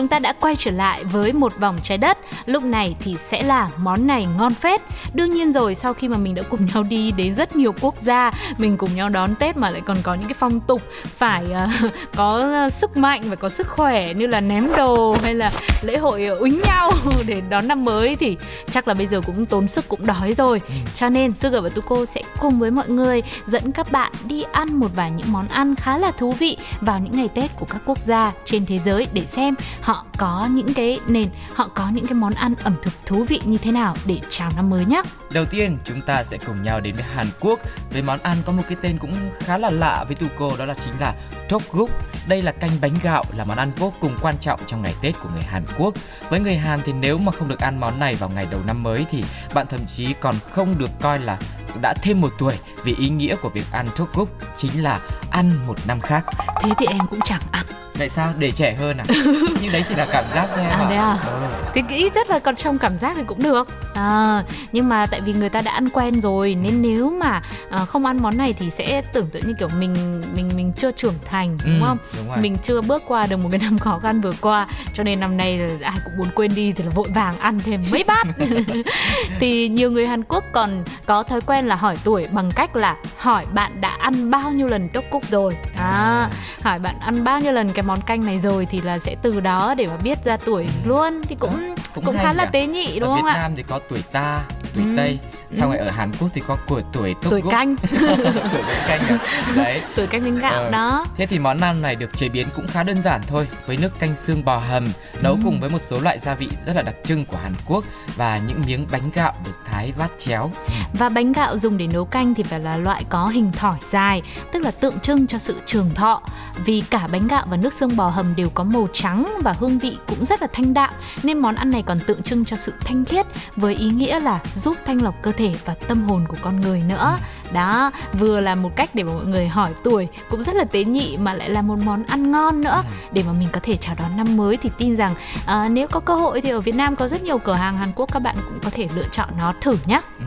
Chúng 0.00 0.08
ta 0.08 0.18
đã 0.18 0.32
quay 0.32 0.56
trở 0.56 0.70
lại 0.70 1.04
với 1.04 1.32
một 1.32 1.52
vòng 1.58 1.76
trái 1.82 1.98
đất. 1.98 2.18
Lúc 2.46 2.62
này 2.62 2.96
thì 3.00 3.16
sẽ 3.16 3.42
là 3.42 3.68
món 3.76 4.06
này 4.06 4.26
ngon 4.38 4.54
phết. 4.54 4.80
Đương 5.14 5.32
nhiên 5.32 5.52
rồi, 5.52 5.74
sau 5.74 5.94
khi 5.94 6.08
mà 6.08 6.16
mình 6.16 6.34
đã 6.34 6.42
cùng 6.50 6.66
nhau 6.74 6.82
đi 6.82 7.10
đến 7.10 7.34
rất 7.34 7.56
nhiều 7.56 7.74
quốc 7.80 7.94
gia, 7.98 8.30
mình 8.58 8.76
cùng 8.76 8.94
nhau 8.94 9.08
đón 9.08 9.34
Tết 9.34 9.56
mà 9.56 9.70
lại 9.70 9.82
còn 9.86 9.96
có 10.02 10.14
những 10.14 10.28
cái 10.28 10.34
phong 10.38 10.60
tục 10.60 10.82
phải 11.04 11.44
uh, 11.44 11.92
có 12.16 12.68
sức 12.68 12.96
mạnh 12.96 13.22
và 13.24 13.36
có 13.36 13.48
sức 13.48 13.68
khỏe 13.68 14.14
như 14.14 14.26
là 14.26 14.40
ném 14.40 14.68
đồ 14.76 15.16
hay 15.22 15.34
là 15.34 15.50
lễ 15.82 15.98
hội 15.98 16.24
uýnh 16.24 16.60
nhau 16.66 16.90
để 17.26 17.42
đón 17.48 17.68
năm 17.68 17.84
mới 17.84 18.16
thì 18.16 18.36
chắc 18.70 18.88
là 18.88 18.94
bây 18.94 19.06
giờ 19.06 19.20
cũng 19.26 19.46
tốn 19.46 19.68
sức 19.68 19.88
cũng 19.88 20.06
đói 20.06 20.34
rồi. 20.34 20.60
Ừ. 20.68 20.74
Cho 20.96 21.08
nên 21.08 21.34
Sugar 21.34 21.62
và 21.62 21.68
Tuko 21.68 22.04
sẽ 22.04 22.22
cùng 22.40 22.58
với 22.58 22.70
mọi 22.70 22.88
người 22.88 23.22
dẫn 23.46 23.72
các 23.72 23.92
bạn 23.92 24.12
đi 24.24 24.44
ăn 24.52 24.74
một 24.74 24.88
vài 24.94 25.10
những 25.10 25.32
món 25.32 25.48
ăn 25.48 25.74
khá 25.76 25.98
là 25.98 26.10
thú 26.10 26.32
vị 26.32 26.56
vào 26.80 26.98
những 26.98 27.16
ngày 27.16 27.28
Tết 27.34 27.50
của 27.56 27.66
các 27.66 27.82
quốc 27.86 27.98
gia 27.98 28.32
trên 28.44 28.66
thế 28.66 28.78
giới 28.78 29.06
để 29.12 29.26
xem 29.26 29.54
họ 29.80 30.04
có 30.18 30.48
những 30.50 30.74
cái 30.74 31.00
nền 31.06 31.28
họ 31.54 31.68
có 31.74 31.90
những 31.92 32.06
cái 32.06 32.14
món 32.14 32.32
ăn 32.34 32.54
ẩm 32.64 32.74
thực 32.82 32.92
thú 33.06 33.24
vị 33.24 33.40
như 33.44 33.58
thế 33.58 33.72
nào 33.72 33.94
để 34.06 34.20
chào 34.28 34.50
năm 34.56 34.70
mới 34.70 34.84
nhé. 34.84 35.02
Đầu 35.32 35.44
tiên 35.44 35.78
chúng 35.84 36.00
ta 36.00 36.24
sẽ 36.24 36.38
cùng 36.46 36.62
nhau 36.62 36.80
đến 36.80 36.94
với 36.94 37.04
Hàn 37.14 37.26
Quốc 37.40 37.60
với 37.92 38.02
món 38.02 38.18
ăn 38.22 38.36
có 38.46 38.52
một 38.52 38.62
cái 38.68 38.76
tên 38.82 38.98
cũng 38.98 39.14
khá 39.38 39.58
là 39.58 39.70
lạ 39.70 40.04
với 40.04 40.16
Tuko 40.16 40.56
đó 40.58 40.64
là 40.64 40.74
chính 40.84 40.94
là 41.00 41.14
Tteokguk. 41.48 41.90
Đây 42.28 42.42
là 42.42 42.52
canh 42.52 42.70
bánh 42.80 42.94
gạo 43.02 43.24
là 43.36 43.44
món 43.44 43.58
ăn 43.58 43.70
vô 43.76 43.92
cùng 44.00 44.18
quan 44.22 44.34
trọng 44.40 44.60
trong 44.66 44.82
ngày 44.82 44.94
Tết 45.02 45.14
của 45.22 45.28
người 45.28 45.42
Hàn 45.42 45.64
Quốc. 45.78 45.94
Với 46.28 46.40
người 46.40 46.56
Hàn 46.56 46.80
thì 46.84 46.92
nếu 46.92 47.18
mà 47.18 47.32
không 47.32 47.48
được 47.48 47.60
ăn 47.60 47.80
món 47.80 47.98
này 47.98 48.14
vào 48.14 48.30
ngày 48.30 48.46
đầu 48.50 48.60
năm 48.66 48.82
mới 48.82 49.06
thì 49.10 49.24
bạn 49.54 49.66
thậm 49.66 49.80
chí 49.96 50.14
còn 50.20 50.34
không 50.50 50.78
được 50.78 50.90
coi 51.00 51.18
là 51.18 51.38
đã 51.82 51.94
thêm 52.02 52.20
một 52.20 52.32
tuổi 52.38 52.54
vì 52.84 52.94
ý 52.98 53.08
nghĩa 53.08 53.36
của 53.36 53.48
việc 53.48 53.64
ăn 53.72 53.86
Tteokguk 53.96 54.28
chính 54.56 54.82
là 54.82 55.00
ăn 55.30 55.50
một 55.66 55.76
năm 55.86 56.00
khác. 56.00 56.24
Thế 56.62 56.70
thì 56.78 56.86
em 56.86 57.00
cũng 57.10 57.20
chẳng 57.24 57.40
ăn. 57.50 57.66
Tại 57.98 58.08
sao? 58.08 58.32
Để 58.38 58.50
trẻ 58.50 58.76
hơn 58.78 58.96
à? 58.96 59.04
Nhưng 59.62 59.72
đấy 59.72 59.84
chỉ 59.88 59.94
là 59.94 60.06
cảm 60.12 60.24
giác 60.34 60.46
thôi 60.56 60.64
à, 60.64 60.86
đấy 60.88 60.98
à? 60.98 61.18
Ừ. 61.24 61.48
thì 61.74 61.96
ít 61.96 62.12
nhất 62.14 62.30
là 62.30 62.38
còn 62.38 62.56
trong 62.56 62.78
cảm 62.78 62.96
giác 62.96 63.12
thì 63.16 63.22
cũng 63.26 63.42
được. 63.42 63.68
À, 63.94 64.44
nhưng 64.72 64.88
mà 64.88 65.06
tại 65.06 65.20
vì 65.20 65.32
người 65.32 65.48
ta 65.48 65.60
đã 65.60 65.72
ăn 65.72 65.88
quen 65.88 66.20
rồi 66.20 66.54
nên 66.54 66.82
nếu 66.82 67.10
mà 67.10 67.42
à, 67.70 67.84
không 67.84 68.06
ăn 68.06 68.22
món 68.22 68.36
này 68.36 68.52
thì 68.52 68.70
sẽ 68.70 69.02
tưởng 69.12 69.26
tượng 69.26 69.42
như 69.46 69.54
kiểu 69.58 69.68
mình 69.78 70.22
mình 70.34 70.50
mình 70.56 70.72
chưa 70.76 70.90
trưởng 70.90 71.14
thành 71.24 71.56
đúng 71.64 71.80
ừ, 71.80 71.86
không? 71.86 71.98
đúng 72.16 72.28
rồi. 72.28 72.38
mình 72.38 72.56
chưa 72.62 72.80
bước 72.80 73.02
qua 73.06 73.26
được 73.26 73.36
một 73.36 73.48
cái 73.50 73.60
năm 73.62 73.78
khó 73.78 73.98
khăn 74.02 74.20
vừa 74.20 74.32
qua. 74.40 74.66
Cho 74.94 75.02
nên 75.02 75.20
năm 75.20 75.36
nay 75.36 75.60
ai 75.82 75.96
cũng 76.04 76.16
muốn 76.18 76.28
quên 76.34 76.54
đi 76.54 76.72
thì 76.72 76.84
là 76.84 76.90
vội 76.90 77.08
vàng 77.14 77.38
ăn 77.38 77.58
thêm 77.58 77.82
mấy 77.92 78.04
bát. 78.04 78.26
Thì 79.40 79.68
nhiều 79.68 79.90
người 79.90 80.06
Hàn 80.06 80.24
Quốc 80.24 80.44
còn 80.52 80.84
có 81.06 81.22
thói 81.22 81.40
quen 81.40 81.66
là 81.66 81.74
hỏi 81.74 81.96
tuổi 82.04 82.26
bằng 82.32 82.50
cách 82.50 82.76
là 82.76 82.96
hỏi 83.16 83.46
bạn 83.52 83.80
đã 83.80 83.96
ăn 84.00 84.30
bao 84.30 84.50
nhiêu 84.50 84.66
lần 84.66 84.88
tốc 84.88 85.04
cúc 85.20 85.30
rồi 85.30 85.56
à, 85.76 86.30
hỏi 86.62 86.78
bạn 86.78 86.94
ăn 87.00 87.24
bao 87.24 87.40
nhiêu 87.40 87.52
lần 87.52 87.72
cái 87.72 87.82
món 87.82 88.00
canh 88.00 88.26
này 88.26 88.38
rồi 88.38 88.66
thì 88.70 88.80
là 88.80 88.98
sẽ 88.98 89.16
từ 89.22 89.40
đó 89.40 89.74
để 89.76 89.86
mà 89.86 89.96
biết 89.96 90.24
ra 90.24 90.36
tuổi 90.36 90.62
ừ. 90.62 90.88
luôn 90.88 91.22
thì 91.22 91.36
cũng 91.40 91.74
cũng, 91.94 92.04
cũng 92.04 92.16
khá 92.18 92.32
là 92.32 92.46
tế 92.46 92.66
nhị 92.66 92.98
đúng 93.00 93.08
ở 93.08 93.14
không 93.14 93.24
ạ? 93.24 93.34
Việt 93.34 93.40
Nam 93.40 93.52
thì 93.56 93.62
có 93.62 93.80
tuổi 93.88 94.02
ta, 94.12 94.42
tuổi 94.74 94.84
ừ. 94.84 94.90
Tây 94.96 95.18
xong 95.58 95.70
ừ. 95.70 95.76
rồi 95.76 95.86
ở 95.86 95.90
Hàn 95.90 96.10
Quốc 96.20 96.30
thì 96.34 96.40
có 96.46 96.58
tuổi 96.66 96.82
tuổi 96.92 97.14
tốc 97.22 97.30
tuổi 97.30 97.42
canh 97.50 97.76
tuổi 98.00 98.62
canh 98.88 99.00
à. 99.08 99.18
đấy 99.56 99.82
tuổi 99.96 100.06
canh 100.06 100.24
bánh 100.24 100.38
gạo 100.38 100.62
ờ. 100.62 100.70
đó 100.70 101.04
thế 101.16 101.26
thì 101.26 101.38
món 101.38 101.58
ăn 101.58 101.82
này 101.82 101.96
được 101.96 102.16
chế 102.16 102.28
biến 102.28 102.46
cũng 102.54 102.66
khá 102.66 102.82
đơn 102.82 103.02
giản 103.02 103.20
thôi 103.26 103.48
với 103.66 103.76
nước 103.76 103.98
canh 103.98 104.16
xương 104.16 104.44
bò 104.44 104.58
hầm 104.58 104.88
nấu 105.22 105.32
ừ. 105.32 105.38
cùng 105.44 105.60
với 105.60 105.70
một 105.70 105.82
số 105.82 106.00
loại 106.00 106.18
gia 106.18 106.34
vị 106.34 106.48
rất 106.66 106.76
là 106.76 106.82
đặc 106.82 106.94
trưng 107.04 107.24
của 107.24 107.36
Hàn 107.36 107.52
Quốc 107.66 107.84
và 108.16 108.40
những 108.46 108.62
miếng 108.66 108.86
bánh 108.92 109.10
gạo 109.14 109.32
được 109.44 109.58
thái 109.80 109.92
vát 109.92 110.10
chéo 110.18 110.50
và 110.98 111.08
bánh 111.08 111.32
gạo 111.32 111.58
dùng 111.58 111.78
để 111.78 111.86
nấu 111.92 112.04
canh 112.04 112.34
thì 112.34 112.42
phải 112.42 112.60
là 112.60 112.76
loại 112.76 113.04
có 113.08 113.26
hình 113.26 113.52
thỏi 113.52 113.78
dài, 113.90 114.22
tức 114.52 114.62
là 114.62 114.70
tượng 114.70 115.00
trưng 115.00 115.26
cho 115.26 115.38
sự 115.38 115.56
trường 115.66 115.94
thọ 115.94 116.22
vì 116.64 116.82
cả 116.90 117.08
bánh 117.12 117.28
gạo 117.28 117.46
và 117.50 117.56
nước 117.56 117.72
xương 117.72 117.96
bò 117.96 118.08
hầm 118.08 118.34
đều 118.36 118.48
có 118.54 118.64
màu 118.64 118.88
trắng 118.92 119.26
và 119.44 119.54
hương 119.58 119.78
vị 119.78 119.96
cũng 120.06 120.24
rất 120.26 120.42
là 120.42 120.48
thanh 120.52 120.74
đạm, 120.74 120.94
nên 121.22 121.38
món 121.38 121.54
ăn 121.54 121.70
này 121.70 121.82
còn 121.82 121.98
tượng 122.06 122.22
trưng 122.22 122.44
cho 122.44 122.56
sự 122.56 122.72
thanh 122.80 123.04
khiết 123.04 123.26
với 123.56 123.74
ý 123.74 123.90
nghĩa 123.90 124.20
là 124.20 124.40
giúp 124.54 124.76
thanh 124.86 125.02
lọc 125.02 125.14
cơ 125.22 125.32
thể 125.32 125.54
và 125.64 125.74
tâm 125.88 126.08
hồn 126.08 126.24
của 126.28 126.36
con 126.40 126.60
người 126.60 126.82
nữa 126.88 127.16
ừ 127.18 127.39
đó 127.52 127.92
vừa 128.12 128.40
là 128.40 128.54
một 128.54 128.76
cách 128.76 128.90
để 128.94 129.02
mà 129.02 129.12
mọi 129.12 129.26
người 129.26 129.48
hỏi 129.48 129.70
tuổi 129.84 130.08
cũng 130.30 130.42
rất 130.42 130.56
là 130.56 130.64
tế 130.64 130.84
nhị 130.84 131.16
mà 131.16 131.34
lại 131.34 131.50
là 131.50 131.62
một 131.62 131.76
món 131.84 132.04
ăn 132.04 132.30
ngon 132.30 132.60
nữa 132.60 132.82
ừ. 132.86 133.08
để 133.12 133.22
mà 133.26 133.32
mình 133.32 133.48
có 133.52 133.60
thể 133.62 133.76
chào 133.76 133.94
đón 133.94 134.16
năm 134.16 134.36
mới 134.36 134.56
thì 134.56 134.70
tin 134.78 134.96
rằng 134.96 135.14
à, 135.46 135.68
nếu 135.68 135.88
có 135.88 136.00
cơ 136.00 136.14
hội 136.14 136.40
thì 136.40 136.50
ở 136.50 136.60
Việt 136.60 136.74
Nam 136.74 136.96
có 136.96 137.08
rất 137.08 137.22
nhiều 137.22 137.38
cửa 137.38 137.52
hàng 137.52 137.78
Hàn 137.78 137.92
Quốc 137.96 138.12
các 138.12 138.20
bạn 138.20 138.36
cũng 138.44 138.58
có 138.64 138.70
thể 138.70 138.88
lựa 138.94 139.06
chọn 139.12 139.28
nó 139.38 139.54
thử 139.60 139.76
nhé. 139.86 140.00
Ừ. 140.18 140.24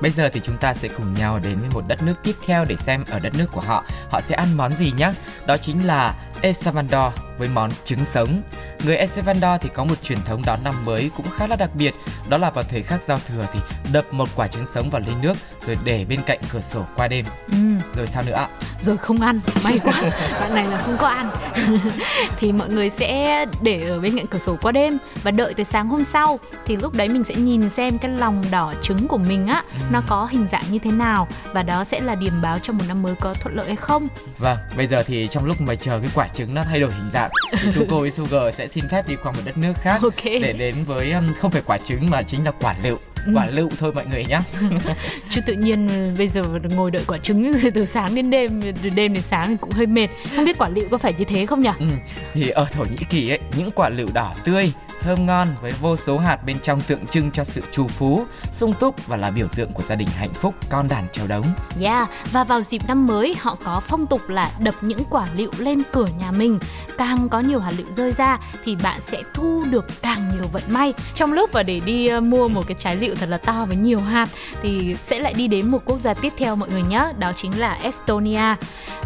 Bây 0.00 0.10
giờ 0.10 0.28
thì 0.32 0.40
chúng 0.44 0.56
ta 0.56 0.74
sẽ 0.74 0.88
cùng 0.88 1.12
nhau 1.12 1.38
đến 1.38 1.58
với 1.60 1.70
một 1.74 1.84
đất 1.88 2.02
nước 2.02 2.14
tiếp 2.22 2.34
theo 2.46 2.64
để 2.64 2.76
xem 2.76 3.04
ở 3.10 3.18
đất 3.18 3.32
nước 3.38 3.46
của 3.52 3.60
họ 3.60 3.84
họ 4.10 4.20
sẽ 4.20 4.34
ăn 4.34 4.56
món 4.56 4.72
gì 4.72 4.92
nhé. 4.96 5.12
Đó 5.46 5.56
chính 5.56 5.86
là 5.86 6.14
El 6.42 6.52
Salvador 6.52 7.12
với 7.38 7.48
món 7.48 7.70
trứng 7.84 8.04
sống. 8.04 8.42
Người 8.84 8.96
El 8.96 9.08
Salvador 9.08 9.60
thì 9.60 9.68
có 9.74 9.84
một 9.84 10.02
truyền 10.02 10.18
thống 10.24 10.42
đón 10.46 10.64
năm 10.64 10.84
mới 10.84 11.10
cũng 11.16 11.26
khá 11.36 11.46
là 11.46 11.56
đặc 11.56 11.70
biệt, 11.74 11.94
đó 12.28 12.38
là 12.38 12.50
vào 12.50 12.64
thời 12.64 12.82
khắc 12.82 13.02
giao 13.02 13.18
thừa 13.28 13.46
thì 13.52 13.60
đập 13.92 14.04
một 14.10 14.28
quả 14.36 14.48
trứng 14.48 14.66
sống 14.66 14.90
vào 14.90 15.02
ly 15.06 15.12
nước 15.22 15.36
rồi 15.66 15.78
để 15.84 16.04
bên 16.04 16.20
cạnh 16.26 16.38
cửa 16.52 16.60
sổ 16.60 16.84
qua 16.96 17.08
đêm. 17.08 17.24
Ừ. 17.48 17.56
Rồi 17.96 18.06
sao 18.06 18.22
nữa 18.26 18.32
ạ? 18.32 18.48
Rồi 18.80 18.96
không 18.96 19.20
ăn, 19.20 19.40
may 19.64 19.78
quá. 19.84 20.02
Bạn 20.40 20.54
này 20.54 20.66
là 20.66 20.78
không 20.78 20.96
có 20.98 21.06
ăn. 21.06 21.30
thì 22.38 22.52
mọi 22.52 22.68
người 22.68 22.90
sẽ 22.90 23.44
để 23.62 23.88
ở 23.88 24.00
bên 24.00 24.16
cạnh 24.16 24.26
cửa 24.26 24.38
sổ 24.38 24.56
qua 24.62 24.72
đêm 24.72 24.98
và 25.22 25.30
đợi 25.30 25.54
tới 25.54 25.66
sáng 25.70 25.88
hôm 25.88 26.04
sau 26.04 26.38
thì 26.66 26.76
lúc 26.76 26.94
đấy 26.94 27.08
mình 27.08 27.24
sẽ 27.24 27.34
nhìn 27.34 27.70
xem 27.70 27.98
cái 27.98 28.10
lòng 28.10 28.44
đỏ 28.50 28.72
trứng 28.82 29.08
của 29.08 29.18
mình 29.18 29.46
á 29.46 29.62
ừ. 29.72 29.84
nó 29.90 30.02
có 30.08 30.28
hình 30.30 30.46
dạng 30.52 30.64
như 30.70 30.78
thế 30.78 30.90
nào 30.90 31.28
và 31.52 31.62
đó 31.62 31.84
sẽ 31.84 32.00
là 32.00 32.14
điểm 32.14 32.32
báo 32.42 32.58
cho 32.62 32.72
một 32.72 32.84
năm 32.88 33.02
mới 33.02 33.14
có 33.20 33.34
thuận 33.34 33.56
lợi 33.56 33.66
hay 33.66 33.76
không. 33.76 34.08
Vâng, 34.38 34.58
bây 34.76 34.86
giờ 34.86 35.02
thì 35.02 35.28
trong 35.30 35.44
lúc 35.44 35.60
mà 35.60 35.74
chờ 35.74 35.98
cái 36.00 36.10
quả 36.14 36.25
trứng 36.28 36.54
nó 36.54 36.62
thay 36.64 36.80
đổi 36.80 36.90
hình 36.90 37.10
dạng 37.12 37.30
thì 37.62 37.70
Tuko 37.74 37.96
với 37.96 38.10
Sugar 38.10 38.54
sẽ 38.54 38.68
xin 38.68 38.84
phép 38.90 39.08
đi 39.08 39.16
qua 39.22 39.32
một 39.32 39.40
đất 39.44 39.58
nước 39.58 39.72
khác 39.82 40.00
okay. 40.02 40.38
để 40.38 40.52
đến 40.52 40.74
với 40.86 41.12
um, 41.12 41.24
không 41.38 41.50
phải 41.50 41.62
quả 41.66 41.78
trứng 41.78 42.10
mà 42.10 42.22
chính 42.22 42.44
là 42.44 42.50
quả 42.50 42.74
lựu 42.82 42.98
ừ. 43.26 43.32
quả 43.34 43.46
lựu 43.46 43.70
thôi 43.78 43.92
mọi 43.94 44.06
người 44.06 44.24
nhé 44.24 44.40
chứ 45.30 45.40
tự 45.46 45.52
nhiên 45.52 45.88
bây 46.18 46.28
giờ 46.28 46.42
ngồi 46.70 46.90
đợi 46.90 47.02
quả 47.06 47.18
trứng 47.18 47.52
từ 47.74 47.84
sáng 47.84 48.14
đến 48.14 48.30
đêm 48.30 48.60
từ 48.82 48.88
đêm 48.94 49.14
đến 49.14 49.22
sáng 49.22 49.48
thì 49.48 49.56
cũng 49.60 49.70
hơi 49.70 49.86
mệt 49.86 50.08
không 50.36 50.44
biết 50.44 50.58
quả 50.58 50.68
lựu 50.68 50.84
có 50.90 50.98
phải 50.98 51.14
như 51.18 51.24
thế 51.24 51.46
không 51.46 51.60
nhỉ 51.60 51.70
ừ. 51.78 51.86
thì 52.34 52.48
ở 52.48 52.66
thổ 52.72 52.84
nhĩ 52.84 53.04
kỳ 53.10 53.30
ấy 53.30 53.38
những 53.56 53.70
quả 53.70 53.88
lựu 53.88 54.08
đỏ 54.14 54.34
tươi 54.44 54.72
thơm 55.00 55.26
ngon 55.26 55.48
với 55.62 55.72
vô 55.80 55.96
số 55.96 56.18
hạt 56.18 56.44
bên 56.44 56.56
trong 56.62 56.80
tượng 56.80 57.06
trưng 57.06 57.30
cho 57.30 57.44
sự 57.44 57.60
trù 57.72 57.88
phú, 57.88 58.24
sung 58.52 58.74
túc 58.80 59.06
và 59.06 59.16
là 59.16 59.30
biểu 59.30 59.48
tượng 59.48 59.72
của 59.72 59.82
gia 59.82 59.94
đình 59.94 60.08
hạnh 60.16 60.32
phúc, 60.32 60.54
con 60.70 60.88
đàn 60.88 61.06
trâu 61.12 61.26
đống. 61.26 61.44
Yeah, 61.80 62.08
và 62.32 62.44
vào 62.44 62.62
dịp 62.62 62.88
năm 62.88 63.06
mới 63.06 63.34
họ 63.40 63.56
có 63.64 63.80
phong 63.80 64.06
tục 64.06 64.28
là 64.28 64.50
đập 64.60 64.74
những 64.80 65.02
quả 65.10 65.26
lựu 65.34 65.50
lên 65.58 65.82
cửa 65.92 66.06
nhà 66.18 66.30
mình. 66.30 66.58
Càng 66.98 67.28
có 67.28 67.40
nhiều 67.40 67.60
hạt 67.60 67.72
lựu 67.78 67.86
rơi 67.90 68.12
ra 68.12 68.38
thì 68.64 68.76
bạn 68.82 69.00
sẽ 69.00 69.22
thu 69.34 69.64
được 69.70 70.02
càng 70.02 70.30
nhiều 70.30 70.48
vận 70.52 70.62
may. 70.68 70.94
Trong 71.14 71.32
lúc 71.32 71.52
và 71.52 71.62
để 71.62 71.80
đi 71.80 72.06
ờ, 72.06 72.20
mua 72.20 72.48
một 72.48 72.62
cái 72.66 72.76
trái 72.78 72.96
lựu 72.96 73.14
thật 73.14 73.28
là 73.28 73.38
to 73.38 73.64
với 73.68 73.76
nhiều 73.76 74.00
hạt 74.00 74.28
thì 74.62 74.96
sẽ 75.02 75.18
lại 75.18 75.34
đi 75.34 75.48
đến 75.48 75.70
một 75.70 75.82
quốc 75.84 75.98
gia 75.98 76.14
tiếp 76.14 76.32
theo 76.38 76.56
mọi 76.56 76.68
người 76.68 76.82
nhé, 76.82 77.12
đó 77.18 77.32
chính 77.36 77.58
là 77.58 77.78
Estonia. 77.82 78.54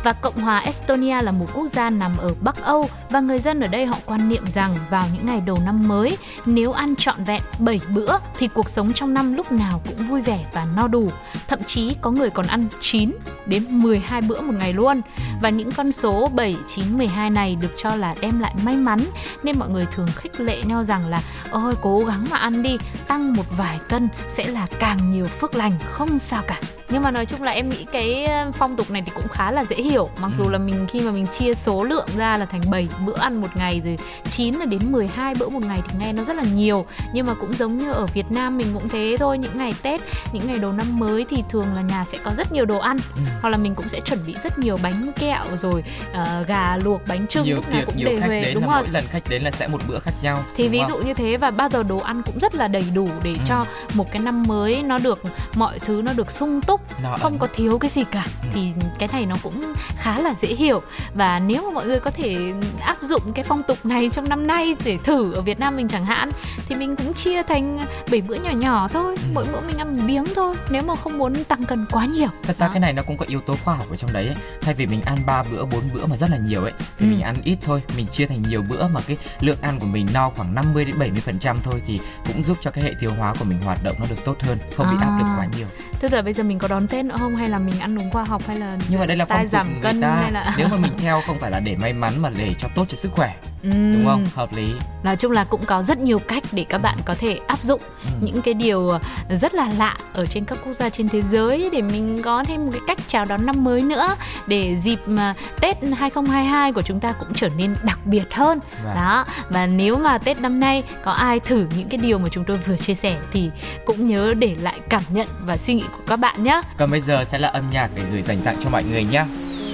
Và 0.05 0.13
Cộng 0.13 0.41
hòa 0.41 0.59
Estonia 0.59 1.23
là 1.23 1.33
một 1.33 1.47
quốc 1.55 1.67
gia 1.73 1.91
nằm 1.91 2.17
ở 2.19 2.35
Bắc 2.41 2.63
Âu 2.63 2.89
và 3.11 3.21
người 3.21 3.39
dân 3.39 3.61
ở 3.61 3.67
đây 3.67 3.87
họ 3.87 3.97
quan 4.07 4.29
niệm 4.29 4.47
rằng 4.47 4.75
vào 4.91 5.05
những 5.15 5.27
ngày 5.27 5.41
đầu 5.41 5.59
năm 5.65 5.80
mới 5.89 6.19
nếu 6.47 6.73
ăn 6.73 6.97
trọn 6.97 7.25
vẹn 7.25 7.43
7 7.59 7.81
bữa 7.95 8.19
thì 8.39 8.49
cuộc 8.49 8.69
sống 8.69 8.93
trong 8.93 9.15
năm 9.15 9.35
lúc 9.35 9.53
nào 9.53 9.83
cũng 9.89 10.07
vui 10.09 10.23
vẻ 10.23 10.47
và 10.53 10.67
no 10.77 10.89
đủ. 10.89 11.11
Thậm 11.49 11.59
chí 11.67 11.95
có 12.01 12.11
người 12.11 12.31
còn 12.31 12.47
ăn 12.47 12.67
9 12.81 13.11
đến 13.47 13.65
12 13.71 14.23
bữa 14.23 14.41
một 14.41 14.55
ngày 14.59 14.73
luôn. 14.73 15.01
Và 15.43 15.49
những 15.49 15.71
con 15.71 15.93
số 15.93 16.29
7, 16.35 16.57
9, 16.67 16.99
12 16.99 17.31
này 17.31 17.57
được 17.61 17.73
cho 17.83 17.97
là 17.97 18.15
đem 18.21 18.41
lại 18.41 18.55
may 18.65 18.77
mắn 18.77 19.01
nên 19.43 19.59
mọi 19.59 19.69
người 19.69 19.87
thường 19.93 20.09
khích 20.17 20.41
lệ 20.41 20.63
nhau 20.63 20.85
rằng 20.85 21.09
là 21.09 21.23
ôi 21.51 21.75
cố 21.81 22.05
gắng 22.05 22.27
mà 22.31 22.37
ăn 22.37 22.63
đi, 22.63 22.79
tăng 23.07 23.35
một 23.35 23.47
vài 23.57 23.79
cân 23.89 24.09
sẽ 24.29 24.49
là 24.49 24.67
càng 24.79 25.11
nhiều 25.13 25.25
phước 25.25 25.55
lành, 25.55 25.79
không 25.91 26.19
sao 26.19 26.43
cả 26.47 26.61
nhưng 26.91 27.03
mà 27.03 27.11
nói 27.11 27.27
chung 27.27 27.43
là 27.43 27.53
em 27.53 27.69
nghĩ 27.69 27.87
cái 27.93 28.29
phong 28.53 28.77
tục 28.77 28.91
này 28.91 29.03
thì 29.07 29.13
cũng 29.15 29.29
khá 29.29 29.51
là 29.51 29.65
dễ 29.65 29.77
hiểu 29.77 30.11
mặc 30.23 30.31
ừ. 30.39 30.45
dù 30.45 30.51
là 30.51 30.59
mình 30.59 30.87
khi 30.91 31.01
mà 31.01 31.11
mình 31.11 31.27
chia 31.27 31.55
số 31.55 31.85
lượng 31.85 32.07
ra 32.17 32.37
là 32.37 32.45
thành 32.45 32.61
7 32.71 32.89
bữa 33.07 33.19
ăn 33.19 33.41
một 33.41 33.49
ngày 33.55 33.81
rồi 33.85 33.99
9 34.31 34.55
là 34.55 34.65
đến 34.65 34.81
12 34.93 35.35
bữa 35.39 35.49
một 35.49 35.63
ngày 35.63 35.81
thì 35.89 35.99
nghe 36.01 36.13
nó 36.13 36.25
rất 36.25 36.37
là 36.37 36.45
nhiều 36.55 36.87
nhưng 37.13 37.27
mà 37.27 37.35
cũng 37.35 37.53
giống 37.53 37.79
như 37.79 37.93
ở 37.93 38.07
Việt 38.07 38.31
Nam 38.31 38.59
mình 38.59 38.67
cũng 38.75 38.89
thế 38.89 39.17
thôi 39.19 39.39
những 39.39 39.59
ngày 39.59 39.75
Tết 39.83 40.01
những 40.33 40.47
ngày 40.47 40.59
đầu 40.59 40.73
năm 40.73 40.99
mới 40.99 41.27
thì 41.31 41.43
thường 41.51 41.75
là 41.75 41.83
nhà 41.83 42.05
sẽ 42.05 42.19
có 42.25 42.33
rất 42.37 42.53
nhiều 42.53 42.65
đồ 42.65 42.79
ăn 42.79 42.97
ừ. 43.17 43.23
hoặc 43.41 43.49
là 43.49 43.57
mình 43.57 43.75
cũng 43.75 43.89
sẽ 43.89 44.01
chuẩn 44.01 44.19
bị 44.27 44.35
rất 44.43 44.59
nhiều 44.59 44.79
bánh 44.83 45.13
kẹo 45.19 45.45
rồi 45.63 45.85
uh, 46.11 46.47
gà 46.47 46.77
luộc 46.77 47.01
bánh 47.09 47.27
trưng 47.27 47.45
nhiều 47.45 47.57
lúc 47.57 47.71
nào 47.71 47.83
cũng 47.87 47.97
nhiều 47.97 48.09
đề 48.09 48.17
huề 48.17 48.55
đúng 48.55 48.63
không? 48.63 48.83
Mỗi 48.83 48.89
lần 48.93 49.05
khách 49.11 49.23
đến 49.29 49.43
là 49.43 49.51
sẽ 49.51 49.69
một 49.69 49.81
bữa 49.89 49.99
khác 49.99 50.13
nhau. 50.23 50.45
Thì 50.57 50.69
ví 50.69 50.81
không? 50.81 50.91
dụ 50.91 50.97
như 50.99 51.15
thế 51.15 51.37
và 51.37 51.51
bao 51.51 51.69
giờ 51.69 51.83
đồ 51.83 51.99
ăn 51.99 52.23
cũng 52.23 52.39
rất 52.39 52.55
là 52.55 52.69
đầy 52.69 52.85
đủ 52.95 53.09
để 53.23 53.33
ừ. 53.33 53.39
cho 53.47 53.65
một 53.95 54.13
cái 54.13 54.23
năm 54.23 54.43
mới 54.43 54.83
nó 54.83 54.99
được 54.99 55.23
mọi 55.55 55.79
thứ 55.79 56.03
nó 56.05 56.13
được 56.13 56.31
sung 56.31 56.61
túc 56.61 56.80
No 57.03 57.17
không 57.17 57.33
ấm. 57.33 57.39
có 57.39 57.47
thiếu 57.57 57.79
cái 57.79 57.91
gì 57.91 58.05
cả 58.11 58.25
thì 58.53 58.73
cái 58.99 59.09
này 59.13 59.27
nó 59.27 59.37
cũng 59.43 59.73
khá 59.97 60.19
là 60.21 60.35
dễ 60.43 60.49
hiểu 60.49 60.83
và 61.15 61.39
nếu 61.39 61.63
mà 61.63 61.71
mọi 61.71 61.87
người 61.87 62.01
có 62.01 62.11
thể 62.11 62.53
áp 62.81 62.97
dụng 63.03 63.33
cái 63.35 63.45
phong 63.49 63.63
tục 63.63 63.79
này 63.87 64.11
trong 64.13 64.29
năm 64.29 64.47
nay 64.47 64.77
để 64.85 64.99
thử 65.05 65.33
ở 65.33 65.41
Việt 65.43 65.59
Nam 65.61 65.77
mình 65.77 65.89
chẳng 65.89 66.05
hạn 66.05 66.31
thì 66.69 66.75
mình 66.77 66.97
cũng 66.97 67.15
chia 67.15 67.43
thành 67.43 67.79
7 68.11 68.21
bữa 68.21 68.35
nhỏ 68.35 68.51
nhỏ 68.51 68.89
thôi 68.89 69.17
mỗi 69.35 69.45
bữa 69.53 69.61
mình 69.61 69.79
ăn 69.79 69.97
một 69.97 70.03
miếng 70.07 70.25
thôi 70.37 70.55
nếu 70.71 70.83
mà 70.83 70.97
không 70.97 71.19
muốn 71.19 71.45
tăng 71.45 71.65
cân 71.65 71.87
quá 71.91 72.05
nhiều 72.07 72.29
Thật 72.43 72.57
ra 72.57 72.67
Đó. 72.67 72.73
cái 72.73 72.81
này 72.81 72.93
nó 72.93 73.03
cũng 73.03 73.17
có 73.17 73.27
yếu 73.29 73.41
tố 73.41 73.55
khoa 73.65 73.75
học 73.75 73.87
ở 73.91 73.97
trong 73.97 74.13
đấy 74.13 74.27
ấy. 74.27 74.37
Thay 74.63 74.75
vì 74.75 74.87
mình 74.87 75.01
ăn 75.03 75.17
3 75.27 75.43
bữa, 75.43 75.65
4 75.65 75.81
bữa 75.95 76.07
mà 76.07 76.17
rất 76.17 76.31
là 76.31 76.37
nhiều 76.37 76.63
ấy 76.63 76.73
thì 76.99 77.07
Ừ. 77.07 77.11
mình 77.11 77.21
ăn 77.21 77.37
ít 77.45 77.59
thôi, 77.63 77.83
mình 77.97 78.07
chia 78.07 78.27
thành 78.27 78.41
nhiều 78.49 78.63
bữa 78.63 78.87
mà 78.89 79.01
cái 79.07 79.17
lượng 79.41 79.59
ăn 79.61 79.79
của 79.81 79.87
mình 79.87 80.07
no 80.15 80.31
khoảng 80.31 80.55
50 80.55 80.85
đến 80.85 80.99
70% 80.99 81.57
thôi 81.65 81.83
thì 81.87 82.01
cũng 82.27 82.43
giúp 82.45 82.57
cho 82.61 82.71
cái 82.71 82.85
hệ 82.85 82.95
tiêu 83.01 83.11
hóa 83.19 83.35
của 83.39 83.45
mình 83.45 83.63
hoạt 83.63 83.85
động 83.85 83.97
nó 84.01 84.07
được 84.11 84.25
tốt 84.25 84.37
hơn, 84.41 84.59
không 84.77 84.87
bị 84.91 84.97
áp 85.01 85.19
lực 85.19 85.25
À. 85.25 85.35
quá 85.39 85.47
nhiều. 85.59 85.67
tức 86.01 86.13
là 86.13 86.23
bây 86.23 86.33
giờ 86.33 86.43
mình 86.43 86.59
có 86.59 86.69
đón 86.71 86.87
Tết 86.89 87.05
nữa 87.05 87.15
không 87.19 87.37
hay 87.37 87.49
là 87.49 87.59
mình 87.59 87.81
ăn 87.81 87.99
uống 87.99 88.11
khoa 88.11 88.25
học 88.25 88.43
hay 88.47 88.59
là 88.59 88.77
Nhưng 88.89 89.01
mà 89.01 89.07
đây 89.07 89.17
là 89.17 89.25
phong 89.25 89.47
giảm 89.47 89.73
người 89.73 89.83
cân 89.83 90.01
ta. 90.01 90.15
hay 90.23 90.33
là 90.33 90.55
Nếu 90.59 90.69
mà 90.69 90.77
mình 90.77 90.93
theo 90.99 91.21
không 91.27 91.37
phải 91.41 91.51
là 91.51 91.61
để 91.61 91.77
may 91.81 91.93
mắn 91.93 92.13
mà 92.23 92.31
để 92.39 92.55
cho 92.59 92.69
tốt 92.75 92.85
cho 92.89 92.97
sức 92.97 93.13
khỏe, 93.13 93.35
Ừm. 93.63 93.95
đúng 93.95 94.05
không? 94.07 94.27
Hợp 94.35 94.53
lý. 94.57 94.73
nói 95.03 95.17
chung 95.17 95.33
là 95.33 95.45
cũng 95.45 95.65
có 95.67 95.83
rất 95.83 95.99
nhiều 95.99 96.19
cách 96.19 96.43
để 96.53 96.65
các 96.69 96.79
bạn 96.79 96.99
có 97.05 97.15
thể 97.15 97.39
áp 97.47 97.63
dụng 97.63 97.81
Ừ. 98.05 98.11
những 98.21 98.43
cái 98.43 98.55
điều 98.55 98.99
rất 99.41 99.55
là 99.55 99.71
lạ 99.79 99.97
ở 100.13 100.27
trên 100.27 100.45
các 100.45 100.59
quốc 100.65 100.73
gia 100.73 100.89
trên 100.91 101.09
thế 101.09 101.23
giới 101.23 101.69
để 101.73 101.83
mình 101.83 102.23
có 102.23 102.45
thêm 102.45 102.65
một 102.67 102.71
cái 102.73 102.81
cách 102.87 102.99
chào 103.09 103.25
đón 103.25 103.47
năm 103.47 103.65
mới 103.65 103.81
nữa 103.83 104.17
để 104.47 104.77
dịp 104.83 104.99
mà 105.07 105.35
Tết 105.61 105.77
2022 105.99 106.73
của 106.73 106.83
chúng 106.83 107.01
ta 107.01 107.13
cũng 107.13 107.29
trở 107.35 107.49
nên 107.57 107.77
đặc 107.83 107.99
biệt 108.07 108.35
hơn 108.35 108.59
Vâng. 108.85 108.95
đó 108.97 109.25
và 109.49 109.67
nếu 109.67 109.97
mà 109.99 110.19
Tết 110.19 110.41
năm 110.41 110.61
nay 110.61 110.83
có 111.05 111.13
ai 111.13 111.41
thử 111.41 111.67
những 111.77 111.89
cái 111.89 111.99
điều 111.99 112.19
mà 112.19 112.29
chúng 112.33 112.45
tôi 112.45 112.57
vừa 112.57 112.77
chia 112.77 112.95
sẻ 112.95 113.17
thì 113.33 113.51
cũng 113.87 114.09
nhớ 114.09 114.35
để 114.39 114.57
lại 114.61 114.81
cảm 114.89 115.03
nhận 115.11 115.29
và 115.41 115.57
suy 115.57 115.75
nghĩ 115.75 115.85
của 115.93 116.03
các 116.07 116.17
bạn 116.17 116.45
nhé 116.45 116.60
còn 116.79 116.91
bây 116.91 117.01
giờ 117.01 117.25
sẽ 117.33 117.39
là 117.39 117.49
âm 117.49 117.71
nhạc 117.73 117.91
để 117.95 118.03
gửi 118.13 118.23
dành 118.23 118.39
tặng 118.45 118.57
cho 118.61 118.71
mọi 118.71 118.85
người 118.85 119.05
nhé. 119.05 119.25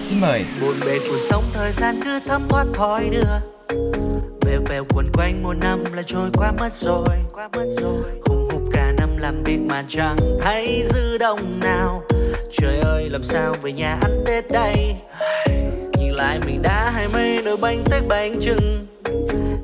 Xin 0.08 0.20
mời. 0.20 0.44
buồn 0.60 0.74
bề 0.86 0.98
cuộc 0.98 1.18
sống 1.18 1.44
thời 1.52 1.72
gian 1.72 2.00
cứ 2.04 2.20
thấm 2.26 2.46
thoát 2.48 2.64
thói 2.74 3.08
đưa 3.12 3.56
vèo 4.40 4.60
vèo 4.68 4.82
quần 4.94 5.06
quanh 5.12 5.42
một 5.42 5.54
năm 5.62 5.84
là 5.96 6.02
trôi 6.02 6.30
qua 6.34 6.52
mất 6.60 6.72
rồi 6.72 7.08
Qua 7.32 7.48
mất 7.56 7.64
rồi. 7.80 8.12
hùng 8.26 8.48
hục 8.52 8.60
cả 8.72 8.92
năm 8.98 9.16
làm 9.16 9.42
việc 9.42 9.58
mà 9.70 9.82
chẳng 9.88 10.16
thấy 10.40 10.82
dư 10.94 11.18
đồng 11.18 11.60
nào 11.60 12.02
trời 12.52 12.76
ơi, 12.82 13.06
làm 13.10 13.22
sao 13.22 13.54
về 13.62 13.72
nhà 13.72 13.98
ăn 14.02 14.24
tết 14.26 14.50
đây 14.50 14.94
nhìn 15.98 16.12
lại 16.12 16.40
mình 16.46 16.62
đã 16.62 16.90
hai 16.94 17.08
mấy 17.08 17.42
nồi 17.44 17.56
bánh 17.60 17.84
tét 17.90 18.02
bánh 18.08 18.40
trưng 18.40 18.80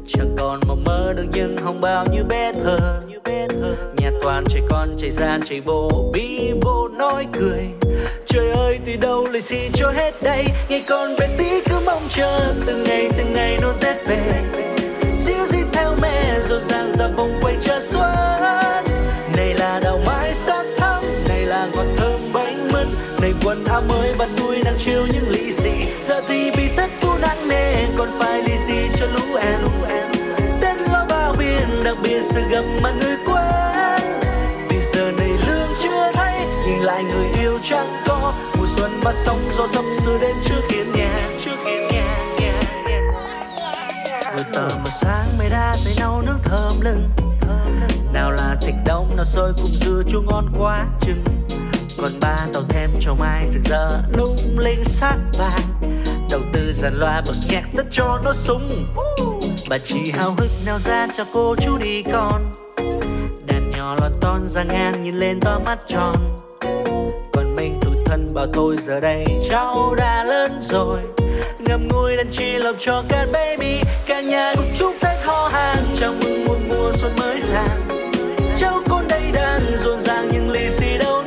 chẳng 0.07 0.37
còn 0.39 0.61
mộng 0.69 0.85
mơ 0.85 1.13
được 1.17 1.27
nhưng 1.33 1.57
không 1.57 1.81
bao 1.81 2.07
như 2.13 2.25
bé 2.25 2.53
thơ. 2.63 3.01
Nhà 3.97 4.11
toàn 4.23 4.45
trẻ 4.49 4.61
con 4.71 4.93
chạy 4.99 5.11
gian 5.11 5.41
chạy 5.43 5.61
vô 5.61 6.11
bi 6.13 6.53
vô 6.63 6.89
nói 6.89 7.27
cười. 7.33 7.69
Trời 8.27 8.47
ơi, 8.55 8.79
từ 8.87 8.97
đâu 8.97 9.27
lì 9.33 9.41
xin 9.41 9.73
cho 9.75 9.91
hết 9.91 10.23
đây? 10.23 10.45
Ngày 10.69 10.85
con 10.89 11.17
bé 11.19 11.29
tí 11.39 11.61
cứ 11.65 11.75
mong 11.87 12.03
chờ, 12.11 12.55
từng 12.67 12.85
ngày 12.85 13.11
từng 13.19 13.33
ngày 13.33 13.59
nôn 13.63 13.75
tết 13.81 14.07
về 14.07 14.43
dịu 15.19 15.47
dít 15.49 15.67
theo 15.73 15.95
mẹ 16.03 16.41
rộn 16.49 16.63
ràng 16.69 16.93
ra 16.93 17.09
vòng 17.17 17.39
quay 17.43 17.57
chờ 17.61 17.81
xuân. 17.81 18.85
Này 19.37 19.55
là 19.55 19.81
đào 19.83 19.99
mai 20.07 20.35
sắc 20.35 20.67
thắm 20.77 21.05
này 21.29 21.41
là 21.47 21.69
ngọt 21.75 21.87
thơm 21.97 22.21
bánh 22.33 22.69
mứt. 22.73 22.87
Này 23.21 23.33
quần 23.45 23.65
áo 23.65 23.83
mới 23.89 24.15
bạn 24.19 24.29
vui 24.37 24.57
đang 24.65 24.75
chiều 24.79 25.07
những 25.13 25.29
lì 25.29 25.53
xì. 25.53 25.71
Giờ 26.09 26.21
thì 26.29 26.51
bị 26.57 26.63
tết 26.77 26.91
nên 27.53 27.91
còn 27.97 28.09
phải 28.19 28.43
lì 28.43 28.57
xì 28.59 28.89
cho 28.99 29.07
lũ 29.07 29.37
em. 29.41 29.61
Tết 30.61 30.77
lo 30.93 31.07
bao 31.09 31.35
biên 31.39 31.85
đặc 31.85 31.97
biệt 32.03 32.23
sự 32.23 32.41
gặp 32.51 32.65
mặt 32.83 32.95
người 33.01 33.17
quen. 33.27 34.21
Vì 34.69 34.81
giờ 34.95 35.13
này 35.19 35.31
lương 35.47 35.69
chưa 35.83 36.13
thấy 36.15 36.33
nhìn 36.67 36.79
lại 36.79 37.05
người 37.05 37.27
yêu 37.41 37.59
chẳng 37.63 38.03
có. 38.07 38.33
Mùa 38.59 38.67
xuân 38.77 39.01
mà 39.05 39.13
sóng, 39.13 39.41
gió 39.59 39.67
sắp 39.67 39.85
sửa 40.01 40.19
đến 40.19 40.37
trước 40.45 40.61
hiên 40.71 40.93
nhà 40.93 41.19
trước 41.45 41.57
hiên 41.67 41.89
nhà 41.89 42.17
vừa 44.37 44.43
tờ 44.53 44.69
mà 44.85 44.91
sáng, 44.91 45.39
mây 45.39 45.49
ra 45.49 45.77
dậy 45.85 45.95
nấu 46.01 46.23
nước 46.23 46.39
thơm 46.43 46.81
lưng 46.81 47.09
nào 48.13 48.31
là 48.31 48.57
thịt 48.63 48.75
đông, 48.87 49.17
nào 49.17 49.25
sôi 49.25 49.53
cùng 49.57 49.71
dưa 49.81 50.03
chua 50.09 50.21
ngon 50.21 50.53
quá 50.59 50.87
chừng. 51.01 51.25
Còn 51.99 52.21
ba 52.21 52.37
tàu 52.55 52.63
thêm 52.69 52.91
cho 53.01 53.15
mai 53.15 53.47
rực 53.53 53.63
rỡ, 53.65 54.03
lung 54.17 54.37
linh 54.59 54.85
sắc 54.85 55.17
vàng 55.39 55.72
dàn 56.83 56.99
loa 56.99 57.23
bật 57.27 57.35
nhạc 57.49 57.63
tất 57.77 57.83
cho 57.91 58.21
nó 58.25 58.33
súng, 58.33 58.87
bà 59.69 59.79
chị 59.79 60.13
hào 60.15 60.35
hức 60.39 60.51
nào 60.67 60.79
ra 60.85 61.07
cho 61.17 61.25
cô 61.33 61.57
chú 61.57 61.79
đi 61.79 62.03
con. 62.03 62.53
Đàn 63.47 63.71
nhỏ 63.71 63.97
lọt 64.01 64.11
ton 64.21 64.47
ra 64.47 64.63
ngang 64.63 65.05
nhìn 65.05 65.15
lên 65.15 65.41
to 65.41 65.61
mắt 65.67 65.79
tròn. 65.87 66.37
Còn 67.33 67.57
mình 67.57 67.75
tụt 67.81 67.93
thân 68.07 68.29
bảo 68.35 68.47
tôi 68.53 68.77
giờ 68.77 69.01
đây 69.01 69.25
cháu 69.51 69.95
đã 69.97 70.25
lớn 70.25 70.59
rồi. 70.61 71.01
Ngậm 71.59 71.81
ngùi 71.89 72.17
đàn 72.17 72.31
chi 72.31 72.53
lộc 72.53 72.77
cho 72.79 73.05
cả 73.09 73.27
baby 73.33 73.81
cả 74.07 74.21
nhà 74.21 74.53
cùng 74.57 74.73
chúc 74.79 74.95
tết 75.01 75.25
ho 75.25 75.49
hàng. 75.49 75.85
Chào 75.97 76.13
mừng 76.21 76.45
một 76.45 76.59
mùa 76.69 76.93
xuân 76.93 77.13
mới 77.19 77.41
sang. 77.41 77.81
Cháu 78.59 78.81
con 78.89 79.09
đây 79.09 79.23
đang 79.33 79.63
rộn 79.85 80.01
ràng 80.01 80.29
những 80.33 80.51
lì 80.51 80.71
xì 80.71 80.99
đâu 80.99 81.23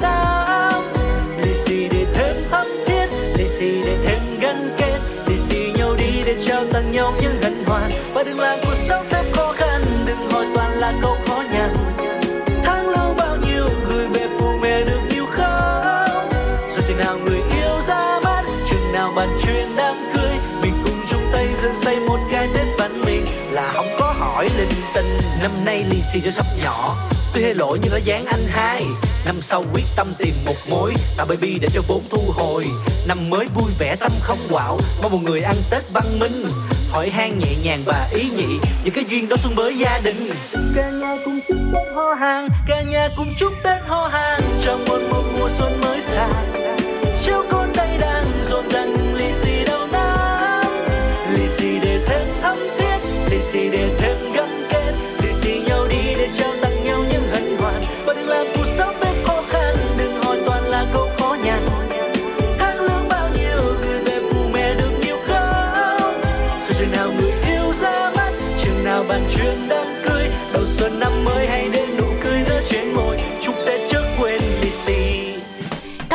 nhau 7.05 7.13
những 7.21 7.41
hân 7.41 7.63
hoan 7.65 7.91
và 8.13 8.23
đừng 8.23 8.39
làm 8.39 8.59
cuộc 8.63 8.75
sống 8.75 9.05
thêm 9.09 9.25
khó 9.33 9.53
khăn, 9.57 9.81
đừng 10.05 10.31
hỏi 10.31 10.45
toàn 10.55 10.71
là 10.71 10.93
câu 11.01 11.17
khó 11.27 11.43
nhằn. 11.51 11.69
Tháng 12.63 12.89
lâu 12.89 13.13
bao 13.17 13.37
nhiêu 13.47 13.69
gửi 13.89 14.07
về 14.07 14.27
phụ 14.39 14.51
mẹ 14.61 14.83
được 14.85 14.99
nhiều 15.09 15.25
không? 15.31 16.29
Rồi 16.69 16.83
chừng 16.87 16.97
nào 16.97 17.17
người 17.17 17.37
yêu 17.37 17.81
ra 17.87 18.19
mắt, 18.23 18.43
chừng 18.69 18.93
nào 18.93 19.13
bàn 19.15 19.29
chuyện 19.43 19.67
đám 19.75 19.95
cưới. 20.13 20.31
Mình 20.61 20.73
cùng 20.83 21.05
chung 21.09 21.21
tay 21.31 21.47
dân 21.61 21.71
xây 21.83 21.99
một 21.99 22.19
cái 22.31 22.49
tết 22.53 22.67
văn 22.77 23.01
mình. 23.05 23.25
Là 23.51 23.71
không 23.75 23.87
có 23.99 24.13
hỏi 24.19 24.49
linh 24.57 24.81
tinh, 24.95 25.19
năm 25.41 25.51
nay 25.65 25.85
lì 25.89 26.01
xì 26.13 26.21
cho 26.25 26.31
sắp 26.31 26.45
nhỏ. 26.63 26.95
Tuy 27.33 27.43
hơi 27.43 27.53
lỗi 27.53 27.79
nhưng 27.83 27.91
nó 27.91 27.97
dán 28.05 28.25
anh 28.25 28.45
hai. 28.49 28.85
Năm 29.25 29.41
sau 29.41 29.63
quyết 29.73 29.83
tâm 29.95 30.13
tìm 30.17 30.33
một 30.45 30.55
mối 30.69 30.93
tạo 31.17 31.25
baby 31.25 31.59
để 31.59 31.67
cho 31.73 31.81
vốn 31.87 32.03
thu 32.09 32.23
hồi. 32.33 32.65
Năm 33.07 33.29
mới 33.29 33.45
vui 33.55 33.71
vẻ, 33.79 33.95
tâm 33.99 34.11
không 34.21 34.39
quạo. 34.49 34.79
Mong 35.03 35.11
một 35.11 35.19
người 35.23 35.41
ăn 35.41 35.55
tết 35.69 35.83
văn 35.93 36.19
minh 36.19 36.45
hỏi 36.89 37.09
han 37.09 37.39
nhẹ 37.39 37.55
nhàng 37.63 37.81
và 37.85 38.07
ý 38.11 38.29
nhị 38.37 38.59
những 38.83 38.93
cái 38.93 39.05
duyên 39.07 39.29
đó 39.29 39.37
xuân 39.37 39.55
mới 39.55 39.77
gia 39.77 39.99
đình. 40.03 40.29
Cả 40.75 40.89
nhà 40.89 41.17
cùng 41.25 41.39
chúc 41.47 41.57
tết 41.73 41.93
ho 41.95 42.13
hàng. 42.13 42.47
Cả 42.67 42.81
nhà 42.81 43.09
cùng 43.17 43.33
chúc 43.37 43.53
tết 43.63 43.81
ho 43.87 44.07
hàng. 44.07 44.41
Chào 44.63 44.77
mừng 44.87 45.09
một 45.09 45.23
mùa 45.39 45.49
xuân 45.57 45.81
mới 45.81 46.01
sang. 46.01 46.31
Cháu 47.25 47.43
con 47.49 47.73
đây 47.75 47.97
đang 47.99 48.25
rộn 48.49 48.69
ràng 48.69 49.04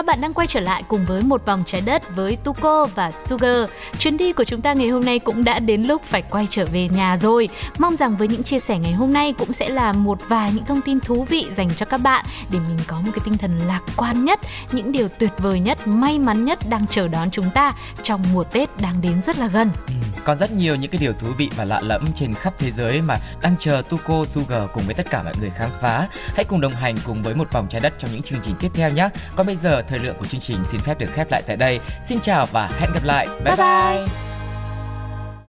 Các 0.01 0.07
bạn 0.07 0.21
đang 0.21 0.35
quay 0.35 0.47
trở 0.47 0.61
lại 0.61 0.83
cùng 0.89 1.05
với 1.05 1.23
một 1.23 1.47
vòng 1.47 1.63
trái 1.67 1.81
đất 1.81 2.17
với 2.17 2.37
Tuko 2.37 2.87
và 2.95 3.13
Sugar. 3.13 3.71
Chuyến 3.99 4.17
đi 4.17 4.33
của 4.33 4.45
chúng 4.45 4.61
ta 4.61 4.73
ngày 4.73 4.89
hôm 4.89 5.05
nay 5.05 5.19
cũng 5.19 5.45
đã 5.45 5.59
đến 5.59 5.83
lúc 5.83 6.03
phải 6.05 6.23
quay 6.23 6.47
trở 6.51 6.65
về 6.73 6.89
nhà 6.89 7.17
rồi. 7.17 7.49
Mong 7.79 7.97
rằng 7.97 8.17
với 8.17 8.29
những 8.29 8.43
chia 8.43 8.59
sẻ 8.59 8.79
ngày 8.79 8.93
hôm 8.93 9.13
nay 9.13 9.33
cũng 9.33 9.53
sẽ 9.53 9.69
là 9.69 9.93
một 9.93 10.19
vài 10.29 10.53
những 10.55 10.65
thông 10.65 10.81
tin 10.81 11.01
thú 11.01 11.27
vị 11.29 11.47
dành 11.57 11.71
cho 11.77 11.87
các 11.87 12.01
bạn 12.01 12.25
để 12.51 12.59
mình 12.69 12.79
có 12.87 12.97
một 13.01 13.11
cái 13.15 13.21
tinh 13.25 13.39
thần 13.39 13.59
lạc 13.59 13.81
quan 13.97 14.25
nhất, 14.25 14.41
những 14.73 14.93
điều 14.93 15.09
tuyệt 15.09 15.31
vời 15.39 15.61
nhất, 15.61 15.79
may 15.87 16.19
mắn 16.19 16.45
nhất 16.45 16.59
đang 16.69 16.87
chờ 16.87 17.09
đón 17.09 17.31
chúng 17.31 17.51
ta 17.51 17.73
trong 18.03 18.23
mùa 18.33 18.45
Tết 18.45 18.69
đang 18.81 19.01
đến 19.01 19.23
rất 19.23 19.39
là 19.39 19.47
gần. 19.47 19.71
Ừ, 19.87 19.95
Còn 20.25 20.39
rất 20.39 20.53
nhiều 20.53 20.77
những 20.77 20.91
cái 20.91 20.99
điều 20.99 21.13
thú 21.13 21.29
vị 21.39 21.51
và 21.57 21.65
lạ 21.65 21.81
lẫm 21.83 22.05
trên 22.15 22.35
khắp 22.35 22.55
thế 22.59 22.71
giới 22.71 23.03
mà 23.03 23.15
đang 23.43 23.57
chờ 23.59 23.83
Tuko 23.89 24.25
Sugar 24.25 24.63
cùng 24.73 24.83
với 24.87 24.95
tất 24.95 25.11
cả 25.11 25.23
mọi 25.23 25.33
người 25.41 25.51
khám 25.51 25.71
phá. 25.81 26.09
Hãy 26.35 26.45
cùng 26.45 26.61
đồng 26.61 26.73
hành 26.73 26.97
cùng 27.07 27.23
với 27.23 27.35
một 27.35 27.53
vòng 27.53 27.67
trái 27.69 27.81
đất 27.81 27.93
trong 27.99 28.11
những 28.13 28.23
chương 28.23 28.39
trình 28.43 28.55
tiếp 28.61 28.71
theo 28.75 28.91
nhé. 28.91 29.09
Còn 29.37 29.47
bây 29.47 29.57
giờ 29.57 29.83
thời 29.91 29.99
lượng 29.99 30.17
của 30.19 30.27
chương 30.27 30.41
trình 30.41 30.57
xin 30.71 30.81
phép 30.81 30.99
được 30.99 31.09
khép 31.13 31.31
lại 31.31 31.43
tại 31.47 31.57
đây. 31.57 31.81
Xin 32.03 32.21
chào 32.21 32.47
và 32.53 32.71
hẹn 32.81 32.91
gặp 32.95 33.05
lại. 33.05 33.27
Bye 33.45 33.57
bye. 33.57 34.05
bye. 34.07 34.30